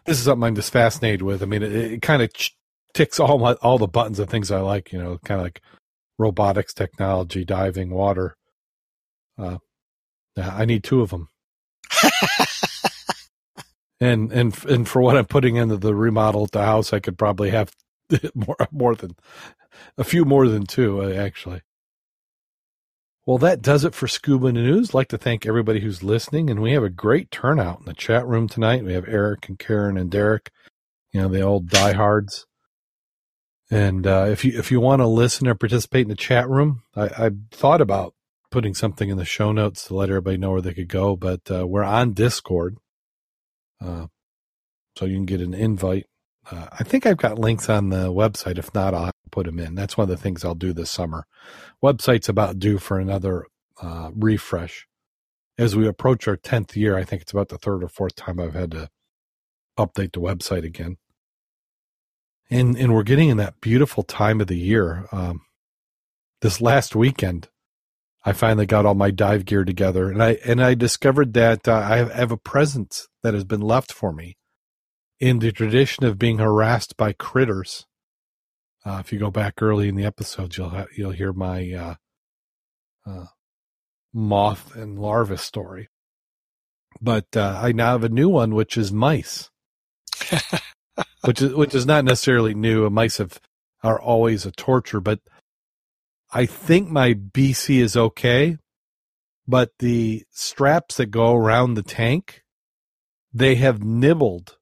This 0.05 0.17
is 0.17 0.25
something 0.25 0.43
I'm 0.45 0.55
just 0.55 0.71
fascinated 0.71 1.21
with. 1.21 1.41
I 1.43 1.45
mean, 1.45 1.63
it, 1.63 1.73
it 1.73 2.01
kind 2.01 2.21
of 2.21 2.33
ch- 2.33 2.55
ticks 2.93 3.19
all 3.19 3.37
my 3.37 3.53
all 3.53 3.77
the 3.77 3.87
buttons 3.87 4.19
of 4.19 4.29
things 4.29 4.51
I 4.51 4.59
like. 4.59 4.91
You 4.91 5.01
know, 5.01 5.17
kind 5.23 5.39
of 5.39 5.45
like 5.45 5.61
robotics, 6.17 6.73
technology, 6.73 7.45
diving, 7.45 7.89
water. 7.91 8.35
Uh, 9.37 9.57
yeah, 10.35 10.55
I 10.55 10.65
need 10.65 10.83
two 10.83 11.01
of 11.01 11.09
them. 11.09 11.27
and 13.99 14.31
and 14.31 14.65
and 14.65 14.87
for 14.87 15.01
what 15.01 15.17
I'm 15.17 15.25
putting 15.25 15.55
into 15.57 15.77
the 15.77 15.95
remodel 15.95 16.45
at 16.45 16.51
the 16.51 16.63
house, 16.63 16.93
I 16.93 16.99
could 16.99 17.17
probably 17.17 17.51
have 17.51 17.73
more 18.35 18.57
more 18.71 18.95
than 18.95 19.15
a 19.97 20.03
few 20.03 20.25
more 20.25 20.47
than 20.47 20.65
two 20.65 21.01
uh, 21.03 21.13
actually. 21.13 21.61
Well, 23.31 23.37
that 23.37 23.61
does 23.61 23.85
it 23.85 23.95
for 23.95 24.09
Scuba 24.09 24.51
News. 24.51 24.89
I'd 24.89 24.93
like 24.93 25.07
to 25.07 25.17
thank 25.17 25.45
everybody 25.45 25.79
who's 25.79 26.03
listening, 26.03 26.49
and 26.49 26.61
we 26.61 26.73
have 26.73 26.83
a 26.83 26.89
great 26.89 27.31
turnout 27.31 27.79
in 27.79 27.85
the 27.85 27.93
chat 27.93 28.27
room 28.27 28.49
tonight. 28.49 28.83
We 28.83 28.91
have 28.91 29.07
Eric 29.07 29.47
and 29.47 29.57
Karen 29.57 29.95
and 29.95 30.11
Derek, 30.11 30.51
you 31.13 31.21
know, 31.21 31.29
the 31.29 31.39
old 31.39 31.69
diehards. 31.69 32.45
And 33.69 34.05
uh, 34.05 34.25
if 34.27 34.43
you 34.43 34.59
if 34.59 34.69
you 34.69 34.81
want 34.81 34.99
to 34.99 35.07
listen 35.07 35.47
or 35.47 35.55
participate 35.55 36.01
in 36.01 36.09
the 36.09 36.15
chat 36.15 36.49
room, 36.49 36.83
I, 36.93 37.03
I 37.03 37.31
thought 37.51 37.79
about 37.79 38.15
putting 38.49 38.73
something 38.73 39.07
in 39.07 39.15
the 39.17 39.23
show 39.23 39.53
notes 39.53 39.85
to 39.85 39.95
let 39.95 40.09
everybody 40.09 40.35
know 40.35 40.51
where 40.51 40.61
they 40.61 40.73
could 40.73 40.89
go. 40.89 41.15
But 41.15 41.49
uh, 41.49 41.65
we're 41.65 41.85
on 41.85 42.11
Discord, 42.11 42.79
uh, 43.79 44.07
so 44.97 45.05
you 45.05 45.15
can 45.15 45.25
get 45.25 45.39
an 45.39 45.53
invite. 45.53 46.07
Uh, 46.51 46.67
I 46.79 46.83
think 46.83 47.05
I've 47.05 47.17
got 47.17 47.39
links 47.39 47.69
on 47.69 47.89
the 47.89 48.11
website. 48.11 48.57
If 48.57 48.73
not, 48.73 48.93
I'll 48.93 49.11
put 49.31 49.45
them 49.45 49.59
in. 49.59 49.75
That's 49.75 49.97
one 49.97 50.03
of 50.03 50.09
the 50.09 50.21
things 50.21 50.43
I'll 50.43 50.55
do 50.55 50.73
this 50.73 50.91
summer. 50.91 51.25
Website's 51.83 52.29
about 52.29 52.59
due 52.59 52.77
for 52.77 52.99
another 52.99 53.45
uh, 53.81 54.11
refresh. 54.15 54.87
As 55.57 55.75
we 55.75 55.87
approach 55.87 56.27
our 56.27 56.35
tenth 56.35 56.75
year, 56.75 56.97
I 56.97 57.03
think 57.03 57.21
it's 57.21 57.31
about 57.31 57.49
the 57.49 57.57
third 57.57 57.83
or 57.83 57.87
fourth 57.87 58.15
time 58.15 58.39
I've 58.39 58.53
had 58.53 58.71
to 58.71 58.89
update 59.77 60.13
the 60.13 60.21
website 60.21 60.65
again. 60.65 60.97
And 62.49 62.75
and 62.77 62.93
we're 62.93 63.03
getting 63.03 63.29
in 63.29 63.37
that 63.37 63.61
beautiful 63.61 64.03
time 64.03 64.41
of 64.41 64.47
the 64.47 64.57
year. 64.57 65.07
Um, 65.13 65.41
this 66.41 66.59
last 66.59 66.95
weekend, 66.95 67.47
I 68.25 68.33
finally 68.33 68.65
got 68.65 68.85
all 68.85 68.95
my 68.95 69.11
dive 69.11 69.45
gear 69.45 69.63
together, 69.63 70.09
and 70.09 70.21
I 70.21 70.31
and 70.45 70.61
I 70.61 70.73
discovered 70.73 71.33
that 71.35 71.67
uh, 71.67 71.75
I 71.75 71.97
have, 71.97 72.11
I 72.11 72.15
have 72.15 72.31
a 72.31 72.37
present 72.37 73.07
that 73.23 73.33
has 73.33 73.45
been 73.45 73.61
left 73.61 73.93
for 73.93 74.11
me 74.11 74.35
in 75.21 75.37
the 75.37 75.51
tradition 75.51 76.03
of 76.03 76.17
being 76.17 76.39
harassed 76.39 76.97
by 76.97 77.13
critters. 77.13 77.85
Uh, 78.83 78.97
if 78.99 79.13
you 79.13 79.19
go 79.19 79.29
back 79.29 79.61
early 79.61 79.87
in 79.87 79.95
the 79.95 80.03
episodes, 80.03 80.57
you'll 80.57 80.69
ha- 80.69 80.87
you'll 80.97 81.11
hear 81.11 81.31
my 81.31 81.71
uh, 81.71 81.95
uh, 83.05 83.25
moth 84.11 84.75
and 84.75 84.97
larva 84.97 85.37
story. 85.37 85.87
But 86.99 87.27
uh, 87.35 87.59
I 87.61 87.71
now 87.71 87.91
have 87.91 88.03
a 88.03 88.09
new 88.09 88.29
one, 88.29 88.55
which 88.55 88.75
is 88.75 88.91
mice, 88.91 89.51
which 91.23 91.41
is 91.41 91.53
which 91.53 91.75
is 91.75 91.85
not 91.85 92.03
necessarily 92.03 92.55
new. 92.55 92.89
Mice 92.89 93.19
have 93.19 93.39
are 93.83 94.01
always 94.01 94.47
a 94.47 94.51
torture, 94.51 94.99
but 94.99 95.19
I 96.33 96.47
think 96.47 96.89
my 96.89 97.13
BC 97.13 97.77
is 97.77 97.95
okay. 97.95 98.57
But 99.47 99.71
the 99.79 100.23
straps 100.31 100.97
that 100.97 101.07
go 101.07 101.35
around 101.35 101.73
the 101.75 101.83
tank, 101.83 102.41
they 103.33 103.55
have 103.55 103.83
nibbled 103.83 104.57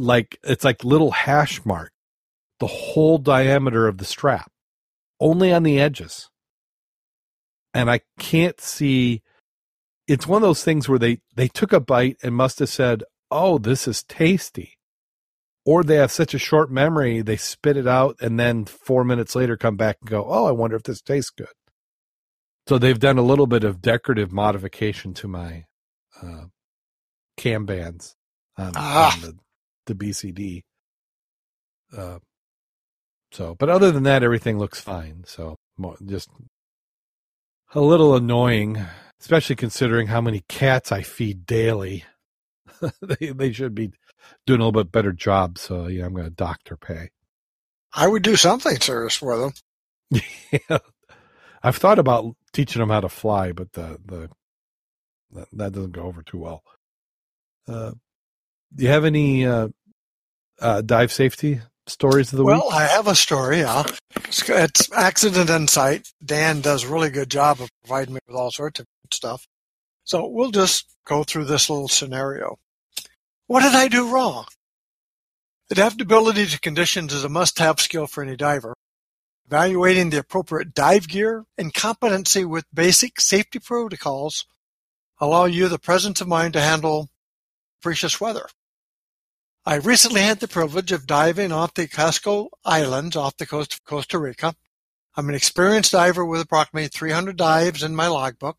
like 0.00 0.38
it's 0.42 0.64
like 0.64 0.84
little 0.84 1.10
hash 1.12 1.64
mark 1.64 1.92
the 2.60 2.66
whole 2.66 3.18
diameter 3.18 3.88
of 3.88 3.98
the 3.98 4.04
strap 4.04 4.50
only 5.20 5.52
on 5.52 5.62
the 5.62 5.80
edges. 5.80 6.28
And 7.74 7.90
i 7.90 8.00
can't 8.18 8.60
see 8.60 9.22
it's 10.08 10.26
one 10.26 10.42
of 10.42 10.48
those 10.48 10.64
things 10.64 10.88
where 10.88 10.98
they 10.98 11.20
they 11.36 11.48
took 11.48 11.72
a 11.72 11.80
bite 11.80 12.16
and 12.22 12.34
must 12.34 12.58
have 12.58 12.68
said 12.68 13.04
oh 13.30 13.58
this 13.58 13.86
is 13.88 14.02
tasty. 14.04 14.76
Or 15.66 15.84
they 15.84 15.96
have 15.96 16.10
such 16.10 16.34
a 16.34 16.38
short 16.38 16.70
memory 16.70 17.22
they 17.22 17.36
spit 17.36 17.76
it 17.76 17.86
out 17.86 18.16
and 18.20 18.40
then 18.40 18.64
4 18.64 19.04
minutes 19.04 19.36
later 19.36 19.56
come 19.56 19.76
back 19.76 19.98
and 20.00 20.10
go 20.10 20.24
oh 20.28 20.46
i 20.46 20.50
wonder 20.52 20.76
if 20.76 20.82
this 20.84 21.02
tastes 21.02 21.30
good. 21.30 21.48
So 22.68 22.78
they've 22.78 22.98
done 22.98 23.18
a 23.18 23.22
little 23.22 23.46
bit 23.46 23.64
of 23.64 23.80
decorative 23.82 24.32
modification 24.32 25.14
to 25.14 25.28
my 25.28 25.64
uh, 26.22 26.44
cam 27.36 27.66
bands 27.66 28.16
on, 28.56 28.72
Ah. 28.76 29.14
on 29.14 29.20
the 29.22 29.38
the 29.90 29.94
BCD. 29.94 30.62
Uh, 31.96 32.18
so, 33.32 33.54
but 33.54 33.68
other 33.68 33.90
than 33.90 34.04
that, 34.04 34.22
everything 34.22 34.58
looks 34.58 34.80
fine. 34.80 35.24
So, 35.26 35.56
just 36.04 36.28
a 37.74 37.80
little 37.80 38.14
annoying, 38.16 38.84
especially 39.20 39.56
considering 39.56 40.06
how 40.06 40.20
many 40.20 40.42
cats 40.48 40.92
I 40.92 41.02
feed 41.02 41.46
daily. 41.46 42.04
they 43.02 43.30
they 43.30 43.52
should 43.52 43.74
be 43.74 43.92
doing 44.46 44.60
a 44.60 44.64
little 44.64 44.84
bit 44.84 44.92
better 44.92 45.12
job. 45.12 45.58
So, 45.58 45.86
yeah, 45.86 46.06
I'm 46.06 46.14
going 46.14 46.24
to 46.24 46.30
doctor 46.30 46.76
pay. 46.76 47.10
I 47.92 48.06
would 48.06 48.22
do 48.22 48.36
something 48.36 48.78
serious 48.80 49.16
for 49.16 49.36
them. 49.36 49.52
yeah. 50.52 50.78
I've 51.62 51.76
thought 51.76 51.98
about 51.98 52.34
teaching 52.52 52.80
them 52.80 52.88
how 52.88 53.00
to 53.00 53.08
fly, 53.08 53.52
but 53.52 53.72
the 53.72 53.98
the 54.04 54.30
that, 55.32 55.48
that 55.52 55.72
doesn't 55.72 55.92
go 55.92 56.02
over 56.02 56.22
too 56.22 56.38
well. 56.38 56.62
Uh, 57.68 57.92
do 58.74 58.84
you 58.84 58.88
have 58.88 59.04
any 59.04 59.44
uh, 59.46 59.68
uh, 60.60 60.82
dive 60.82 61.12
safety 61.12 61.60
stories 61.86 62.32
of 62.32 62.38
the 62.38 62.44
Well, 62.44 62.64
week? 62.66 62.74
I 62.74 62.86
have 62.86 63.06
a 63.06 63.14
story. 63.14 63.60
Yeah, 63.60 63.84
it's, 64.16 64.92
accident 64.92 65.50
insight. 65.50 66.08
Dan 66.24 66.60
does 66.60 66.84
a 66.84 66.88
really 66.88 67.10
good 67.10 67.30
job 67.30 67.60
of 67.60 67.68
providing 67.84 68.14
me 68.14 68.20
with 68.26 68.36
all 68.36 68.50
sorts 68.50 68.80
of 68.80 68.86
good 69.02 69.14
stuff. 69.14 69.46
So 70.04 70.26
we'll 70.26 70.50
just 70.50 70.86
go 71.06 71.24
through 71.24 71.44
this 71.44 71.68
little 71.70 71.88
scenario. 71.88 72.58
What 73.46 73.62
did 73.62 73.74
I 73.74 73.88
do 73.88 74.12
wrong? 74.12 74.46
Adaptability 75.70 76.46
to 76.46 76.60
conditions 76.60 77.12
is 77.12 77.24
a 77.24 77.28
must-have 77.28 77.80
skill 77.80 78.06
for 78.06 78.22
any 78.22 78.36
diver. 78.36 78.74
Evaluating 79.46 80.10
the 80.10 80.18
appropriate 80.18 80.74
dive 80.74 81.08
gear 81.08 81.44
and 81.58 81.74
competency 81.74 82.44
with 82.44 82.64
basic 82.72 83.20
safety 83.20 83.58
protocols 83.58 84.46
allow 85.20 85.44
you 85.44 85.68
the 85.68 85.78
presence 85.78 86.20
of 86.20 86.28
mind 86.28 86.54
to 86.54 86.60
handle 86.60 87.08
capricious 87.80 88.20
weather. 88.20 88.46
I 89.66 89.74
recently 89.74 90.22
had 90.22 90.40
the 90.40 90.48
privilege 90.48 90.90
of 90.90 91.06
diving 91.06 91.52
off 91.52 91.74
the 91.74 91.86
Cocos 91.86 92.48
Islands 92.64 93.14
off 93.14 93.36
the 93.36 93.46
coast 93.46 93.74
of 93.74 93.84
Costa 93.84 94.18
Rica. 94.18 94.54
I'm 95.14 95.28
an 95.28 95.34
experienced 95.34 95.92
diver 95.92 96.24
with 96.24 96.40
approximately 96.40 96.88
300 96.88 97.36
dives 97.36 97.82
in 97.82 97.94
my 97.94 98.06
logbook. 98.06 98.56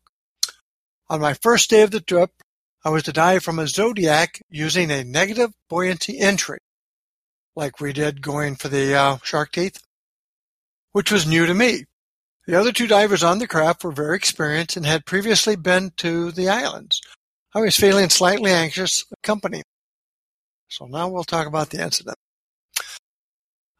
On 1.08 1.20
my 1.20 1.34
first 1.34 1.70
day 1.70 1.82
of 1.82 1.90
the 1.90 2.00
trip, 2.00 2.30
I 2.84 2.90
was 2.90 3.02
to 3.04 3.12
dive 3.12 3.42
from 3.42 3.58
a 3.58 3.66
Zodiac 3.66 4.40
using 4.48 4.92
a 4.92 5.02
negative 5.02 5.50
buoyancy 5.68 6.20
entry, 6.20 6.58
like 7.56 7.80
we 7.80 7.92
did 7.92 8.22
going 8.22 8.54
for 8.54 8.68
the 8.68 8.94
uh, 8.94 9.18
shark 9.24 9.50
teeth, 9.50 9.82
which 10.92 11.10
was 11.10 11.26
new 11.26 11.46
to 11.46 11.54
me. 11.54 11.84
The 12.46 12.54
other 12.54 12.70
two 12.70 12.86
divers 12.86 13.24
on 13.24 13.40
the 13.40 13.48
craft 13.48 13.82
were 13.82 13.90
very 13.90 14.16
experienced 14.16 14.76
and 14.76 14.86
had 14.86 15.04
previously 15.04 15.56
been 15.56 15.90
to 15.96 16.30
the 16.30 16.48
islands. 16.48 17.00
I 17.52 17.60
was 17.60 17.76
feeling 17.76 18.08
slightly 18.08 18.52
anxious 18.52 19.04
accompanying. 19.12 19.64
So 20.72 20.86
now 20.86 21.06
we'll 21.06 21.24
talk 21.24 21.46
about 21.46 21.68
the 21.68 21.82
incident. 21.82 22.16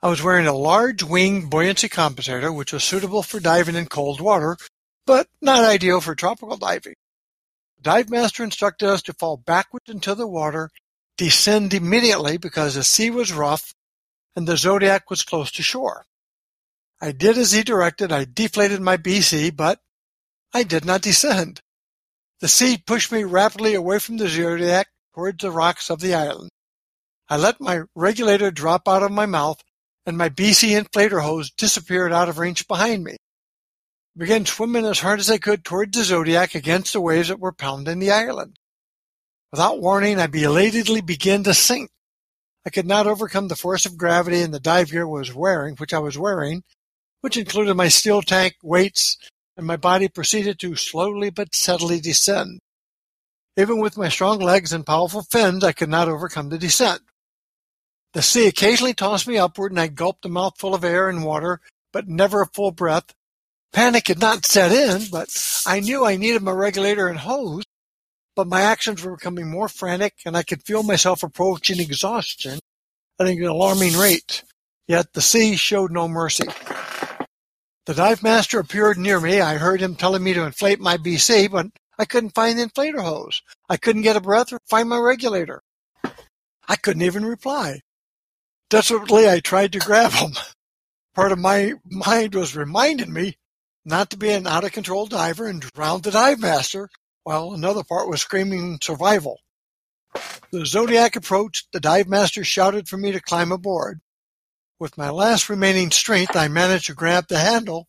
I 0.02 0.10
was 0.10 0.22
wearing 0.22 0.46
a 0.46 0.52
large 0.52 1.02
wing 1.02 1.48
buoyancy 1.48 1.88
compensator, 1.88 2.54
which 2.54 2.74
was 2.74 2.84
suitable 2.84 3.22
for 3.22 3.40
diving 3.40 3.76
in 3.76 3.86
cold 3.86 4.20
water, 4.20 4.58
but 5.06 5.26
not 5.40 5.64
ideal 5.64 6.02
for 6.02 6.14
tropical 6.14 6.58
diving. 6.58 6.92
The 7.78 7.82
dive 7.82 8.10
master 8.10 8.44
instructed 8.44 8.90
us 8.90 9.00
to 9.04 9.14
fall 9.14 9.38
backwards 9.38 9.88
into 9.88 10.14
the 10.14 10.26
water, 10.26 10.68
descend 11.16 11.72
immediately 11.72 12.36
because 12.36 12.74
the 12.74 12.84
sea 12.84 13.08
was 13.08 13.32
rough 13.32 13.72
and 14.36 14.46
the 14.46 14.58
Zodiac 14.58 15.08
was 15.08 15.22
close 15.22 15.50
to 15.52 15.62
shore. 15.62 16.04
I 17.00 17.12
did 17.12 17.38
as 17.38 17.52
he 17.52 17.62
directed. 17.62 18.12
I 18.12 18.26
deflated 18.30 18.82
my 18.82 18.98
BC, 18.98 19.56
but 19.56 19.80
I 20.52 20.62
did 20.62 20.84
not 20.84 21.00
descend. 21.00 21.62
The 22.40 22.48
sea 22.48 22.76
pushed 22.76 23.10
me 23.10 23.24
rapidly 23.24 23.72
away 23.72 23.98
from 23.98 24.18
the 24.18 24.28
Zodiac 24.28 24.88
towards 25.14 25.40
the 25.40 25.50
rocks 25.50 25.88
of 25.88 26.00
the 26.00 26.12
island. 26.12 26.50
I 27.28 27.36
let 27.36 27.60
my 27.60 27.82
regulator 27.94 28.50
drop 28.50 28.88
out 28.88 29.02
of 29.02 29.10
my 29.10 29.26
mouth 29.26 29.62
and 30.04 30.18
my 30.18 30.28
BC 30.28 30.78
inflator 30.78 31.22
hose 31.22 31.50
disappeared 31.50 32.12
out 32.12 32.28
of 32.28 32.38
range 32.38 32.66
behind 32.66 33.04
me. 33.04 33.12
I 33.12 34.18
began 34.18 34.44
swimming 34.44 34.84
as 34.84 35.00
hard 35.00 35.20
as 35.20 35.30
I 35.30 35.38
could 35.38 35.64
toward 35.64 35.92
the 35.92 36.04
Zodiac 36.04 36.54
against 36.54 36.92
the 36.92 37.00
waves 37.00 37.28
that 37.28 37.40
were 37.40 37.52
pounding 37.52 37.98
the 37.98 38.10
island. 38.10 38.56
Without 39.50 39.80
warning, 39.80 40.18
I 40.18 40.26
belatedly 40.26 41.00
began 41.00 41.42
to 41.44 41.54
sink. 41.54 41.90
I 42.66 42.70
could 42.70 42.86
not 42.86 43.06
overcome 43.06 43.48
the 43.48 43.56
force 43.56 43.86
of 43.86 43.96
gravity 43.96 44.40
and 44.40 44.52
the 44.52 44.60
dive 44.60 44.90
gear 44.90 45.06
was 45.06 45.34
wearing, 45.34 45.76
which 45.76 45.92
I 45.92 45.98
was 45.98 46.18
wearing, 46.18 46.62
which 47.20 47.36
included 47.36 47.74
my 47.74 47.88
steel 47.88 48.22
tank, 48.22 48.54
weights, 48.62 49.16
and 49.56 49.66
my 49.66 49.76
body 49.76 50.08
proceeded 50.08 50.58
to 50.60 50.76
slowly 50.76 51.30
but 51.30 51.54
steadily 51.54 52.00
descend. 52.00 52.60
Even 53.56 53.78
with 53.78 53.98
my 53.98 54.08
strong 54.08 54.38
legs 54.38 54.72
and 54.72 54.86
powerful 54.86 55.22
fins, 55.22 55.62
I 55.62 55.72
could 55.72 55.90
not 55.90 56.08
overcome 56.08 56.48
the 56.48 56.58
descent. 56.58 57.02
The 58.12 58.22
sea 58.22 58.46
occasionally 58.46 58.92
tossed 58.92 59.26
me 59.26 59.38
upward, 59.38 59.72
and 59.72 59.80
I 59.80 59.86
gulped 59.86 60.26
a 60.26 60.28
mouthful 60.28 60.74
of 60.74 60.84
air 60.84 61.08
and 61.08 61.24
water, 61.24 61.60
but 61.92 62.08
never 62.08 62.42
a 62.42 62.46
full 62.46 62.70
breath. 62.70 63.14
Panic 63.72 64.08
had 64.08 64.20
not 64.20 64.44
set 64.44 64.70
in, 64.70 65.08
but 65.10 65.28
I 65.66 65.80
knew 65.80 66.04
I 66.04 66.16
needed 66.16 66.42
my 66.42 66.52
regulator 66.52 67.08
and 67.08 67.18
hose. 67.18 67.64
But 68.36 68.48
my 68.48 68.62
actions 68.62 69.02
were 69.02 69.16
becoming 69.16 69.50
more 69.50 69.68
frantic, 69.68 70.14
and 70.26 70.36
I 70.36 70.42
could 70.42 70.62
feel 70.62 70.82
myself 70.82 71.22
approaching 71.22 71.80
exhaustion 71.80 72.58
at 73.18 73.26
an 73.26 73.42
alarming 73.44 73.96
rate. 73.96 74.44
Yet 74.86 75.12
the 75.14 75.22
sea 75.22 75.56
showed 75.56 75.90
no 75.90 76.08
mercy. 76.08 76.48
The 77.86 77.94
dive 77.94 78.22
master 78.22 78.58
appeared 78.58 78.98
near 78.98 79.20
me. 79.20 79.40
I 79.40 79.56
heard 79.56 79.80
him 79.80 79.96
telling 79.96 80.22
me 80.22 80.34
to 80.34 80.44
inflate 80.44 80.80
my 80.80 80.96
BC, 80.98 81.50
but 81.50 81.66
I 81.98 82.04
couldn't 82.04 82.34
find 82.34 82.58
the 82.58 82.66
inflator 82.66 83.02
hose. 83.02 83.42
I 83.68 83.76
couldn't 83.76 84.02
get 84.02 84.16
a 84.16 84.20
breath 84.20 84.52
or 84.52 84.60
find 84.68 84.88
my 84.88 84.98
regulator. 84.98 85.62
I 86.68 86.76
couldn't 86.76 87.02
even 87.02 87.24
reply. 87.24 87.80
Desperately, 88.72 89.28
I 89.28 89.40
tried 89.40 89.72
to 89.72 89.78
grab 89.80 90.12
him. 90.12 90.30
Part 91.14 91.30
of 91.30 91.38
my 91.38 91.74
mind 91.84 92.34
was 92.34 92.56
reminding 92.56 93.12
me 93.12 93.36
not 93.84 94.08
to 94.08 94.16
be 94.16 94.30
an 94.30 94.46
out 94.46 94.64
of 94.64 94.72
control 94.72 95.04
diver 95.04 95.46
and 95.46 95.60
drown 95.60 96.00
the 96.00 96.10
dive 96.10 96.40
master, 96.40 96.88
while 97.22 97.52
another 97.52 97.84
part 97.84 98.08
was 98.08 98.22
screaming 98.22 98.78
survival. 98.82 99.40
The 100.52 100.64
Zodiac 100.64 101.16
approached. 101.16 101.68
The 101.74 101.80
dive 101.80 102.08
master 102.08 102.44
shouted 102.44 102.88
for 102.88 102.96
me 102.96 103.12
to 103.12 103.20
climb 103.20 103.52
aboard. 103.52 104.00
With 104.80 104.96
my 104.96 105.10
last 105.10 105.50
remaining 105.50 105.90
strength, 105.90 106.34
I 106.34 106.48
managed 106.48 106.86
to 106.86 106.94
grab 106.94 107.26
the 107.28 107.40
handle, 107.40 107.88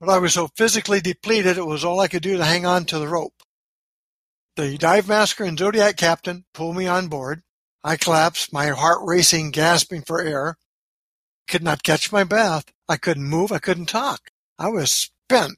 but 0.00 0.10
I 0.10 0.18
was 0.18 0.34
so 0.34 0.50
physically 0.54 1.00
depleted 1.00 1.56
it 1.56 1.64
was 1.64 1.82
all 1.82 2.00
I 2.00 2.08
could 2.08 2.22
do 2.22 2.36
to 2.36 2.44
hang 2.44 2.66
on 2.66 2.84
to 2.84 2.98
the 2.98 3.08
rope. 3.08 3.42
The 4.54 4.76
dive 4.76 5.08
master 5.08 5.44
and 5.44 5.58
Zodiac 5.58 5.96
captain 5.96 6.44
pulled 6.52 6.76
me 6.76 6.86
on 6.86 7.08
board. 7.08 7.42
I 7.88 7.96
collapsed, 7.96 8.52
my 8.52 8.66
heart 8.66 8.98
racing, 9.02 9.50
gasping 9.50 10.02
for 10.02 10.20
air. 10.20 10.56
Could 11.48 11.62
not 11.62 11.82
catch 11.82 12.12
my 12.12 12.22
breath. 12.22 12.66
I 12.86 12.98
couldn't 12.98 13.24
move. 13.24 13.50
I 13.50 13.60
couldn't 13.60 13.86
talk. 13.86 14.28
I 14.58 14.68
was 14.68 14.90
spent. 14.90 15.56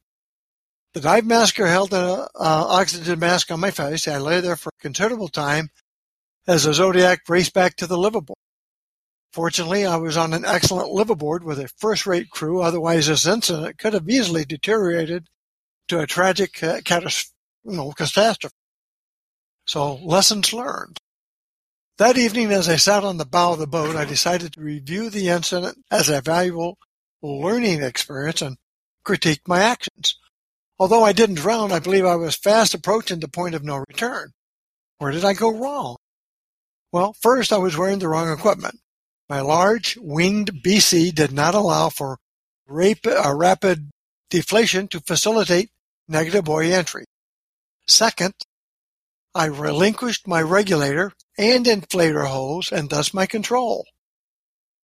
The 0.95 1.01
dive 1.01 1.27
master 1.27 1.67
held 1.67 1.93
an 1.93 1.99
uh, 1.99 2.27
oxygen 2.37 3.19
mask 3.19 3.51
on 3.51 3.59
my 3.59 3.73
face. 3.73 4.07
I 4.07 4.19
lay 4.19 4.41
there 4.41 4.55
for 4.55 4.69
a 4.69 4.81
considerable 4.81 5.27
time 5.27 5.71
as 6.47 6.63
the 6.63 6.73
Zodiac 6.73 7.23
raced 7.29 7.53
back 7.53 7.75
to 7.77 7.89
the 7.89 7.97
liveaboard. 7.97 8.35
Fortunately, 9.33 9.85
I 9.85 9.97
was 9.97 10.17
on 10.17 10.33
an 10.33 10.45
excellent 10.45 10.93
liveaboard 10.93 11.43
with 11.43 11.59
a 11.59 11.67
first-rate 11.79 12.31
crew. 12.31 12.63
Otherwise, 12.63 13.09
this 13.09 13.27
incident 13.27 13.77
could 13.77 13.95
have 13.95 14.09
easily 14.09 14.45
deteriorated 14.45 15.27
to 15.89 15.99
a 15.99 16.07
tragic 16.07 16.63
uh, 16.63 16.79
catas- 16.83 17.33
you 17.65 17.73
know, 17.73 17.91
catastrophe. 17.91 18.55
So, 19.67 19.97
lessons 19.97 20.53
learned. 20.53 21.01
That 22.01 22.17
evening, 22.17 22.51
as 22.51 22.67
I 22.67 22.77
sat 22.77 23.05
on 23.05 23.19
the 23.19 23.27
bow 23.27 23.53
of 23.53 23.59
the 23.59 23.67
boat, 23.67 23.95
I 23.95 24.07
decided 24.07 24.55
to 24.55 24.63
review 24.63 25.11
the 25.11 25.29
incident 25.29 25.85
as 25.91 26.09
a 26.09 26.23
valuable 26.23 26.79
learning 27.21 27.83
experience 27.83 28.41
and 28.41 28.57
critique 29.05 29.43
my 29.47 29.61
actions. 29.61 30.19
Although 30.79 31.05
I 31.05 31.13
didn't 31.13 31.35
drown, 31.35 31.73
I 31.73 31.79
believe 31.79 32.07
I 32.07 32.17
was 32.17 32.37
fast 32.37 32.73
approaching 32.73 33.21
the 33.21 33.29
point 33.29 33.55
of 33.55 33.63
no 33.63 33.85
return. 33.87 34.31
Where 34.97 35.13
did 35.13 35.27
I 35.27 35.35
go 35.35 35.51
wrong? 35.51 35.97
Well, 36.91 37.15
first 37.21 37.53
I 37.53 37.59
was 37.59 37.77
wearing 37.77 37.99
the 37.99 38.09
wrong 38.09 38.33
equipment. 38.33 38.81
My 39.29 39.43
large 39.43 39.99
winged 39.99 40.63
BC 40.65 41.15
did 41.15 41.33
not 41.33 41.55
allow 41.55 41.91
for 41.91 42.17
uh, 42.67 43.35
rapid 43.35 43.91
deflation 44.31 44.89
to 44.89 45.01
facilitate 45.01 45.69
negative 46.09 46.47
buoy 46.47 46.73
entry. 46.73 47.05
Second, 47.87 48.33
I 49.35 49.47
relinquished 49.47 50.27
my 50.27 50.43
regulator 50.43 51.13
and 51.39 51.65
inflator 51.65 52.27
hose 52.27 52.73
and 52.73 52.91
thus 52.91 53.15
my 53.15 53.27
control. 53.27 53.87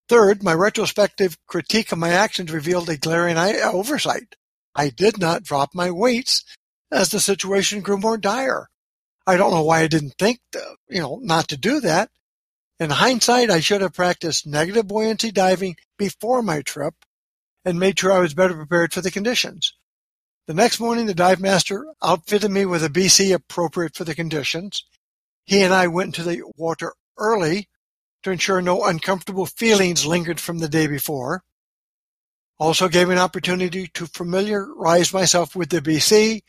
Third, 0.09 0.43
my 0.43 0.53
retrospective 0.53 1.37
critique 1.47 1.91
of 1.91 1.99
my 1.99 2.11
actions 2.11 2.53
revealed 2.53 2.89
a 2.89 2.97
glaring 2.97 3.37
uh, 3.37 3.59
oversight. 3.73 4.37
I 4.75 4.91
did 4.91 5.19
not 5.19 5.43
drop 5.43 5.75
my 5.75 5.91
weights 5.91 6.45
as 6.93 7.11
the 7.11 7.19
situation 7.19 7.81
grew 7.81 7.99
more 7.99 8.17
dire. 8.17 8.69
I 9.27 9.37
don't 9.37 9.51
know 9.51 9.65
why 9.65 9.81
I 9.81 9.89
didn't 9.89 10.15
think, 10.19 10.39
to, 10.53 10.77
you 10.89 11.01
know, 11.01 11.19
not 11.21 11.49
to 11.49 11.57
do 11.57 11.81
that. 11.81 12.11
In 12.79 12.91
hindsight, 12.91 13.51
I 13.51 13.59
should 13.59 13.81
have 13.81 13.95
practiced 13.95 14.47
negative 14.47 14.87
buoyancy 14.87 15.33
diving 15.33 15.77
before 15.99 16.43
my 16.43 16.63
trip 16.63 16.95
and 17.65 17.81
made 17.81 17.99
sure 17.99 18.13
I 18.13 18.21
was 18.21 18.35
better 18.35 18.55
prepared 18.55 18.93
for 18.93 19.01
the 19.01 19.11
conditions. 19.11 19.73
The 20.47 20.55
next 20.55 20.79
morning, 20.79 21.07
the 21.07 21.15
dive 21.15 21.41
master 21.41 21.87
outfitted 22.01 22.53
me 22.53 22.67
with 22.67 22.85
a 22.85 22.89
BC 22.89 23.35
appropriate 23.35 23.97
for 23.97 24.05
the 24.05 24.15
conditions. 24.15 24.85
He 25.45 25.61
and 25.63 25.75
I 25.75 25.89
went 25.89 26.17
into 26.17 26.23
the 26.23 26.43
water 26.57 26.95
early 27.19 27.69
to 28.23 28.31
ensure 28.31 28.63
no 28.63 28.85
uncomfortable 28.85 29.47
feelings 29.47 30.07
lingered 30.07 30.39
from 30.39 30.59
the 30.59 30.69
day 30.69 30.87
before. 30.87 31.43
Also 32.61 32.89
gave 32.89 33.09
me 33.09 33.15
an 33.15 33.21
opportunity 33.21 33.89
to 33.95 34.07
familiarize 34.07 35.13
myself 35.13 35.57
with 35.57 35.71
the 35.71 35.81
BC, 35.81 36.43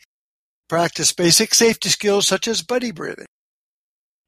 practice 0.68 1.12
basic 1.12 1.52
safety 1.52 1.88
skills 1.88 2.26
such 2.26 2.46
as 2.46 2.62
buddy 2.62 2.92
breathing. 2.92 3.26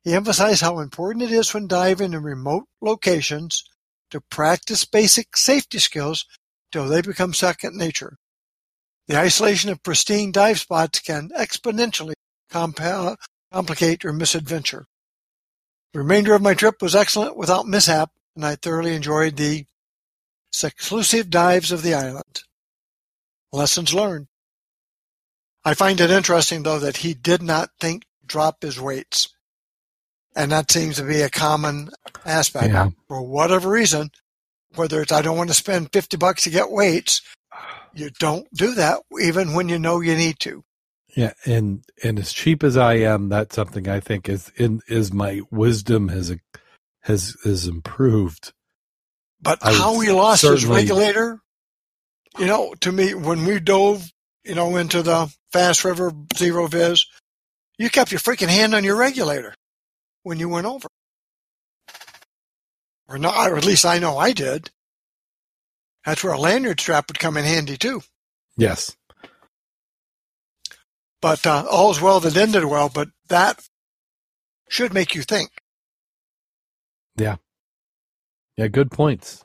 He 0.02 0.14
emphasized 0.14 0.62
how 0.62 0.80
important 0.80 1.22
it 1.22 1.30
is 1.30 1.54
when 1.54 1.68
diving 1.68 2.12
in 2.12 2.24
remote 2.24 2.64
locations 2.80 3.62
to 4.10 4.20
practice 4.20 4.84
basic 4.84 5.36
safety 5.36 5.78
skills 5.78 6.26
till 6.72 6.88
they 6.88 7.02
become 7.02 7.32
second 7.34 7.76
nature. 7.76 8.16
The 9.11 9.18
isolation 9.18 9.70
of 9.70 9.82
pristine 9.82 10.30
dive 10.30 10.61
spots 10.61 11.00
can 11.00 11.30
exponentially 11.30 12.12
complicate 12.48 14.04
your 14.04 14.12
misadventure. 14.12 14.86
The 15.92 15.98
remainder 15.98 16.32
of 16.32 16.42
my 16.42 16.54
trip 16.54 16.80
was 16.80 16.94
excellent 16.94 17.36
without 17.36 17.66
mishap, 17.66 18.12
and 18.36 18.46
I 18.46 18.54
thoroughly 18.54 18.94
enjoyed 18.94 19.36
the 19.36 19.66
Seclusive 20.52 21.28
dives 21.28 21.72
of 21.72 21.82
the 21.82 21.92
island. 21.92 22.44
Lessons 23.52 23.92
learned. 23.92 24.28
I 25.64 25.74
find 25.74 26.00
it 26.00 26.12
interesting, 26.12 26.62
though, 26.62 26.78
that 26.78 26.98
he 26.98 27.12
did 27.12 27.42
not 27.42 27.70
think 27.80 28.04
drop 28.24 28.62
his 28.62 28.80
weights. 28.80 29.34
And 30.36 30.52
that 30.52 30.70
seems 30.70 30.98
to 30.98 31.02
be 31.02 31.22
a 31.22 31.30
common 31.30 31.90
aspect. 32.24 32.72
Yeah. 32.72 32.90
For 33.08 33.22
whatever 33.22 33.70
reason, 33.70 34.12
whether 34.76 35.02
it's 35.02 35.11
I 35.11 35.20
don't 35.20 35.36
want 35.36 35.50
to 35.50 35.54
spend 35.54 35.92
50 35.92 36.16
bucks 36.16 36.44
to 36.44 36.50
get 36.50 36.70
weights, 36.70 37.22
you 37.95 38.11
don't 38.18 38.47
do 38.55 38.74
that 38.74 39.01
even 39.20 39.55
when 39.55 39.68
you 39.68 39.78
know 39.78 40.01
you 40.01 40.14
need 40.14 40.38
to. 40.41 40.64
Yeah, 41.16 41.32
and 41.45 41.84
and 42.05 42.18
as 42.18 42.32
cheap 42.32 42.62
as 42.62 42.76
I 42.76 42.95
am, 42.95 43.28
that's 43.28 43.57
something 43.57 43.88
I 43.88 44.01
think 44.01 44.28
is 44.28 44.53
in 44.57 44.80
is 44.88 45.12
my 45.12 45.41
wisdom 45.51 46.09
has 46.09 46.36
has 47.03 47.36
has 47.45 47.66
improved 47.66 48.53
but 49.43 49.59
I 49.62 49.72
how 49.72 49.99
he 50.01 50.11
lost 50.11 50.43
his 50.43 50.66
regulator, 50.66 51.41
you 52.38 52.47
know, 52.47 52.74
to 52.80 52.93
me, 52.93 53.14
when 53.14 53.45
we 53.47 53.59
dove, 53.59 54.11
you 54.45 54.55
know, 54.55 54.76
into 54.76 55.03
the 55.03 55.32
fast 55.53 55.84
river 55.84 56.12
zero 56.36 56.66
viz, 56.66 57.07
you 57.78 57.88
kept 57.91 58.12
your 58.12 58.20
freaking 58.20 58.49
hand 58.49 58.74
on 58.74 58.84
your 58.84 58.97
regulator 58.97 59.55
when 60.22 60.38
you 60.38 60.49
went 60.49 60.66
over. 60.66 60.88
Or 63.09 63.18
not, 63.18 63.51
or 63.51 63.57
at 63.57 63.64
least 63.64 63.84
I 63.84 63.99
know 63.99 64.18
I 64.18 64.32
did. 64.32 64.70
That's 66.05 66.24
where 66.24 66.32
a 66.32 66.38
lanyard 66.40 66.80
strap 66.80 67.09
would 67.09 67.18
come 67.18 67.36
in 67.36 67.44
handy 67.44 67.76
too. 67.76 68.03
Yes. 68.57 68.96
But 71.20 71.46
uh, 71.46 71.66
all's 71.70 72.01
well 72.01 72.20
that 72.20 72.36
ended 72.36 72.64
well, 72.64 72.88
but 72.88 73.09
that 73.28 73.62
should 74.68 74.94
make 74.94 75.14
you 75.14 75.22
think. 75.22 75.51
Yeah. 77.16 77.36
Yeah, 78.57 78.68
good 78.68 78.90
points. 78.90 79.44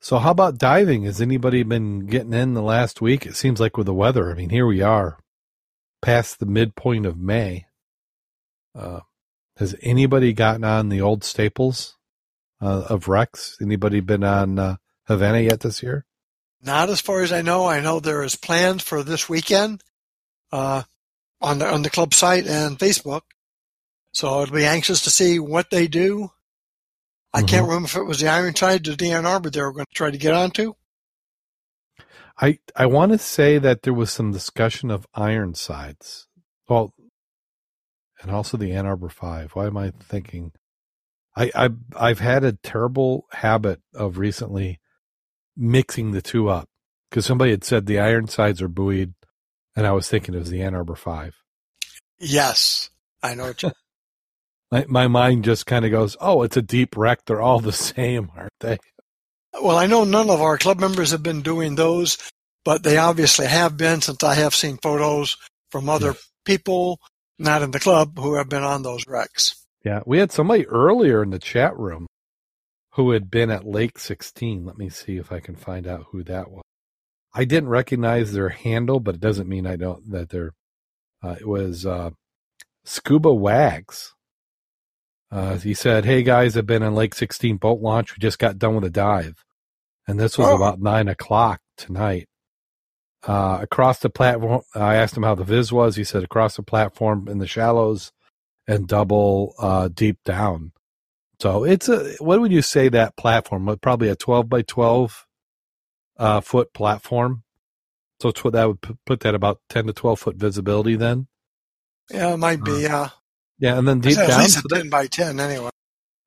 So 0.00 0.18
how 0.18 0.30
about 0.30 0.58
diving? 0.58 1.04
Has 1.04 1.20
anybody 1.20 1.62
been 1.62 2.06
getting 2.06 2.32
in 2.32 2.54
the 2.54 2.62
last 2.62 3.02
week? 3.02 3.26
It 3.26 3.36
seems 3.36 3.60
like 3.60 3.76
with 3.76 3.86
the 3.86 3.94
weather. 3.94 4.30
I 4.30 4.34
mean, 4.34 4.48
here 4.48 4.66
we 4.66 4.80
are, 4.80 5.18
past 6.00 6.40
the 6.40 6.46
midpoint 6.46 7.04
of 7.04 7.18
May. 7.18 7.66
Uh, 8.74 9.00
has 9.58 9.76
anybody 9.82 10.32
gotten 10.32 10.64
on 10.64 10.88
the 10.88 11.02
old 11.02 11.22
staples 11.22 11.96
uh, 12.60 12.84
of 12.88 13.08
wrecks? 13.08 13.56
Anybody 13.60 14.00
been 14.00 14.24
on 14.24 14.58
uh, 14.58 14.76
Havana 15.06 15.40
yet 15.40 15.60
this 15.60 15.82
year? 15.82 16.04
Not 16.62 16.90
as 16.90 17.00
far 17.00 17.22
as 17.22 17.32
I 17.32 17.42
know. 17.42 17.66
I 17.66 17.80
know 17.80 18.00
there 18.00 18.22
is 18.22 18.36
plans 18.36 18.82
for 18.82 19.02
this 19.02 19.28
weekend 19.28 19.82
uh, 20.52 20.82
on 21.40 21.58
the 21.58 21.66
on 21.66 21.82
the 21.82 21.90
club 21.90 22.12
site 22.12 22.46
and 22.46 22.78
Facebook. 22.78 23.22
So 24.12 24.28
I'll 24.28 24.46
be 24.46 24.64
anxious 24.64 25.02
to 25.02 25.10
see 25.10 25.38
what 25.38 25.70
they 25.70 25.86
do. 25.86 26.30
I 27.32 27.38
mm-hmm. 27.38 27.46
can't 27.46 27.66
remember 27.66 27.86
if 27.86 27.96
it 27.96 28.04
was 28.04 28.20
the 28.20 28.28
Ironside 28.28 28.88
or 28.88 28.96
the 28.96 29.12
Ann 29.12 29.26
Arbor 29.26 29.50
they 29.50 29.62
were 29.62 29.72
going 29.72 29.86
to 29.86 29.94
try 29.94 30.10
to 30.10 30.18
get 30.18 30.34
onto. 30.34 30.74
I 32.38 32.58
I 32.74 32.86
want 32.86 33.12
to 33.12 33.18
say 33.18 33.58
that 33.58 33.82
there 33.82 33.94
was 33.94 34.10
some 34.10 34.32
discussion 34.32 34.90
of 34.90 35.06
Ironsides. 35.14 36.26
Well, 36.68 36.94
and 38.20 38.30
also 38.30 38.56
the 38.56 38.72
Ann 38.72 38.86
Arbor 38.86 39.08
Five. 39.08 39.52
Why 39.52 39.66
am 39.66 39.76
I 39.76 39.92
thinking? 40.00 40.52
I 41.40 41.52
I've, 41.54 41.76
I've 41.96 42.20
had 42.20 42.44
a 42.44 42.52
terrible 42.54 43.26
habit 43.32 43.80
of 43.94 44.18
recently 44.18 44.80
mixing 45.56 46.12
the 46.12 46.22
two 46.22 46.48
up 46.50 46.68
because 47.10 47.26
somebody 47.26 47.52
had 47.52 47.64
said 47.64 47.86
the 47.86 48.00
Ironsides 48.00 48.62
are 48.62 48.68
buoyed 48.68 49.14
and 49.76 49.86
I 49.86 49.92
was 49.92 50.08
thinking 50.08 50.34
it 50.34 50.38
was 50.40 50.50
the 50.50 50.62
Ann 50.62 50.74
Arbor 50.74 50.96
Five. 50.96 51.36
Yes, 52.20 52.90
I 53.22 53.34
know 53.34 53.46
what 53.48 53.62
you. 53.62 53.72
My 54.72 54.84
my 54.88 55.08
mind 55.08 55.44
just 55.44 55.66
kind 55.66 55.84
of 55.86 55.90
goes, 55.92 56.16
"Oh, 56.20 56.42
it's 56.42 56.56
a 56.58 56.62
deep 56.62 56.96
wreck. 56.96 57.20
They're 57.26 57.42
all 57.42 57.60
the 57.60 57.72
same, 57.96 58.30
aren't 58.36 58.52
they?" 58.60 58.78
Well, 59.60 59.78
I 59.78 59.86
know 59.86 60.04
none 60.04 60.30
of 60.30 60.40
our 60.40 60.58
club 60.58 60.80
members 60.80 61.12
have 61.12 61.22
been 61.22 61.42
doing 61.42 61.76
those, 61.76 62.18
but 62.64 62.82
they 62.84 62.98
obviously 62.98 63.46
have 63.48 63.76
been 63.76 64.00
since 64.00 64.24
I 64.24 64.34
have 64.34 64.54
seen 64.54 64.78
photos 64.82 65.36
from 65.72 65.88
other 65.90 66.14
Yes. 66.14 66.28
people 66.46 67.00
not 67.38 67.62
in 67.62 67.72
the 67.72 67.80
club 67.80 68.18
who 68.18 68.34
have 68.36 68.48
been 68.48 68.64
on 68.64 68.82
those 68.82 69.06
wrecks. 69.08 69.59
Yeah, 69.84 70.00
we 70.06 70.18
had 70.18 70.30
somebody 70.32 70.66
earlier 70.66 71.22
in 71.22 71.30
the 71.30 71.38
chat 71.38 71.76
room 71.78 72.06
who 72.94 73.12
had 73.12 73.30
been 73.30 73.50
at 73.50 73.64
Lake 73.66 73.98
16. 73.98 74.64
Let 74.64 74.76
me 74.76 74.88
see 74.88 75.16
if 75.16 75.32
I 75.32 75.40
can 75.40 75.56
find 75.56 75.86
out 75.86 76.06
who 76.10 76.22
that 76.24 76.50
was. 76.50 76.62
I 77.32 77.44
didn't 77.44 77.68
recognize 77.68 78.32
their 78.32 78.48
handle, 78.50 79.00
but 79.00 79.14
it 79.16 79.20
doesn't 79.20 79.48
mean 79.48 79.66
I 79.66 79.76
don't 79.76 80.10
that 80.10 80.30
they're. 80.30 80.52
Uh, 81.22 81.36
it 81.40 81.46
was 81.46 81.86
uh, 81.86 82.10
Scuba 82.84 83.32
Wags. 83.32 84.14
Uh, 85.30 85.56
he 85.58 85.74
said, 85.74 86.04
"Hey 86.04 86.22
guys, 86.24 86.56
I've 86.56 86.66
been 86.66 86.82
on 86.82 86.94
Lake 86.94 87.14
16 87.14 87.56
boat 87.58 87.80
launch. 87.80 88.12
We 88.16 88.18
just 88.20 88.38
got 88.40 88.58
done 88.58 88.74
with 88.74 88.84
a 88.84 88.90
dive, 88.90 89.44
and 90.08 90.18
this 90.18 90.36
was 90.36 90.48
Oh. 90.48 90.56
about 90.56 90.80
nine 90.80 91.06
o'clock 91.08 91.60
tonight." 91.76 92.26
Uh, 93.22 93.58
across 93.60 94.00
the 94.00 94.10
platform, 94.10 94.62
I 94.74 94.96
asked 94.96 95.16
him 95.16 95.22
how 95.22 95.34
the 95.36 95.44
viz 95.44 95.70
was. 95.72 95.94
He 95.96 96.04
said, 96.04 96.24
"Across 96.24 96.56
the 96.56 96.62
platform 96.64 97.28
in 97.28 97.38
the 97.38 97.46
shallows, 97.46 98.10
and 98.70 98.86
double 98.88 99.54
uh, 99.58 99.88
deep 99.88 100.18
down." 100.24 100.72
So 101.40 101.64
it's 101.64 101.88
a 101.88 102.14
what 102.20 102.40
would 102.40 102.52
you 102.52 102.62
say 102.62 102.88
that 102.90 103.16
platform? 103.16 103.76
Probably 103.80 104.08
a 104.08 104.16
12 104.16 104.48
by 104.48 104.62
12 104.62 105.26
uh, 106.18 106.40
foot 106.40 106.72
platform. 106.74 107.42
So 108.20 108.30
tw- 108.30 108.52
that 108.52 108.66
would 108.68 108.82
p- 108.82 108.96
put 109.06 109.20
that 109.20 109.34
about 109.34 109.60
10 109.70 109.86
to 109.86 109.92
12 109.94 110.18
foot 110.20 110.36
visibility 110.36 110.96
then. 110.96 111.26
Yeah, 112.10 112.34
it 112.34 112.36
might 112.36 112.62
be. 112.62 112.86
Uh, 112.86 113.08
Yeah, 113.58 113.78
and 113.78 113.88
then 113.88 114.00
deep 114.00 114.18
at 114.18 114.28
down. 114.28 114.40
least 114.40 114.54
so 114.60 114.62
a 114.70 114.78
that- 114.78 114.90
by 114.90 115.06
ten 115.06 115.40
anyway. 115.40 115.70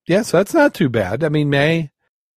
yeah, 0.07 0.23
so 0.23 0.37
that's 0.37 0.53
not 0.55 0.73
too 0.73 0.89
bad. 0.89 1.23
I 1.23 1.29
mean, 1.29 1.49
May, 1.51 1.91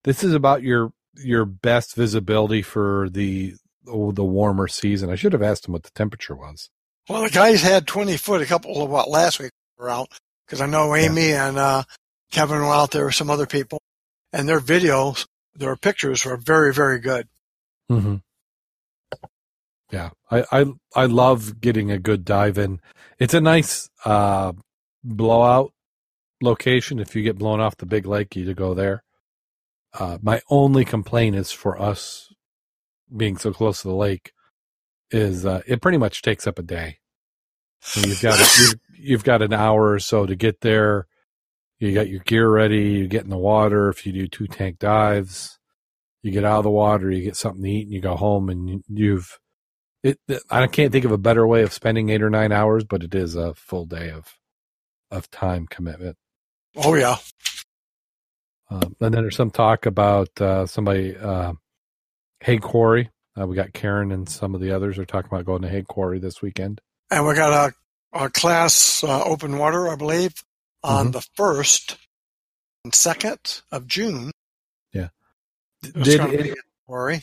this 0.04 0.22
is 0.24 0.34
about 0.34 0.62
your 0.62 0.92
your 1.18 1.46
best 1.46 1.94
visibility 1.94 2.61
for 2.61 3.09
the 3.11 3.54
oh, 3.88 4.12
the 4.12 4.24
warmer 4.24 4.68
season. 4.68 5.09
I 5.11 5.14
should 5.14 5.32
have 5.32 5.42
asked 5.42 5.66
him 5.66 5.72
what 5.72 5.84
the 5.84 5.90
temperature 5.94 6.36
was. 6.36 6.68
Well, 7.09 7.22
the 7.22 7.30
guys 7.30 7.62
had 7.62 7.86
twenty 7.86 8.16
foot 8.18 8.42
a 8.42 8.46
couple 8.46 8.82
of 8.82 8.90
what 8.90 9.09
last 9.09 9.38
week 9.40 9.52
were 9.79 9.91
out 9.91 10.09
because 10.47 10.61
I 10.61 10.66
know 10.66 10.95
Amy 10.95 11.33
and 11.33 11.59
uh, 11.59 11.83
Kevin 12.31 12.59
were 12.59 12.66
out 12.66 12.91
there 12.91 13.07
with 13.07 13.14
some 13.14 13.31
other 13.31 13.47
people, 13.47 13.81
and 14.33 14.49
their 14.49 14.61
videos, 14.61 15.27
their 15.55 15.77
pictures 15.77 16.24
were 16.24 16.37
very 16.37 16.72
very 16.72 17.01
good. 17.01 17.29
Mm-hmm. 17.91 18.16
Yeah, 19.93 20.11
I, 20.31 20.45
I 20.51 20.66
I 20.95 21.07
love 21.07 21.61
getting 21.61 21.91
a 21.91 21.99
good 21.99 22.24
dive 22.24 22.59
in. 22.59 22.81
It's 23.18 23.35
a 23.35 23.41
nice 23.41 23.89
uh, 24.05 24.53
blowout 25.05 25.72
location. 26.43 26.99
If 26.99 27.14
you 27.14 27.22
get 27.22 27.39
blown 27.39 27.61
off 27.61 27.77
the 27.77 27.87
big 27.87 28.07
lake, 28.07 28.35
you 28.37 28.45
to 28.45 28.55
go 28.55 28.74
there. 28.74 29.03
Uh, 29.99 30.18
my 30.20 30.43
only 30.51 30.85
complaint 30.85 31.37
is 31.37 31.53
for 31.53 31.81
us 31.81 32.33
being 33.14 33.37
so 33.39 33.53
close 33.53 33.83
to 33.83 33.89
the 33.89 33.95
lake 33.95 34.33
is 35.11 35.47
uh, 35.47 35.62
it 35.66 35.81
pretty 35.81 35.99
much 35.99 36.22
takes 36.22 36.47
up 36.47 36.59
a 36.59 36.62
day. 36.62 36.99
And 37.95 38.07
you've 38.07 38.20
got 38.22 38.39
you've, 38.59 38.74
you've 38.99 39.24
got 39.24 39.43
an 39.43 39.53
hour 39.53 39.93
or 39.93 39.99
so 39.99 40.26
to 40.26 40.34
get 40.37 40.61
there. 40.61 41.07
You 41.78 41.95
got 41.95 42.09
your 42.09 42.20
gear 42.20 42.49
ready. 42.49 42.84
You 42.93 43.07
get 43.09 43.24
in 43.24 43.30
the 43.30 43.39
water. 43.39 43.89
If 43.91 44.07
you 44.07 44.12
do 44.12 44.26
two 44.28 44.47
tank 44.47 44.78
dives, 44.78 45.59
you 46.22 46.30
get 46.32 46.45
out 46.45 46.59
of 46.59 46.64
the 46.64 46.70
water. 46.70 47.11
You 47.11 47.22
get 47.22 47.37
something 47.37 47.62
to 47.62 47.70
eat, 47.70 47.84
and 47.84 47.93
you 47.93 48.01
go 48.01 48.16
home. 48.16 48.49
And 48.49 48.68
you- 48.68 48.84
you've 48.89 49.39
it. 50.03 50.18
I 50.51 50.66
can't 50.68 50.93
think 50.93 51.05
of 51.05 51.12
a 51.12 51.18
better 51.18 51.47
way 51.47 51.62
of 51.62 51.72
spending 51.72 52.09
eight 52.11 52.22
or 52.22 52.30
nine 52.30 52.53
hours, 52.53 52.84
but 52.84 53.03
it 53.03 53.14
is 53.14 53.37
a 53.37 53.55
full 53.55 53.87
day 53.87 54.11
of 54.11 54.34
of 55.11 55.30
time 55.30 55.66
commitment. 55.68 56.16
Oh 56.76 56.95
yeah, 56.95 57.16
Um, 58.70 58.97
and 59.01 59.14
then 59.14 59.22
there's 59.22 59.37
some 59.37 59.51
talk 59.51 59.87
about 59.87 60.28
uh, 60.41 60.66
somebody, 60.66 61.16
uh, 61.16 61.53
Hague 62.41 62.62
Quarry. 62.62 63.11
Uh, 63.41 63.47
we 63.47 63.55
got 63.57 63.72
Karen 63.72 64.11
and 64.12 64.28
some 64.28 64.55
of 64.55 64.61
the 64.61 64.72
others 64.72 64.99
are 64.99 65.05
talking 65.05 65.28
about 65.32 65.45
going 65.47 65.62
to 65.62 65.68
Hague 65.68 65.87
Quarry 65.87 66.18
this 66.18 66.43
weekend. 66.43 66.80
And 67.11 67.26
we 67.26 67.34
got 67.34 67.72
a, 68.12 68.18
a 68.24 68.30
class 68.30 69.02
uh, 69.04 69.22
open 69.24 69.59
water, 69.59 69.88
I 69.88 69.96
believe, 69.96 70.34
on 70.82 71.09
Mhm. 71.09 71.12
the 71.12 71.26
first 71.36 71.96
and 72.84 72.94
second 72.94 73.62
of 73.72 73.86
June. 73.86 74.30
It's 75.82 75.92
Did 75.92 76.20
it- 76.20 76.59
Quarry. 76.86 77.22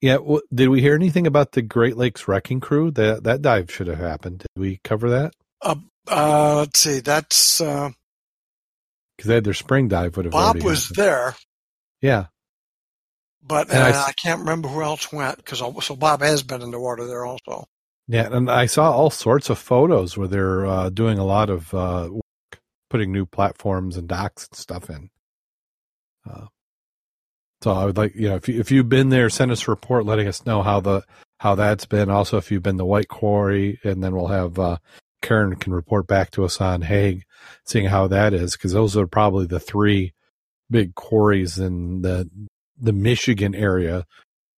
yeah? 0.00 0.14
W- 0.18 0.42
did 0.54 0.68
we 0.68 0.80
hear 0.80 0.94
anything 0.94 1.26
about 1.26 1.52
the 1.52 1.62
Great 1.62 1.96
Lakes 1.96 2.28
Wrecking 2.28 2.60
Crew? 2.60 2.90
That 2.92 3.24
that 3.24 3.42
dive 3.42 3.70
should 3.72 3.88
have 3.88 3.98
happened. 3.98 4.40
Did 4.54 4.60
we 4.60 4.80
cover 4.84 5.10
that? 5.10 5.34
Uh, 5.60 5.76
uh, 6.06 6.56
let's 6.58 6.78
see, 6.78 7.00
that's 7.00 7.60
uh, 7.60 7.90
Because 9.16 9.28
they 9.28 9.34
had 9.34 9.44
their 9.44 9.54
spring 9.54 9.88
dive 9.88 10.16
would 10.16 10.26
have. 10.26 10.32
Bob 10.32 10.62
was 10.62 10.82
happened. 10.88 10.96
there, 10.96 11.36
Yeah, 12.00 12.26
but 13.42 13.70
And 13.70 13.78
I 13.82 13.90
uh, 13.90 14.04
I, 14.08 14.12
can't 14.12 14.40
remember 14.40 14.68
who 14.68 14.82
else 14.82 15.10
went 15.12 15.38
because 15.38 15.58
so 15.84 15.96
Bob 15.96 16.20
has 16.20 16.42
been 16.44 16.62
in 16.62 16.70
the 16.70 16.78
water 16.80 17.06
there 17.06 17.24
also. 17.24 17.66
Yeah, 18.08 18.28
and 18.30 18.50
I 18.50 18.66
saw 18.66 18.92
all 18.92 19.10
sorts 19.10 19.50
of 19.50 19.58
photos 19.58 20.16
where 20.16 20.28
they're 20.28 20.66
uh, 20.66 20.90
doing 20.90 21.18
a 21.18 21.24
lot 21.24 21.50
of 21.50 21.74
uh, 21.74 22.08
work, 22.10 22.60
putting 22.88 23.12
new 23.12 23.26
platforms 23.26 23.96
and 23.96 24.08
docks 24.08 24.46
and 24.48 24.56
stuff 24.56 24.88
in. 24.90 25.10
Uh, 26.28 26.46
so 27.62 27.72
I 27.72 27.84
would 27.84 27.96
like, 27.96 28.14
you 28.14 28.28
know, 28.28 28.36
if 28.36 28.48
you 28.48 28.60
if 28.60 28.70
you've 28.70 28.88
been 28.88 29.08
there, 29.08 29.28
send 29.30 29.50
us 29.50 29.66
a 29.66 29.70
report 29.70 30.06
letting 30.06 30.28
us 30.28 30.46
know 30.46 30.62
how 30.62 30.80
the 30.80 31.02
how 31.38 31.54
that's 31.54 31.86
been. 31.86 32.10
Also, 32.10 32.36
if 32.36 32.50
you've 32.50 32.62
been 32.62 32.78
to 32.78 32.84
White 32.84 33.08
Quarry, 33.08 33.80
and 33.82 34.04
then 34.04 34.14
we'll 34.14 34.28
have 34.28 34.58
uh, 34.58 34.78
Karen 35.22 35.56
can 35.56 35.72
report 35.72 36.06
back 36.06 36.30
to 36.32 36.44
us 36.44 36.60
on 36.60 36.82
Hague, 36.82 37.24
seeing 37.64 37.86
how 37.86 38.06
that 38.08 38.32
is, 38.32 38.52
because 38.52 38.72
those 38.72 38.96
are 38.96 39.06
probably 39.06 39.46
the 39.46 39.60
three 39.60 40.12
big 40.70 40.94
quarries 40.94 41.58
in 41.58 42.02
the 42.02 42.30
the 42.80 42.92
Michigan 42.92 43.54
area 43.54 44.06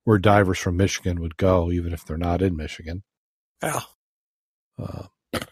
where 0.04 0.18
divers 0.18 0.58
from 0.58 0.76
Michigan 0.76 1.20
would 1.20 1.36
go, 1.36 1.70
even 1.70 1.92
if 1.92 2.04
they're 2.04 2.16
not 2.18 2.42
in 2.42 2.56
Michigan. 2.56 3.02
Yeah, 3.62 3.80
Uh, 4.78 5.04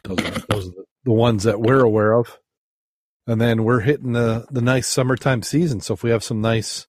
those 0.05 0.19
are, 0.19 0.41
those 0.49 0.69
are 0.69 0.85
the, 1.05 1.13
ones 1.13 1.43
that 1.43 1.61
we're 1.61 1.83
aware 1.83 2.15
of. 2.15 2.39
And 3.27 3.41
then 3.41 3.65
we're 3.65 3.81
hitting 3.81 4.13
the, 4.13 4.47
the 4.51 4.63
nice 4.63 4.87
summertime 4.87 5.43
season. 5.43 5.81
So 5.81 5.95
if 5.95 6.05
we 6.05 6.11
have 6.11 6.23
some 6.23 6.41
nice 6.41 6.87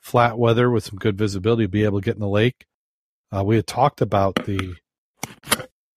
flat 0.00 0.36
weather 0.36 0.70
with 0.70 0.84
some 0.84 0.98
good 0.98 1.16
visibility, 1.16 1.64
we'll 1.64 1.70
be 1.70 1.84
able 1.84 2.00
to 2.00 2.04
get 2.04 2.16
in 2.16 2.20
the 2.20 2.28
lake. 2.28 2.66
Uh, 3.30 3.44
we 3.44 3.56
had 3.56 3.66
talked 3.66 4.00
about 4.00 4.34
the 4.46 4.74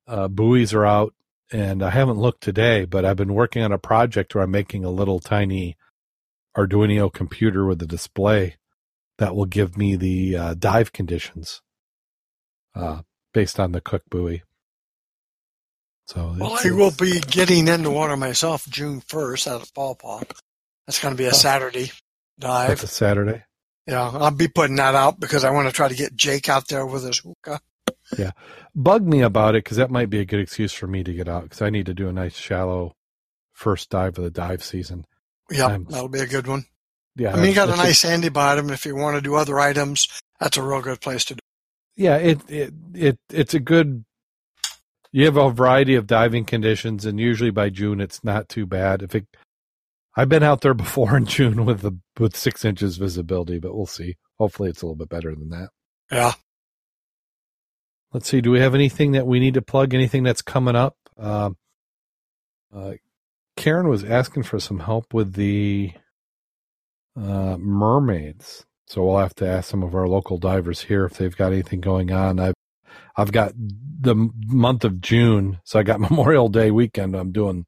uh, 0.08 0.28
buoys 0.28 0.74
are 0.74 0.86
out, 0.86 1.14
and 1.52 1.82
I 1.82 1.90
haven't 1.90 2.20
looked 2.20 2.42
today, 2.42 2.86
but 2.86 3.06
I've 3.06 3.16
been 3.16 3.34
working 3.34 3.64
on 3.64 3.72
a 3.72 3.80
project 3.80 4.36
where 4.36 4.44
I'm 4.44 4.52
making 4.52 4.84
a 4.84 4.92
little 4.92 5.20
tiny 5.20 5.78
Arduino 6.56 7.12
computer 7.12 7.66
with 7.66 7.82
a 7.82 7.88
display 7.88 8.58
that 9.18 9.36
will 9.36 9.46
give 9.46 9.78
me 9.78 9.96
the 9.96 10.36
uh, 10.36 10.54
dive 10.54 10.92
conditions 10.92 11.62
uh, 12.76 13.02
based 13.34 13.60
on 13.60 13.72
the 13.72 13.82
Cook 13.82 14.04
buoy. 14.10 14.44
So 16.08 16.36
well, 16.38 16.58
I 16.64 16.72
will 16.72 16.92
be 16.92 17.20
getting 17.22 17.68
in 17.68 17.84
the 17.84 17.92
water 17.92 18.18
myself 18.18 18.68
June 18.68 19.02
first 19.08 19.48
out 19.48 19.62
of 19.62 19.74
Paw 19.74 19.96
Paw. 19.96 20.22
That's 20.86 21.00
going 21.02 21.14
to 21.16 21.18
be 21.18 21.26
a. 21.28 21.34
Saturday 21.34 21.92
dive. 22.40 22.70
That's 22.70 22.84
a 22.84 22.88
Saturday. 22.88 23.44
Yeah, 23.88 24.10
I'll 24.10 24.32
be 24.32 24.48
putting 24.48 24.76
that 24.76 24.96
out 24.96 25.20
because 25.20 25.44
I 25.44 25.52
want 25.52 25.68
to 25.68 25.74
try 25.74 25.88
to 25.88 25.96
get 25.96 26.16
Jake 26.16 26.50
out 26.50 26.68
there 26.68 26.86
with 26.86 27.04
his 27.04 27.20
hookah. 27.20 27.62
Yeah, 28.18 28.32
bug 28.76 29.06
me 29.06 29.22
about 29.22 29.56
it 29.56 29.64
because 29.64 29.78
that 29.78 29.90
might 29.90 30.10
be 30.10 30.20
a 30.20 30.26
good 30.26 30.40
excuse 30.42 30.74
for 30.74 30.88
me 30.88 31.04
to 31.04 31.14
get 31.14 31.28
out 31.30 31.44
because 31.44 31.62
I 31.62 31.70
need 31.70 31.86
to 31.86 31.94
do 31.94 32.10
a 32.10 32.14
nice 32.14 32.36
shallow 32.36 32.96
first 33.54 33.90
dive 33.90 34.18
of 34.18 34.24
the 34.24 34.32
dive 34.32 34.64
season. 34.64 35.06
I'm- 35.52 35.86
that'll 35.90 36.10
be 36.10 36.20
a 36.20 36.28
good 36.28 36.48
one. 36.48 36.66
Yeah, 37.16 37.34
I 37.34 37.38
mean, 37.38 37.48
you 37.48 37.56
got 37.56 37.70
a 37.70 37.76
nice 37.76 38.00
sandy 38.00 38.30
bottom. 38.30 38.70
If 38.70 38.86
you 38.86 38.96
want 38.96 39.16
to 39.18 39.22
do 39.22 39.36
other 39.36 39.60
items, 39.60 40.08
that's 40.40 40.56
a 40.58 40.64
real 40.64 40.82
good 40.82 41.02
place 41.02 41.26
to 41.26 41.36
do. 41.36 41.40
yeah, 41.98 42.16
it, 42.18 42.50
it 42.50 42.74
it 42.94 43.20
it's 43.30 43.54
a 43.54 43.60
good. 43.60 44.06
You 45.12 45.26
have 45.26 45.38
a 45.38 45.52
variety 45.52 45.96
of 45.96 46.08
diving 46.08 46.46
conditions, 46.46 47.06
and 47.06 47.20
usually 47.20 47.52
by 47.52 47.70
June 47.70 48.00
it's 48.00 48.24
not 48.24 48.48
too 48.48 48.66
bad. 48.66 49.02
If 49.02 49.14
it, 49.16 49.28
I've 50.16 50.30
been 50.30 50.44
out 50.44 50.62
there 50.62 50.74
before 50.76 51.18
in 51.18 51.26
June 51.26 51.66
with 51.66 51.82
the 51.82 51.98
with 52.20 52.36
six 52.36 52.64
inches 52.64 52.98
visibility, 52.98 53.60
but 53.60 53.76
we'll 53.76 53.86
see. 53.86 54.16
Hopefully, 54.40 54.70
it's 54.70 54.82
a 54.82 54.86
little 54.86 54.96
bit 54.96 55.10
better 55.10 55.36
than 55.36 55.50
that. 55.50 55.70
Yeah. 56.12 56.34
Let's 58.14 58.28
see. 58.28 58.42
Do 58.42 58.52
we 58.52 58.60
have 58.60 58.76
anything 58.76 59.14
that 59.14 59.26
we 59.26 59.40
need 59.40 59.54
to 59.54 59.62
plug? 59.62 59.94
Anything 59.94 60.24
that's 60.24 60.42
coming 60.42 60.76
up? 60.76 60.96
Um, 61.18 61.58
uh, 62.74 62.94
Karen 63.56 63.88
was 63.88 64.04
asking 64.04 64.44
for 64.44 64.60
some 64.60 64.80
help 64.80 65.14
with 65.14 65.34
the 65.34 65.94
uh, 67.16 67.58
mermaids, 67.58 68.66
so 68.88 69.04
we'll 69.04 69.20
have 69.20 69.36
to 69.36 69.48
ask 69.48 69.70
some 69.70 69.84
of 69.84 69.94
our 69.96 70.08
local 70.08 70.38
divers 70.38 70.82
here 70.82 71.06
if 71.06 71.14
they've 71.14 71.36
got 71.36 71.54
anything 71.54 71.80
going 71.80 72.12
on. 72.12 72.40
I've 72.40 72.54
I've 73.18 73.32
got 73.32 73.54
the 73.58 74.16
month 74.48 74.86
of 74.86 75.02
June, 75.02 75.60
so 75.66 75.80
I 75.80 75.84
got 75.84 76.00
Memorial 76.10 76.50
Day 76.50 76.72
weekend. 76.72 77.16
I'm 77.16 77.32
doing 77.32 77.66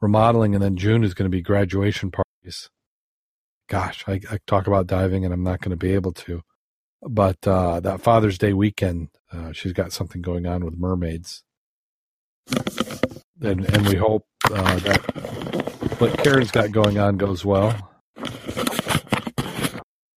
remodeling, 0.00 0.54
and 0.54 0.62
then 0.64 0.76
June 0.76 1.04
is 1.04 1.14
going 1.14 1.30
to 1.30 1.36
be 1.36 1.42
graduation 1.42 2.10
parties. 2.12 2.70
Gosh, 3.68 4.04
I, 4.08 4.20
I 4.30 4.38
talk 4.46 4.66
about 4.66 4.86
diving, 4.88 5.24
and 5.24 5.34
I'm 5.34 5.44
not 5.44 5.60
going 5.60 5.70
to 5.72 5.76
be 5.76 5.92
able 5.94 6.12
to. 6.12 6.42
but 7.02 7.46
uh, 7.46 7.80
that 7.80 8.00
Father's 8.02 8.38
Day 8.38 8.52
weekend, 8.52 9.08
uh, 9.32 9.52
she's 9.52 9.72
got 9.72 9.92
something 9.92 10.22
going 10.22 10.46
on 10.46 10.64
with 10.64 10.76
mermaids, 10.78 11.42
and 13.42 13.64
and 13.66 13.88
we 13.88 13.96
hope 13.96 14.26
uh, 14.50 14.76
that 14.80 15.00
what 15.98 16.18
Karen's 16.18 16.50
got 16.52 16.72
going 16.72 16.98
on 16.98 17.16
goes 17.16 17.44
well. 17.44 17.92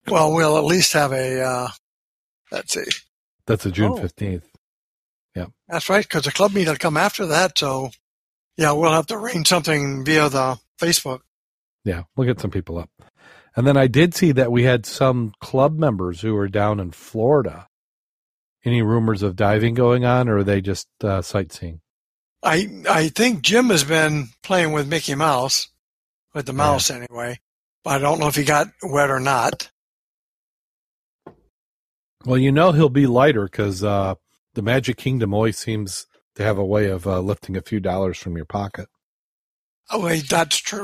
Well, 0.08 0.34
we'll 0.34 0.58
at 0.58 0.66
least 0.66 0.94
have 0.94 1.14
a. 1.14 1.42
Uh, 1.42 1.68
let's 2.52 2.74
see. 2.74 3.07
That's 3.48 3.66
a 3.66 3.72
June 3.72 3.94
Oh. 3.94 3.98
fifteenth. 3.98 4.46
That's 5.70 5.90
right, 5.90 6.04
because 6.04 6.24
the 6.24 6.32
club 6.32 6.54
meet 6.54 6.68
will 6.68 6.78
come 6.78 6.96
after 6.98 7.26
that. 7.28 7.58
So, 7.58 7.92
yeah, 8.56 8.72
we'll 8.72 8.92
have 8.94 9.08
to 9.08 9.16
arrange 9.16 9.48
something 9.50 10.06
via 10.06 10.30
the 10.30 10.58
Facebook. 10.82 11.20
Yeah, 11.84 12.04
we'll 12.16 12.26
get 12.26 12.40
some 12.40 12.52
people 12.52 12.78
up. 12.78 12.90
And 13.56 13.68
then 13.68 13.76
I 13.76 13.88
did 13.88 14.16
see 14.16 14.32
that 14.32 14.52
we 14.52 14.64
had 14.64 14.86
some 14.86 15.34
club 15.42 15.78
members 15.78 16.22
who 16.22 16.34
were 16.36 16.48
down 16.48 16.80
in 16.80 16.92
Florida. 16.92 17.68
Any 18.64 18.82
rumors 18.82 19.24
of 19.24 19.36
diving 19.36 19.74
going 19.74 20.06
on, 20.06 20.30
or 20.30 20.38
are 20.38 20.44
they 20.44 20.62
just 20.62 20.88
uh, 21.04 21.22
sightseeing? 21.22 21.82
I 22.42 22.68
I 22.90 23.10
think 23.10 23.42
Jim 23.42 23.70
has 23.70 23.84
been 23.84 24.30
playing 24.44 24.72
with 24.72 24.88
Mickey 24.88 25.16
Mouse, 25.16 25.68
with 26.34 26.46
the 26.46 26.54
mouse 26.54 26.90
anyway. 26.90 27.40
But 27.84 27.96
I 27.96 28.00
don't 28.00 28.20
know 28.20 28.28
if 28.28 28.36
he 28.36 28.44
got 28.44 28.68
wet 28.84 29.10
or 29.10 29.20
not. 29.20 29.70
Well, 32.28 32.38
you 32.38 32.52
know 32.52 32.74
he'll 32.74 32.90
be 32.90 33.08
lighter 33.08 33.46
because 33.46 33.86
uh, 33.86 34.16
the 34.54 34.62
Magic 34.62 34.98
Kingdom 34.98 35.34
always 35.34 35.58
seems 35.58 36.08
to 36.36 36.44
have 36.44 36.58
a 36.58 36.66
way 36.66 36.88
of 36.88 37.08
uh, 37.08 37.22
lifting 37.22 37.56
a 37.56 37.62
few 37.62 37.80
dollars 37.80 38.18
from 38.18 38.36
your 38.36 38.44
pocket. 38.44 38.90
Oh, 39.90 40.04
wait, 40.04 40.28
that's 40.28 40.58
true. 40.58 40.84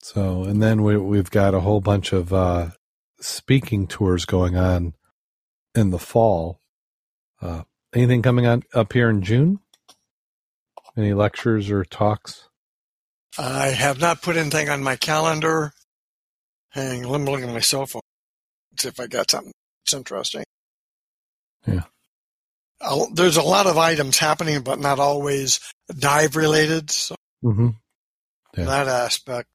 So, 0.00 0.44
and 0.44 0.62
then 0.62 0.82
we, 0.82 0.96
we've 0.96 1.30
got 1.30 1.52
a 1.52 1.60
whole 1.60 1.82
bunch 1.82 2.14
of 2.14 2.32
uh, 2.32 2.70
speaking 3.20 3.86
tours 3.86 4.24
going 4.24 4.56
on 4.56 4.94
in 5.74 5.90
the 5.90 5.98
fall. 5.98 6.58
Uh, 7.38 7.64
anything 7.94 8.22
coming 8.22 8.46
on 8.46 8.62
up 8.72 8.94
here 8.94 9.10
in 9.10 9.20
June? 9.20 9.60
Any 10.96 11.12
lectures 11.12 11.70
or 11.70 11.84
talks? 11.84 12.48
I 13.36 13.66
have 13.66 14.00
not 14.00 14.22
put 14.22 14.38
anything 14.38 14.70
on 14.70 14.82
my 14.82 14.96
calendar. 14.96 15.74
Hang, 16.74 17.04
let 17.04 17.20
me 17.20 17.30
look 17.30 17.40
at 17.42 17.48
my 17.48 17.60
cell 17.60 17.86
phone. 17.86 18.02
See 18.78 18.88
if 18.88 18.98
I 18.98 19.06
got 19.06 19.30
something 19.30 19.52
that's 19.84 19.94
interesting. 19.94 20.44
Yeah. 21.66 21.84
There's 23.12 23.36
a 23.36 23.42
lot 23.42 23.66
of 23.66 23.78
items 23.78 24.18
happening, 24.18 24.62
but 24.62 24.80
not 24.80 24.98
always 24.98 25.60
dive 25.98 26.36
related. 26.36 26.90
So 26.90 27.14
Mm-hmm. 27.44 27.68
Yeah. 28.56 28.64
that 28.64 28.88
aspect. 28.88 29.48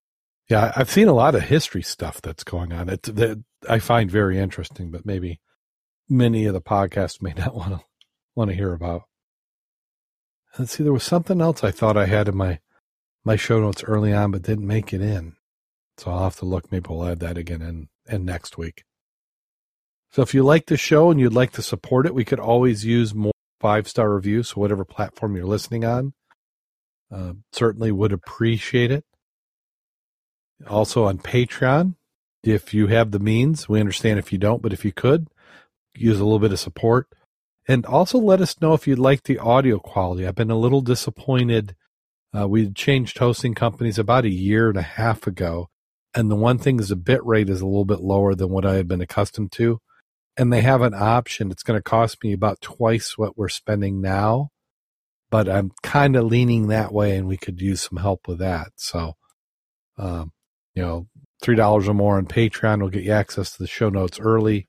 Yeah, 0.48 0.72
I've 0.76 0.92
seen 0.92 1.08
a 1.08 1.14
lot 1.14 1.34
of 1.36 1.42
history 1.42 1.82
stuff 1.82 2.22
that's 2.22 2.44
going 2.44 2.72
on. 2.72 2.88
It 2.90 3.04
that 3.04 3.44
I 3.68 3.80
find 3.80 4.10
very 4.12 4.38
interesting, 4.38 4.92
but 4.92 5.06
maybe 5.06 5.40
many 6.08 6.46
of 6.46 6.54
the 6.54 6.62
podcasts 6.62 7.22
may 7.22 7.34
not 7.38 7.56
want 7.56 7.72
to 7.72 7.82
want 8.36 8.52
to 8.52 8.56
hear 8.56 8.74
about. 8.74 9.04
Let's 10.58 10.78
see, 10.78 10.84
there 10.84 10.94
was 10.94 11.04
something 11.04 11.42
else 11.42 11.64
I 11.64 11.72
thought 11.72 11.98
I 11.98 12.06
had 12.06 12.28
in 12.28 12.38
my 12.38 12.60
my 13.24 13.36
show 13.36 13.60
notes 13.60 13.84
early 13.84 14.14
on, 14.14 14.32
but 14.32 14.44
didn't 14.44 14.68
make 14.68 14.94
it 14.94 15.02
in. 15.02 15.36
So 16.00 16.12
I'll 16.12 16.24
have 16.24 16.38
to 16.38 16.46
look. 16.46 16.72
Maybe 16.72 16.88
we'll 16.90 17.06
add 17.06 17.20
that 17.20 17.38
again 17.38 17.62
in, 17.62 17.90
in 18.08 18.26
next 18.26 18.58
week. 18.58 18.84
So 20.12 20.22
if 20.22 20.34
you 20.34 20.44
like 20.44 20.66
the 20.66 20.78
show 20.78 21.12
and 21.12 21.20
you'd 21.20 21.34
like 21.34 21.52
to 21.52 21.62
support 21.62 22.06
it, 22.06 22.16
we 22.16 22.26
could 22.26 22.40
always 22.40 22.86
use 22.86 23.14
more 23.14 23.34
five 23.60 23.88
star 23.88 24.10
reviews. 24.10 24.50
So 24.50 24.62
whatever 24.62 24.86
platform 24.86 25.36
you're 25.36 25.46
listening 25.46 25.86
on, 25.86 26.14
uh, 27.12 27.34
certainly 27.52 27.92
would 27.92 28.12
appreciate 28.12 28.92
it 28.92 29.04
also 30.68 31.06
on 31.06 31.18
Patreon. 31.18 31.96
If 32.44 32.74
you 32.74 32.88
have 32.88 33.12
the 33.12 33.20
means, 33.20 33.68
we 33.68 33.80
understand 33.80 34.20
if 34.20 34.32
you 34.32 34.38
don't, 34.40 34.62
but 34.62 34.74
if 34.74 34.86
you 34.86 34.92
could, 34.92 35.28
use 35.96 36.20
a 36.20 36.24
little 36.24 36.40
bit 36.40 36.54
of 36.54 36.60
support. 36.60 37.08
And 37.68 37.86
also 37.86 38.18
let 38.18 38.42
us 38.42 38.60
know 38.62 38.74
if 38.74 38.88
you'd 38.88 38.98
like 38.98 39.24
the 39.24 39.38
audio 39.38 39.78
quality. 39.78 40.26
I've 40.26 40.36
been 40.36 40.50
a 40.50 40.58
little 40.58 40.82
disappointed. 40.82 41.76
Uh, 42.36 42.48
we 42.48 42.72
changed 42.72 43.18
hosting 43.18 43.54
companies 43.54 44.00
about 44.00 44.26
a 44.26 44.30
year 44.30 44.70
and 44.70 44.78
a 44.78 44.84
half 44.84 45.28
ago. 45.28 45.69
And 46.16 46.32
the 46.32 46.36
one 46.36 46.58
thing 46.58 46.80
is 46.80 46.90
the 46.90 46.96
bit 46.96 47.24
rate 47.26 47.50
is 47.50 47.62
a 47.62 47.66
little 47.66 47.86
bit 47.86 48.02
lower 48.02 48.36
than 48.36 48.50
what 48.50 48.66
I 48.66 48.76
had 48.76 48.88
been 48.88 49.02
accustomed 49.02 49.52
to. 49.54 49.80
And 50.38 50.52
they 50.52 50.62
have 50.62 50.82
an 50.82 50.94
option. 50.94 51.52
It's 51.52 51.64
going 51.64 51.78
to 51.78 51.84
cost 51.84 52.24
me 52.24 52.34
about 52.34 52.62
twice 52.62 53.18
what 53.18 53.38
we're 53.38 53.50
spending 53.50 54.02
now. 54.02 54.50
But 55.30 55.48
I'm 55.48 55.72
kind 55.84 56.16
of 56.16 56.26
leaning 56.26 56.68
that 56.68 56.92
way 56.92 57.16
and 57.16 57.28
we 57.28 57.38
could 57.38 57.62
use 57.62 57.82
some 57.82 57.98
help 57.98 58.28
with 58.28 58.40
that. 58.40 58.70
So, 58.78 59.14
um, 59.98 60.32
you 60.74 60.82
know, 60.82 61.08
three 61.42 61.56
dollars 61.56 61.88
or 61.88 61.94
more 61.94 62.18
on 62.18 62.26
Patreon 62.26 62.82
will 62.82 62.90
get 62.90 63.04
you 63.04 63.12
access 63.12 63.52
to 63.52 63.64
the 63.64 63.68
show 63.68 63.90
notes 63.90 64.20
early, 64.20 64.68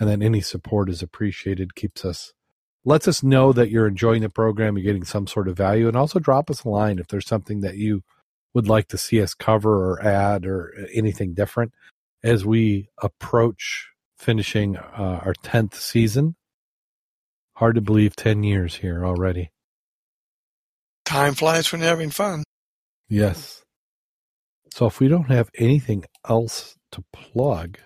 and 0.00 0.08
then 0.08 0.22
any 0.22 0.40
support 0.40 0.88
is 0.88 1.02
appreciated. 1.02 1.74
Keeps 1.74 2.04
us, 2.04 2.32
lets 2.84 3.06
us 3.06 3.22
know 3.22 3.52
that 3.52 3.70
you're 3.70 3.86
enjoying 3.86 4.22
the 4.22 4.28
program, 4.28 4.76
you're 4.76 4.84
getting 4.84 5.04
some 5.04 5.26
sort 5.26 5.48
of 5.48 5.56
value, 5.56 5.88
and 5.88 5.96
also 5.96 6.18
drop 6.18 6.50
us 6.50 6.64
a 6.64 6.68
line 6.68 6.98
if 6.98 7.08
there's 7.08 7.26
something 7.26 7.60
that 7.60 7.76
you 7.76 8.02
would 8.54 8.68
like 8.68 8.88
to 8.88 8.98
see 8.98 9.22
us 9.22 9.34
cover 9.34 9.92
or 9.92 10.02
add 10.02 10.46
or 10.46 10.74
anything 10.92 11.34
different 11.34 11.72
as 12.22 12.44
we 12.44 12.88
approach 13.02 13.88
finishing 14.16 14.76
uh, 14.76 15.20
our 15.24 15.34
tenth 15.42 15.74
season. 15.74 16.36
Hard 17.56 17.74
to 17.74 17.80
believe 17.80 18.16
ten 18.16 18.42
years 18.42 18.76
here 18.76 19.04
already. 19.04 19.50
Time 21.04 21.34
flies 21.34 21.70
when 21.70 21.80
you're 21.80 21.90
having 21.90 22.10
fun. 22.10 22.44
Yes. 23.08 23.62
So 24.72 24.86
if 24.86 25.00
we 25.00 25.08
don't 25.08 25.30
have 25.30 25.50
anything 25.58 26.04
else 26.28 26.76
to 26.92 27.04
plug, 27.12 27.78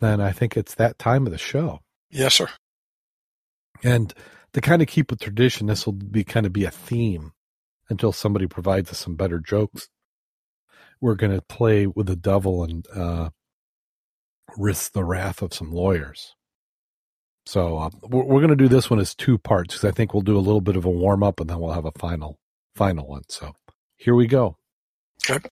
then 0.00 0.20
I 0.20 0.32
think 0.32 0.56
it's 0.56 0.74
that 0.74 0.98
time 0.98 1.26
of 1.26 1.32
the 1.32 1.38
show. 1.38 1.80
Yes, 2.10 2.34
sir. 2.34 2.48
And 3.82 4.12
to 4.52 4.60
kind 4.60 4.82
of 4.82 4.88
keep 4.88 5.10
with 5.10 5.20
tradition, 5.20 5.66
this 5.66 5.86
will 5.86 5.94
be 5.94 6.24
kind 6.24 6.46
of 6.46 6.52
be 6.52 6.64
a 6.64 6.70
theme 6.70 7.32
until 7.90 8.12
somebody 8.12 8.46
provides 8.46 8.90
us 8.90 8.98
some 8.98 9.14
better 9.14 9.38
jokes. 9.38 9.88
We're 11.00 11.14
going 11.14 11.34
to 11.34 11.42
play 11.42 11.86
with 11.86 12.06
the 12.06 12.16
devil 12.16 12.64
and 12.64 12.86
uh, 12.94 13.30
risk 14.56 14.92
the 14.92 15.04
wrath 15.04 15.42
of 15.42 15.54
some 15.54 15.70
lawyers. 15.70 16.34
So 17.46 17.78
uh, 17.78 17.90
we're, 18.02 18.24
we're 18.24 18.40
going 18.40 18.48
to 18.50 18.56
do 18.56 18.68
this 18.68 18.90
one 18.90 18.98
as 18.98 19.14
two 19.14 19.38
parts 19.38 19.74
because 19.74 19.88
I 19.88 19.92
think 19.92 20.12
we'll 20.12 20.22
do 20.22 20.36
a 20.36 20.40
little 20.40 20.60
bit 20.60 20.76
of 20.76 20.84
a 20.84 20.90
warm 20.90 21.22
up 21.22 21.40
and 21.40 21.48
then 21.48 21.58
we'll 21.60 21.72
have 21.72 21.86
a 21.86 21.92
final 21.92 22.38
final 22.74 23.06
one. 23.06 23.22
So 23.28 23.54
here 23.96 24.14
we 24.14 24.26
go. 24.26 24.56
Okay. 25.28 25.48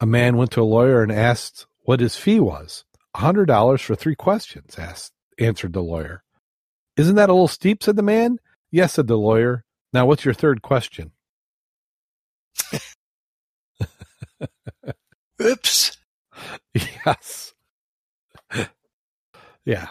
A 0.00 0.06
man 0.06 0.36
went 0.36 0.50
to 0.52 0.62
a 0.62 0.64
lawyer 0.64 1.02
and 1.02 1.12
asked 1.12 1.66
what 1.80 2.00
his 2.00 2.16
fee 2.16 2.40
was. 2.40 2.84
A 3.14 3.18
hundred 3.18 3.46
dollars 3.46 3.82
for 3.82 3.94
three 3.94 4.16
questions. 4.16 4.78
Asked 4.78 5.12
answered 5.38 5.72
the 5.72 5.82
lawyer. 5.82 6.22
Isn't 6.96 7.16
that 7.16 7.28
a 7.28 7.32
little 7.32 7.48
steep? 7.48 7.82
said 7.82 7.96
the 7.96 8.02
man. 8.02 8.38
Yes, 8.70 8.94
said 8.94 9.06
the 9.06 9.16
lawyer. 9.16 9.64
Now, 9.92 10.06
what's 10.06 10.24
your 10.24 10.34
third 10.34 10.62
question? 10.62 11.12
Oops. 15.42 15.96
yes. 16.74 17.54
yeah. 19.64 19.88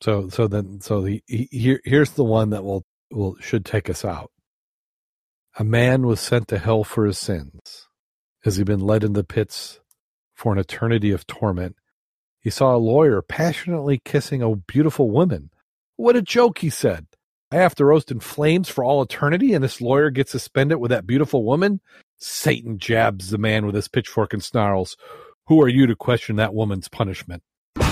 So, 0.00 0.28
so 0.28 0.48
then, 0.48 0.80
so 0.80 1.00
the, 1.02 1.22
he, 1.26 1.48
here, 1.50 1.80
here's 1.84 2.10
the 2.12 2.24
one 2.24 2.50
that 2.50 2.64
will, 2.64 2.84
will, 3.10 3.36
should 3.40 3.64
take 3.64 3.88
us 3.88 4.04
out. 4.04 4.30
A 5.58 5.64
man 5.64 6.06
was 6.06 6.20
sent 6.20 6.48
to 6.48 6.58
hell 6.58 6.84
for 6.84 7.06
his 7.06 7.18
sins. 7.18 7.88
Has 8.44 8.56
he'd 8.56 8.66
been 8.66 8.80
led 8.80 9.04
in 9.04 9.12
the 9.12 9.24
pits 9.24 9.80
for 10.34 10.52
an 10.52 10.58
eternity 10.58 11.12
of 11.12 11.26
torment, 11.26 11.76
he 12.40 12.50
saw 12.50 12.74
a 12.74 12.78
lawyer 12.78 13.22
passionately 13.22 14.00
kissing 14.04 14.42
a 14.42 14.56
beautiful 14.56 15.08
woman. 15.08 15.50
What 15.96 16.16
a 16.16 16.22
joke, 16.22 16.58
he 16.58 16.70
said. 16.70 17.06
I 17.52 17.56
have 17.56 17.74
to 17.74 17.84
roast 17.84 18.10
in 18.10 18.18
flames 18.20 18.70
for 18.70 18.82
all 18.82 19.02
eternity, 19.02 19.52
and 19.52 19.62
this 19.62 19.82
lawyer 19.82 20.08
gets 20.08 20.30
suspended 20.30 20.78
with 20.78 20.90
that 20.90 21.06
beautiful 21.06 21.44
woman? 21.44 21.82
Satan 22.16 22.78
jabs 22.78 23.28
the 23.28 23.36
man 23.36 23.66
with 23.66 23.74
his 23.74 23.88
pitchfork 23.88 24.32
and 24.32 24.42
snarls. 24.42 24.96
Who 25.48 25.60
are 25.60 25.68
you 25.68 25.86
to 25.86 25.94
question 25.94 26.36
that 26.36 26.54
woman's 26.54 26.88
punishment? 26.88 27.42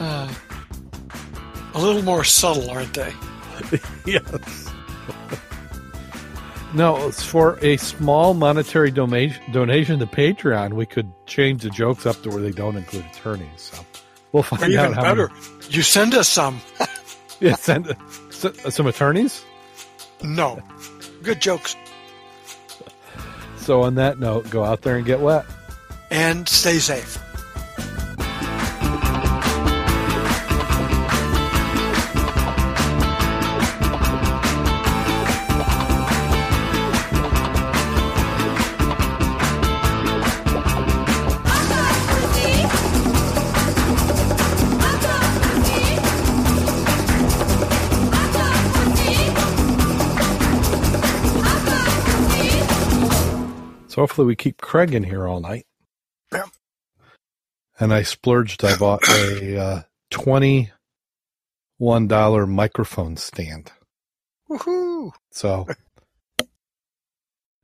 Uh, 0.00 0.32
a 1.74 1.78
little 1.78 2.00
more 2.00 2.24
subtle, 2.24 2.70
aren't 2.70 2.94
they? 2.94 3.12
yes. 4.06 4.72
no, 6.74 7.08
it's 7.08 7.22
for 7.24 7.58
a 7.62 7.76
small 7.78 8.34
monetary 8.34 8.90
donation 8.90 9.42
donation 9.52 9.98
to 9.98 10.06
Patreon. 10.06 10.74
We 10.74 10.86
could 10.86 11.12
change 11.26 11.62
the 11.62 11.70
jokes 11.70 12.06
up 12.06 12.20
to 12.22 12.30
where 12.30 12.40
they 12.42 12.50
don't 12.52 12.76
include 12.76 13.04
attorneys. 13.06 13.48
So 13.56 13.84
we'll 14.32 14.40
Or 14.40 14.44
find 14.44 14.72
even 14.72 14.78
out 14.78 14.94
how 14.94 15.02
better, 15.02 15.28
Many, 15.28 15.66
you 15.70 15.82
send 15.82 16.14
us 16.14 16.28
some. 16.28 16.60
yeah, 17.40 17.54
send 17.54 17.94
s- 18.28 18.74
some 18.74 18.86
attorneys. 18.86 19.44
No. 20.22 20.60
Good 21.22 21.40
jokes. 21.40 21.76
So 23.56 23.82
on 23.82 23.94
that 23.96 24.18
note, 24.18 24.48
go 24.50 24.64
out 24.64 24.82
there 24.82 24.96
and 24.96 25.04
get 25.06 25.20
wet. 25.20 25.44
And 26.10 26.48
stay 26.48 26.78
safe. 26.78 27.18
So 54.00 54.04
hopefully 54.04 54.28
we 54.28 54.34
keep 54.34 54.62
Craig 54.62 54.94
in 54.94 55.02
here 55.02 55.28
all 55.28 55.40
night. 55.40 55.66
Yeah. 56.32 56.46
And 57.78 57.92
I 57.92 58.02
splurged. 58.02 58.64
I 58.64 58.74
bought 58.78 59.06
a 59.06 59.58
uh, 59.60 59.82
twenty-one 60.10 60.72
dollar 62.08 62.46
microphone 62.46 63.18
stand. 63.18 63.72
Woohoo! 64.48 65.12
So 65.32 65.66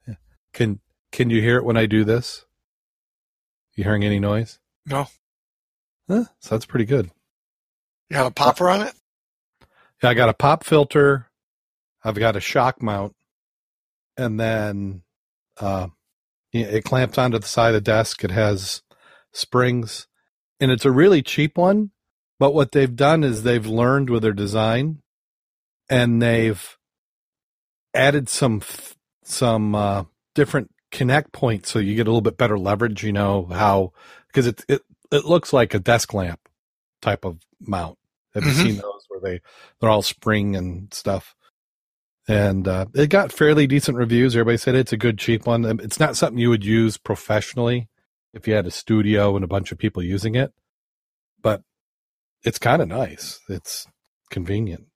Yeah. 0.07 0.17
can 0.53 0.81
can 1.11 1.31
you 1.31 1.41
hear 1.41 1.57
it 1.57 1.65
when 1.65 1.79
I 1.79 1.87
do 1.87 2.05
this? 2.05 2.45
You 3.75 3.85
hearing 3.85 4.05
any 4.05 4.21
noise? 4.21 4.59
No. 4.85 5.07
Huh? 6.07 6.25
So 6.41 6.55
that's 6.55 6.67
pretty 6.67 6.85
good. 6.85 7.11
You 8.11 8.17
got 8.17 8.27
a 8.27 8.31
popper 8.31 8.69
on 8.69 8.83
it? 8.83 8.93
Yeah, 10.03 10.11
I 10.11 10.15
got 10.15 10.29
a 10.29 10.35
pop 10.35 10.65
filter. 10.65 11.31
I've 12.05 12.15
got 12.15 12.37
a 12.37 12.41
shock 12.41 12.83
mount, 12.83 13.15
and 14.19 14.39
then 14.39 15.01
uh, 15.59 15.87
it 16.63 16.85
clamps 16.85 17.19
onto 17.19 17.39
the 17.39 17.47
side 17.49 17.69
of 17.69 17.75
the 17.75 17.81
desk. 17.83 18.25
It 18.25 18.31
has 18.33 18.83
springs, 19.33 20.07
and 20.61 20.71
it's 20.73 20.85
a 20.87 20.91
really 20.93 21.23
cheap 21.23 21.59
one. 21.59 21.91
But 22.39 22.55
what 22.55 22.73
they've 22.73 22.95
done 22.97 23.25
is 23.25 23.43
they've 23.43 23.67
learned 23.67 24.11
with 24.11 24.23
their 24.23 24.33
design, 24.35 25.03
and 25.91 26.23
they've 26.23 26.77
added 27.95 28.29
some 28.29 28.63
some 29.25 29.75
uh, 29.75 30.05
different 30.35 30.71
connect 30.93 31.33
points, 31.33 31.71
so 31.71 31.79
you 31.81 31.95
get 31.97 32.07
a 32.07 32.11
little 32.11 32.21
bit 32.23 32.39
better 32.39 32.59
leverage. 32.59 33.05
You 33.05 33.13
know 33.13 33.47
how 33.47 33.93
because 34.29 34.47
it 34.47 34.65
it 34.69 34.83
it 35.13 35.25
looks 35.27 35.53
like 35.53 35.75
a 35.75 35.79
desk 35.81 36.15
lamp 36.15 36.41
type 37.03 37.25
of 37.25 37.39
mount. 37.61 37.99
Have 38.35 38.47
you 38.47 38.53
Mhm. 38.53 38.55
seen 38.55 38.77
those 38.77 39.05
where 39.09 39.21
they 39.21 39.41
they're 39.81 39.91
all 39.91 40.03
spring 40.03 40.57
and 40.57 40.93
stuff? 40.95 41.35
And 42.29 42.67
uh, 42.67 42.87
it 42.95 43.09
got 43.11 43.33
fairly 43.33 43.67
decent 43.67 43.99
reviews. 43.99 44.35
Everybody 44.35 44.57
said 44.59 44.75
it's 44.75 44.93
a 44.93 44.97
good 44.97 45.19
cheap 45.19 45.47
one. 45.47 45.65
Um, 45.67 45.81
It's 45.81 46.01
not 46.01 46.17
something 46.17 46.39
you 46.39 46.51
would 46.51 46.65
use 46.65 46.99
professionally 46.99 47.89
if 48.33 48.49
you 48.49 48.55
had 48.55 48.67
a 48.67 48.71
studio 48.71 49.37
and 49.37 49.45
a 49.45 49.49
bunch 49.49 49.73
of 49.73 49.79
people 49.79 50.03
using 50.03 50.35
it, 50.35 50.53
but 51.43 51.63
it's 52.45 52.59
kind 52.59 52.83
of 52.83 52.89
nice. 52.89 53.41
It's 53.49 53.87
convenient. 54.31 54.87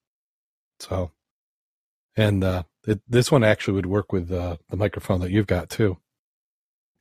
So, 0.79 1.11
and 2.17 2.43
uh, 2.43 2.63
it, 2.87 3.01
this 3.07 3.31
one 3.31 3.43
actually 3.43 3.75
would 3.75 3.87
work 3.87 4.11
with 4.13 4.31
uh, 4.31 4.57
the 4.69 4.77
microphone 4.77 5.21
that 5.21 5.31
you've 5.31 5.47
got 5.47 5.69
too. 5.69 5.97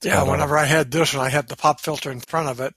Yeah, 0.04 0.22
Uh, 0.22 0.24
whenever 0.24 0.58
I 0.58 0.64
had 0.66 0.90
this 0.92 1.14
one, 1.14 1.26
I 1.26 1.30
had 1.30 1.48
the 1.48 1.56
pop 1.56 1.80
filter 1.80 2.10
in 2.10 2.20
front 2.20 2.48
of 2.48 2.60
it. 2.60 2.74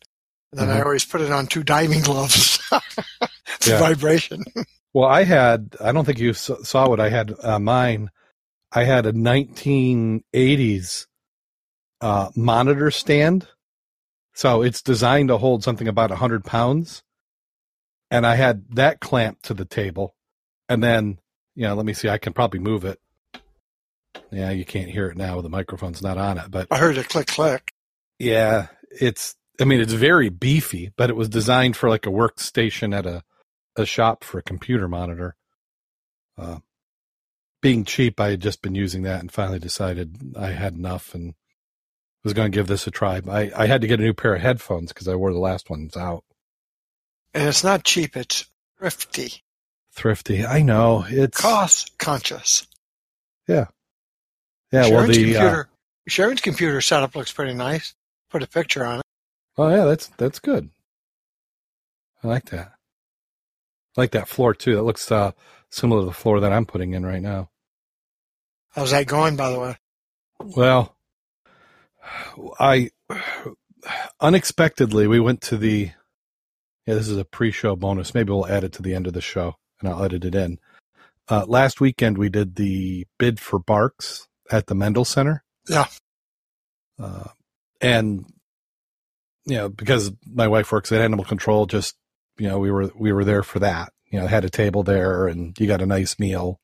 And 0.51 0.59
then 0.59 0.69
I 0.69 0.81
Mhm. 0.81 0.83
always 0.83 1.05
put 1.05 1.21
it 1.21 1.31
on 1.31 1.47
two 1.47 1.63
diving 1.63 2.01
gloves. 2.03 2.59
it's 3.55 3.67
Yeah. 3.67 3.79
vibration. 3.79 4.43
Well, 4.93 5.09
I 5.09 5.23
had, 5.23 5.75
I 5.81 5.91
don't 5.91 6.05
think 6.05 6.19
you 6.19 6.33
saw 6.33 6.87
what 6.87 6.99
I 6.99 7.09
had 7.09 7.33
uh, 7.43 7.59
mine. 7.59 8.11
I 8.71 8.83
had 8.83 9.05
a 9.05 9.13
1980s 9.13 11.07
uh, 12.01 12.29
monitor 12.35 12.91
stand. 12.91 13.47
So 14.35 14.61
it's 14.61 14.81
designed 14.81 15.29
to 15.29 15.37
hold 15.37 15.63
something 15.63 15.87
about 15.87 16.09
100 16.11 16.43
pounds. 16.43 17.03
And 18.11 18.25
I 18.25 18.35
had 18.35 18.65
that 18.71 18.99
clamped 18.99 19.45
to 19.45 19.53
the 19.53 19.65
table. 19.65 20.15
And 20.69 20.83
then, 20.83 21.19
you 21.55 21.63
know, 21.63 21.75
let 21.75 21.85
me 21.85 21.93
see, 21.93 22.09
I 22.09 22.17
can 22.19 22.33
probably 22.33 22.59
move 22.59 22.85
it. 22.85 22.99
Yeah, 24.31 24.51
you 24.51 24.65
can't 24.65 24.89
hear 24.89 25.07
it 25.07 25.17
now. 25.17 25.41
The 25.41 25.49
microphone's 25.49 26.01
not 26.01 26.17
on 26.17 26.37
it. 26.37 26.51
But 26.51 26.67
I 26.71 26.77
heard 26.77 26.97
it 26.97 27.09
click 27.09 27.27
click. 27.27 27.73
yeah, 28.19 28.67
it's, 28.89 29.35
I 29.59 29.65
mean, 29.65 29.81
it's 29.81 29.93
very 29.93 30.29
beefy, 30.29 30.91
but 30.97 31.09
it 31.09 31.15
was 31.15 31.29
designed 31.29 31.77
for 31.77 31.89
like 31.89 32.05
a 32.05 32.11
workstation 32.11 32.95
at 32.95 33.05
a, 33.05 33.23
a 33.75 33.85
shop 33.85 34.23
for 34.23 34.37
a 34.39 34.43
computer 34.43 34.87
monitor. 34.87 35.35
Uh, 36.37 36.59
being 37.61 37.85
cheap, 37.85 38.19
I 38.19 38.31
had 38.31 38.41
just 38.41 38.61
been 38.61 38.75
using 38.75 39.03
that 39.03 39.21
and 39.21 39.31
finally 39.31 39.59
decided 39.59 40.35
I 40.37 40.47
had 40.47 40.73
enough 40.73 41.13
and 41.15 41.33
was 42.23 42.33
going 42.33 42.51
to 42.51 42.55
give 42.55 42.67
this 42.67 42.87
a 42.87 42.91
try. 42.91 43.21
I, 43.29 43.51
I 43.55 43.65
had 43.67 43.81
to 43.81 43.87
get 43.87 43.99
a 43.99 44.03
new 44.03 44.13
pair 44.13 44.35
of 44.35 44.41
headphones 44.41 44.89
because 44.91 45.07
I 45.07 45.15
wore 45.15 45.31
the 45.33 45.39
last 45.39 45.69
ones 45.69 45.95
out. 45.95 46.23
And 47.33 47.47
it's 47.47 47.63
not 47.63 47.83
cheap, 47.83 48.15
it's 48.17 48.45
thrifty. 48.77 49.43
Thrifty. 49.93 50.45
I 50.45 50.61
know. 50.61 51.05
It's, 51.07 51.39
Cost 51.39 51.97
conscious. 51.97 52.67
yeah, 53.47 53.65
Yeah. 54.71 54.89
well, 54.89 55.05
Sharon's 55.05 55.17
the, 55.17 55.37
uh, 55.37 55.39
computer 55.41 55.69
Sharon's 56.07 56.41
computer 56.41 56.81
setup 56.81 57.15
looks 57.15 57.31
pretty 57.31 57.53
nice. 57.53 57.93
Put 58.29 58.43
a 58.43 58.47
picture 58.47 58.83
on 58.83 58.99
it. 58.99 59.05
oh 59.57 59.69
yeah, 59.69 59.85
that's, 59.85 60.07
that's 60.17 60.39
good. 60.39 60.69
I 62.23 62.27
like 62.27 62.45
that. 62.45 62.72
I 63.97 64.01
like 64.01 64.11
that 64.11 64.27
floor 64.27 64.53
too. 64.53 64.75
That 64.75 64.83
looks, 64.83 65.11
uh, 65.11 65.31
similar 65.69 66.01
to 66.01 66.05
the 66.05 66.13
floor 66.13 66.39
that 66.39 66.51
I'm 66.51 66.65
putting 66.65 66.93
in 66.93 67.05
right 67.05 67.21
now. 67.21 67.49
How's 68.71 68.91
that 68.91 69.07
going, 69.07 69.35
by 69.35 69.51
the 69.51 69.59
way? 69.59 69.77
Well, 70.39 70.95
I 72.59 72.89
unexpectedly 74.19 75.07
we 75.07 75.19
went 75.19 75.41
to 75.41 75.57
the 75.57 75.91
yeah, 76.85 76.95
this 76.95 77.07
is 77.07 77.17
a 77.17 77.23
pre-show 77.23 77.77
bonus. 77.77 78.13
Maybe 78.13 78.31
we'll 78.31 78.47
add 78.47 78.65
it 78.65 78.73
to 78.73 78.81
the 78.81 78.93
end 78.93 79.07
of 79.07 79.13
the 79.13 79.21
show 79.21 79.55
and 79.79 79.89
I'll 79.89 80.03
edit 80.03 80.25
it 80.25 80.35
in. 80.35 80.59
Uh, 81.29 81.45
last 81.47 81.79
weekend 81.79 82.17
we 82.17 82.29
did 82.29 82.55
the 82.55 83.05
bid 83.17 83.39
for 83.39 83.57
Barks 83.57 84.27
at 84.51 84.67
the 84.67 84.75
Mendel 84.75 85.05
Center. 85.05 85.43
Yeah. 85.69 85.85
Uh, 86.99 87.29
and 87.79 88.25
you 89.45 89.55
know, 89.55 89.69
because 89.69 90.11
my 90.25 90.47
wife 90.47 90.71
works 90.71 90.91
at 90.91 91.01
Animal 91.01 91.25
Control, 91.25 91.65
just 91.65 91.95
you 92.37 92.47
know, 92.47 92.59
we 92.59 92.71
were 92.71 92.91
we 92.95 93.11
were 93.11 93.25
there 93.25 93.43
for 93.43 93.59
that. 93.59 93.93
You 94.05 94.19
know, 94.19 94.27
had 94.27 94.45
a 94.45 94.49
table 94.49 94.83
there 94.83 95.27
and 95.27 95.57
you 95.59 95.67
got 95.67 95.81
a 95.81 95.87
nice 95.87 96.19
meal. 96.19 96.59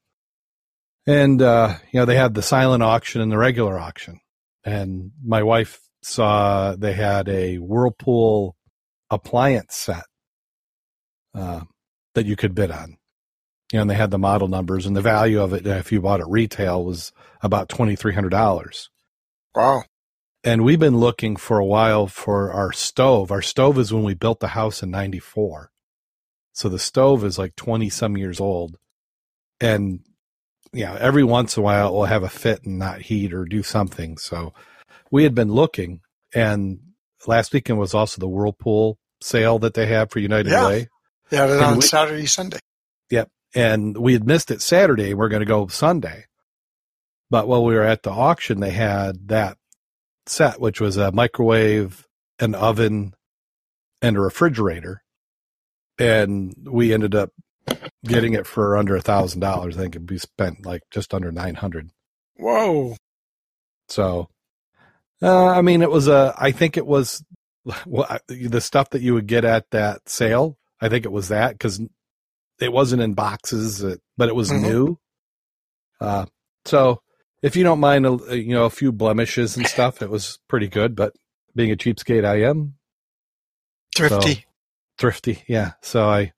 And 1.07 1.41
uh, 1.41 1.75
you 1.91 1.99
know, 1.99 2.05
they 2.05 2.15
had 2.15 2.33
the 2.33 2.41
silent 2.41 2.83
auction 2.83 3.21
and 3.21 3.31
the 3.31 3.37
regular 3.37 3.79
auction. 3.79 4.19
And 4.63 5.11
my 5.23 5.43
wife 5.43 5.81
saw 6.03 6.75
they 6.75 6.93
had 6.93 7.27
a 7.27 7.57
Whirlpool 7.57 8.55
appliance 9.09 9.75
set 9.75 10.03
uh, 11.33 11.61
that 12.13 12.25
you 12.25 12.35
could 12.35 12.55
bid 12.55 12.71
on. 12.71 12.97
You 13.71 13.77
know, 13.77 13.81
and 13.81 13.89
they 13.89 13.95
had 13.95 14.11
the 14.11 14.17
model 14.17 14.47
numbers 14.47 14.85
and 14.85 14.95
the 14.95 15.01
value 15.01 15.41
of 15.41 15.53
it, 15.53 15.65
if 15.65 15.91
you 15.91 16.01
bought 16.01 16.21
it 16.21 16.27
retail, 16.27 16.83
was 16.83 17.11
about 17.41 17.69
twenty 17.69 17.95
three 17.95 18.13
hundred 18.13 18.29
dollars. 18.29 18.89
Wow. 19.55 19.83
And 20.49 20.63
we've 20.63 20.79
been 20.79 20.97
looking 20.97 21.35
for 21.35 21.59
a 21.59 21.65
while 21.65 22.07
for 22.07 22.51
our 22.51 22.71
stove. 22.71 23.31
Our 23.31 23.41
stove 23.43 23.77
is 23.77 23.93
when 23.93 24.03
we 24.03 24.15
built 24.15 24.39
the 24.39 24.47
house 24.49 24.81
in 24.81 24.89
'94, 24.89 25.69
so 26.53 26.69
the 26.69 26.79
stove 26.79 27.23
is 27.23 27.37
like 27.37 27.55
twenty 27.55 27.87
some 27.89 28.17
years 28.17 28.39
old. 28.39 28.77
And 29.61 29.99
know, 30.73 30.95
every 30.95 31.23
once 31.23 31.55
in 31.55 31.61
a 31.61 31.63
while 31.63 31.89
it 31.89 31.91
will 31.91 32.05
have 32.05 32.23
a 32.23 32.29
fit 32.29 32.63
and 32.63 32.79
not 32.79 33.01
heat 33.01 33.31
or 33.31 33.45
do 33.45 33.61
something. 33.61 34.17
So 34.17 34.55
we 35.11 35.21
had 35.21 35.35
been 35.35 35.51
looking, 35.51 36.01
and 36.33 36.79
last 37.27 37.53
weekend 37.53 37.77
was 37.77 37.93
also 37.93 38.19
the 38.19 38.27
Whirlpool 38.27 38.97
sale 39.21 39.59
that 39.59 39.75
they 39.75 39.85
have 39.85 40.09
for 40.09 40.17
United 40.17 40.49
Yeah. 40.51 40.65
Way. 40.67 40.87
They 41.29 41.37
had 41.37 41.49
it 41.51 41.57
And 41.57 41.63
on 41.65 41.75
we- 41.75 41.81
Saturday, 41.81 42.25
Sunday. 42.25 42.57
Yep. 43.11 43.29
And 43.53 43.95
we 43.97 44.13
had 44.13 44.25
missed 44.25 44.49
it 44.49 44.63
Saturday. 44.63 45.13
We're 45.13 45.29
going 45.29 45.41
to 45.41 45.45
go 45.45 45.67
Sunday. 45.67 46.25
But 47.29 47.47
while 47.47 47.63
we 47.63 47.75
were 47.75 47.83
at 47.83 48.01
the 48.01 48.09
auction, 48.09 48.61
they 48.61 48.71
had 48.71 49.27
that 49.27 49.58
set, 50.29 50.59
which 50.59 50.79
was 50.81 50.97
a 50.97 51.11
microwave, 51.11 52.05
an 52.39 52.55
oven, 52.55 53.13
and 54.01 54.15
a 54.17 54.21
refrigerator. 54.21 55.01
And 55.97 56.53
we 56.69 56.93
ended 56.93 57.13
up 57.15 57.31
getting 58.05 58.33
it 58.33 58.47
for 58.47 58.77
under 58.77 58.95
a 58.95 59.01
thousand 59.01 59.41
dollars. 59.41 59.77
I 59.77 59.81
think 59.81 59.97
we 60.09 60.17
spent 60.17 60.65
like 60.65 60.83
just 60.91 61.13
under 61.13 61.31
nine 61.31 61.55
hundred. 61.55 61.89
Whoa. 62.37 62.95
So, 63.89 64.29
uh, 65.21 65.47
I 65.47 65.61
mean, 65.61 65.81
it 65.81 65.91
was 65.91 66.07
a. 66.07 66.33
I 66.37 66.51
think 66.51 66.77
it 66.77 66.85
was 66.87 67.23
well, 67.85 68.07
I- 68.09 68.19
the 68.27 68.61
stuff 68.61 68.91
that 68.91 69.01
you 69.01 69.13
would 69.13 69.27
get 69.27 69.43
at 69.45 69.69
that 69.71 70.07
sale. 70.07 70.57
I 70.81 70.87
think 70.87 71.03
it 71.05 71.11
was 71.11 71.27
that 71.27 71.51
because 71.51 71.81
it 72.61 72.71
wasn't 72.71 73.01
in 73.01 73.13
boxes, 73.13 73.83
but 74.17 74.29
it 74.29 74.35
was 74.35 74.49
Mhm. 74.49 74.61
new. 74.61 74.97
Uh, 75.99 76.25
so 76.63 77.01
if 77.41 77.55
you 77.55 77.63
don't 77.63 77.79
mind, 77.79 78.05
a, 78.05 78.37
you 78.37 78.53
know, 78.53 78.65
a 78.65 78.69
few 78.69 78.91
blemishes 78.91 79.55
and 79.57 79.65
stuff, 79.67 80.01
it 80.01 80.09
was 80.09 80.39
pretty 80.47 80.67
good. 80.67 80.95
But 80.95 81.13
being 81.55 81.71
a 81.71 81.75
cheapskate, 81.75 82.25
I 82.25 82.41
am 82.43 82.75
Thrifty. 83.95 84.45
thrifty. 84.97 85.43
Yeah. 85.47 85.71
So 85.81 86.07
I, 86.07 86.33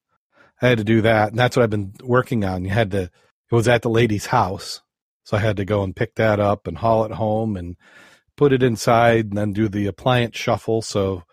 I 0.61 0.67
had 0.69 0.77
to 0.77 0.83
do 0.83 1.01
that. 1.01 1.29
And 1.29 1.39
that's 1.39 1.55
what 1.57 1.63
I've 1.63 1.69
been 1.69 1.93
working 2.03 2.43
on. 2.45 2.63
You 2.63 2.71
had 2.71 2.91
to, 2.91 3.03
it 3.03 3.11
was 3.55 3.67
at 3.67 3.81
the 3.81 3.89
lady's 3.89 4.27
house. 4.27 4.81
So 5.23 5.37
I 5.37 5.39
had 5.39 5.57
to 5.57 5.65
go 5.65 5.83
and 5.83 5.95
pick 5.95 6.15
that 6.15 6.39
up 6.39 6.67
and 6.67 6.77
haul 6.77 7.05
it 7.05 7.11
home 7.11 7.55
and 7.57 7.75
put 8.37 8.53
it 8.53 8.63
inside 8.63 9.25
and 9.25 9.37
then 9.37 9.53
do 9.53 9.67
the 9.69 9.87
appliance 9.87 10.37
shuffle. 10.37 10.81
So, 10.81 11.23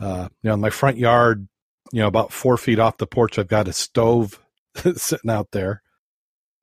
uh, 0.00 0.28
you 0.42 0.48
know, 0.48 0.54
in 0.54 0.60
my 0.60 0.70
front 0.70 0.98
yard, 0.98 1.48
you 1.92 2.00
know, 2.00 2.06
about 2.06 2.32
four 2.32 2.56
feet 2.58 2.78
off 2.78 2.98
the 2.98 3.06
porch, 3.06 3.38
I've 3.38 3.48
got 3.48 3.68
a 3.68 3.72
stove 3.72 4.38
sitting 4.96 5.30
out 5.30 5.48
there. 5.52 5.82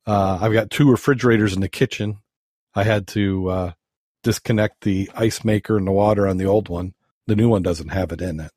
Uh, 0.06 0.40
I've 0.41 0.53
got 0.53 0.69
two 0.72 0.90
refrigerators 0.91 1.53
in 1.53 1.61
the 1.61 1.69
kitchen. 1.69 2.18
I 2.76 2.84
had 2.84 3.07
to, 3.10 3.49
uh, 3.49 3.72
disconnect 4.23 4.82
the 4.82 5.10
ice 5.15 5.44
maker 5.45 5.77
and 5.77 5.88
the 5.88 5.91
water 5.91 6.27
on 6.27 6.38
the 6.38 6.45
old 6.45 6.69
one. 6.69 6.94
The 7.27 7.36
new 7.36 7.49
one 7.49 7.64
doesn't 7.64 7.90
have 7.90 8.11
it 8.11 8.22
in 8.22 8.40
it. 8.40 8.52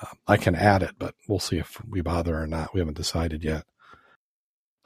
Uh, 0.00 0.06
I 0.26 0.36
can 0.36 0.54
add 0.56 0.82
it, 0.82 0.92
but 0.98 1.14
we'll 1.28 1.40
see 1.40 1.58
if 1.58 1.80
we 1.88 2.00
bother 2.02 2.38
or 2.40 2.46
not. 2.46 2.72
We 2.74 2.80
haven't 2.80 2.96
decided 2.96 3.44
yet. 3.44 3.64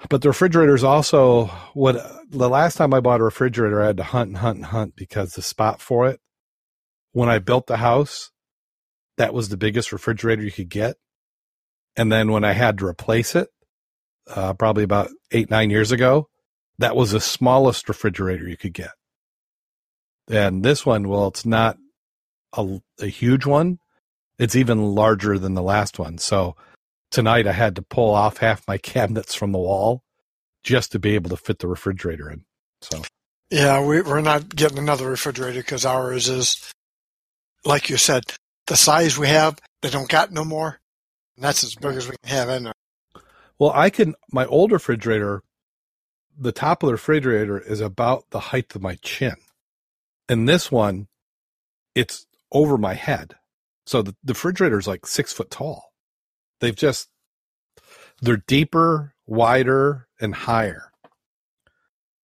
but 0.09 0.23
the 0.23 0.29
refrigerator 0.29 0.75
is 0.75 0.85
also 0.85 1.47
what 1.75 1.97
the 2.31 2.49
last 2.49 2.77
time 2.77 2.93
I 2.95 3.01
bought 3.01 3.21
a 3.21 3.25
refrigerator, 3.25 3.83
I 3.83 3.87
had 3.87 3.97
to 3.99 4.03
hunt 4.05 4.29
and 4.29 4.39
hunt 4.39 4.57
and 4.57 4.67
hunt 4.67 4.97
because 4.97 5.35
the 5.35 5.43
spot 5.43 5.81
for 5.81 6.09
it, 6.09 6.21
when 7.13 7.29
I 7.29 7.39
built 7.39 7.67
the 7.67 7.79
house, 7.79 8.31
that 9.17 9.35
was 9.35 9.49
the 9.49 9.57
biggest 9.57 9.93
refrigerator 9.93 10.43
you 10.43 10.53
could 10.53 10.69
get. 10.69 10.97
And 11.97 12.11
then 12.13 12.33
when 12.33 12.45
I 12.45 12.53
had 12.53 12.79
to 12.79 12.87
replace 12.87 13.35
it, 13.37 13.49
uh, 14.29 14.55
probably 14.55 14.85
about 14.85 15.11
eight, 15.33 15.51
nine 15.51 15.71
years 15.71 15.93
ago, 15.93 16.29
that 16.79 16.97
was 16.97 17.13
the 17.13 17.21
smallest 17.21 17.89
refrigerator 17.89 18.49
you 18.49 18.57
could 18.57 18.75
get. 18.75 18.93
And 20.29 20.65
this 20.65 20.87
one, 20.87 21.09
well, 21.09 21.29
it's 21.29 21.45
not 21.45 21.77
a, 22.57 22.81
a 23.01 23.07
huge 23.07 23.47
one. 23.47 23.79
It's 24.39 24.57
even 24.57 24.95
larger 24.95 25.39
than 25.39 25.55
the 25.55 25.63
last 25.63 25.99
one. 25.99 26.19
So 26.19 26.57
tonight 27.11 27.47
I 27.47 27.53
had 27.53 27.77
to 27.77 27.83
pull 27.83 28.15
off 28.15 28.39
half 28.39 28.67
my 28.67 28.79
cabinets 28.79 29.35
from 29.35 29.53
the 29.53 29.59
wall 29.59 30.03
just 30.63 30.93
to 30.93 30.99
be 30.99 31.15
able 31.15 31.31
to 31.31 31.37
fit 31.37 31.59
the 31.59 31.69
refrigerator 31.69 32.31
in. 32.31 32.45
So 32.81 33.03
yeah, 33.51 33.85
we, 33.85 34.01
we're 34.01 34.21
not 34.21 34.55
getting 34.55 34.79
another 34.79 35.09
refrigerator 35.09 35.61
because 35.61 35.85
ours 35.85 36.29
is, 36.29 36.73
like 37.65 37.91
you 37.91 37.97
said, 37.97 38.25
the 38.67 38.77
size 38.77 39.19
we 39.19 39.29
have. 39.29 39.59
They 39.83 39.91
don't 39.91 40.09
got 40.09 40.33
no 40.33 40.45
more. 40.45 40.81
And 41.37 41.45
that's 41.45 41.63
as 41.63 41.75
big 41.75 41.97
as 41.97 42.09
we 42.09 42.17
can 42.23 42.37
have 42.37 42.49
in 42.49 42.65
there. 42.65 42.73
Well, 43.59 43.73
I 43.75 43.91
can. 43.91 44.15
My 44.33 44.47
old 44.47 44.73
refrigerator, 44.73 45.43
the 46.37 46.53
top 46.53 46.83
of 46.83 46.89
the 46.89 46.95
refrigerator 46.95 47.59
is 47.59 47.81
about 47.81 48.25
the 48.31 48.41
height 48.41 48.75
of 48.75 48.83
my 48.83 48.97
chin, 48.97 49.37
and 50.29 50.49
this 50.49 50.73
one, 50.73 51.09
it's 51.95 52.27
over 52.53 52.77
my 52.77 52.95
head. 52.95 53.37
So 53.87 54.03
the, 54.03 54.17
the 54.25 54.33
refrigerator 54.33 54.79
is 54.79 54.89
like 54.89 55.07
six 55.07 55.33
foot 55.33 55.51
tall. 55.51 55.93
They've 56.61 56.75
just 56.75 57.09
they're 58.21 58.43
deeper, 58.47 59.15
wider, 59.27 60.09
and 60.21 60.35
higher. 60.35 60.91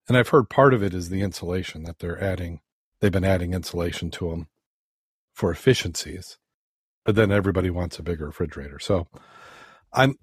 And 0.08 0.16
I've 0.16 0.28
heard 0.28 0.48
part 0.48 0.74
of 0.74 0.82
it 0.82 0.94
is 0.94 1.08
the 1.08 1.22
insulation 1.22 1.84
that 1.84 1.98
they're 1.98 2.22
adding. 2.22 2.60
They've 3.00 3.12
been 3.12 3.24
adding 3.24 3.54
insulation 3.54 4.10
to 4.12 4.30
them 4.30 4.48
for 5.34 5.50
efficiencies, 5.50 6.38
but 7.04 7.14
then 7.14 7.30
everybody 7.30 7.70
wants 7.70 7.98
a 7.98 8.02
bigger 8.02 8.26
refrigerator. 8.26 8.78
So 8.78 9.08
I'm, 9.92 10.16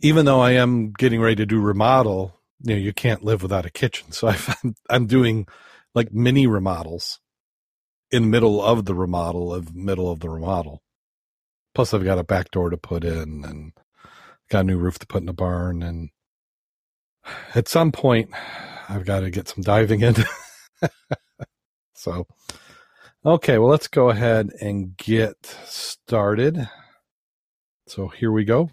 even 0.00 0.24
though 0.24 0.40
I 0.40 0.52
am 0.52 0.92
getting 0.92 1.20
ready 1.20 1.36
to 1.36 1.46
do 1.46 1.60
remodel, 1.60 2.40
you 2.62 2.74
know, 2.74 2.80
you 2.80 2.92
can't 2.92 3.24
live 3.24 3.42
without 3.42 3.66
a 3.66 3.70
kitchen. 3.70 4.12
So 4.12 4.28
I'm, 4.64 4.74
I'm 4.88 5.06
doing 5.06 5.46
like 5.94 6.12
mini 6.12 6.46
remodels 6.46 7.20
in 8.10 8.30
middle 8.30 8.62
of 8.62 8.84
the 8.84 8.94
remodel 8.94 9.52
of 9.54 9.74
middle 9.74 10.10
of 10.10 10.20
the 10.20 10.30
remodel. 10.30 10.82
Plus, 11.74 11.94
I've 11.94 12.04
got 12.04 12.18
a 12.18 12.24
back 12.24 12.50
door 12.50 12.70
to 12.70 12.76
put 12.76 13.04
in 13.04 13.44
and 13.44 13.72
got 14.50 14.60
a 14.60 14.64
new 14.64 14.78
roof 14.78 14.98
to 15.00 15.06
put 15.06 15.20
in 15.22 15.26
the 15.26 15.32
barn. 15.32 15.82
And 15.82 16.10
at 17.54 17.68
some 17.68 17.92
point, 17.92 18.30
I've 18.88 19.04
got 19.04 19.20
to 19.20 19.30
get 19.30 19.48
some 19.48 19.62
diving 19.62 20.00
in. 20.00 20.14
so, 21.94 22.26
okay, 23.24 23.58
well, 23.58 23.70
let's 23.70 23.88
go 23.88 24.10
ahead 24.10 24.50
and 24.60 24.96
get 24.96 25.44
started. 25.66 26.68
So 27.86 28.08
here 28.08 28.32
we 28.32 28.44
go. 28.44 28.70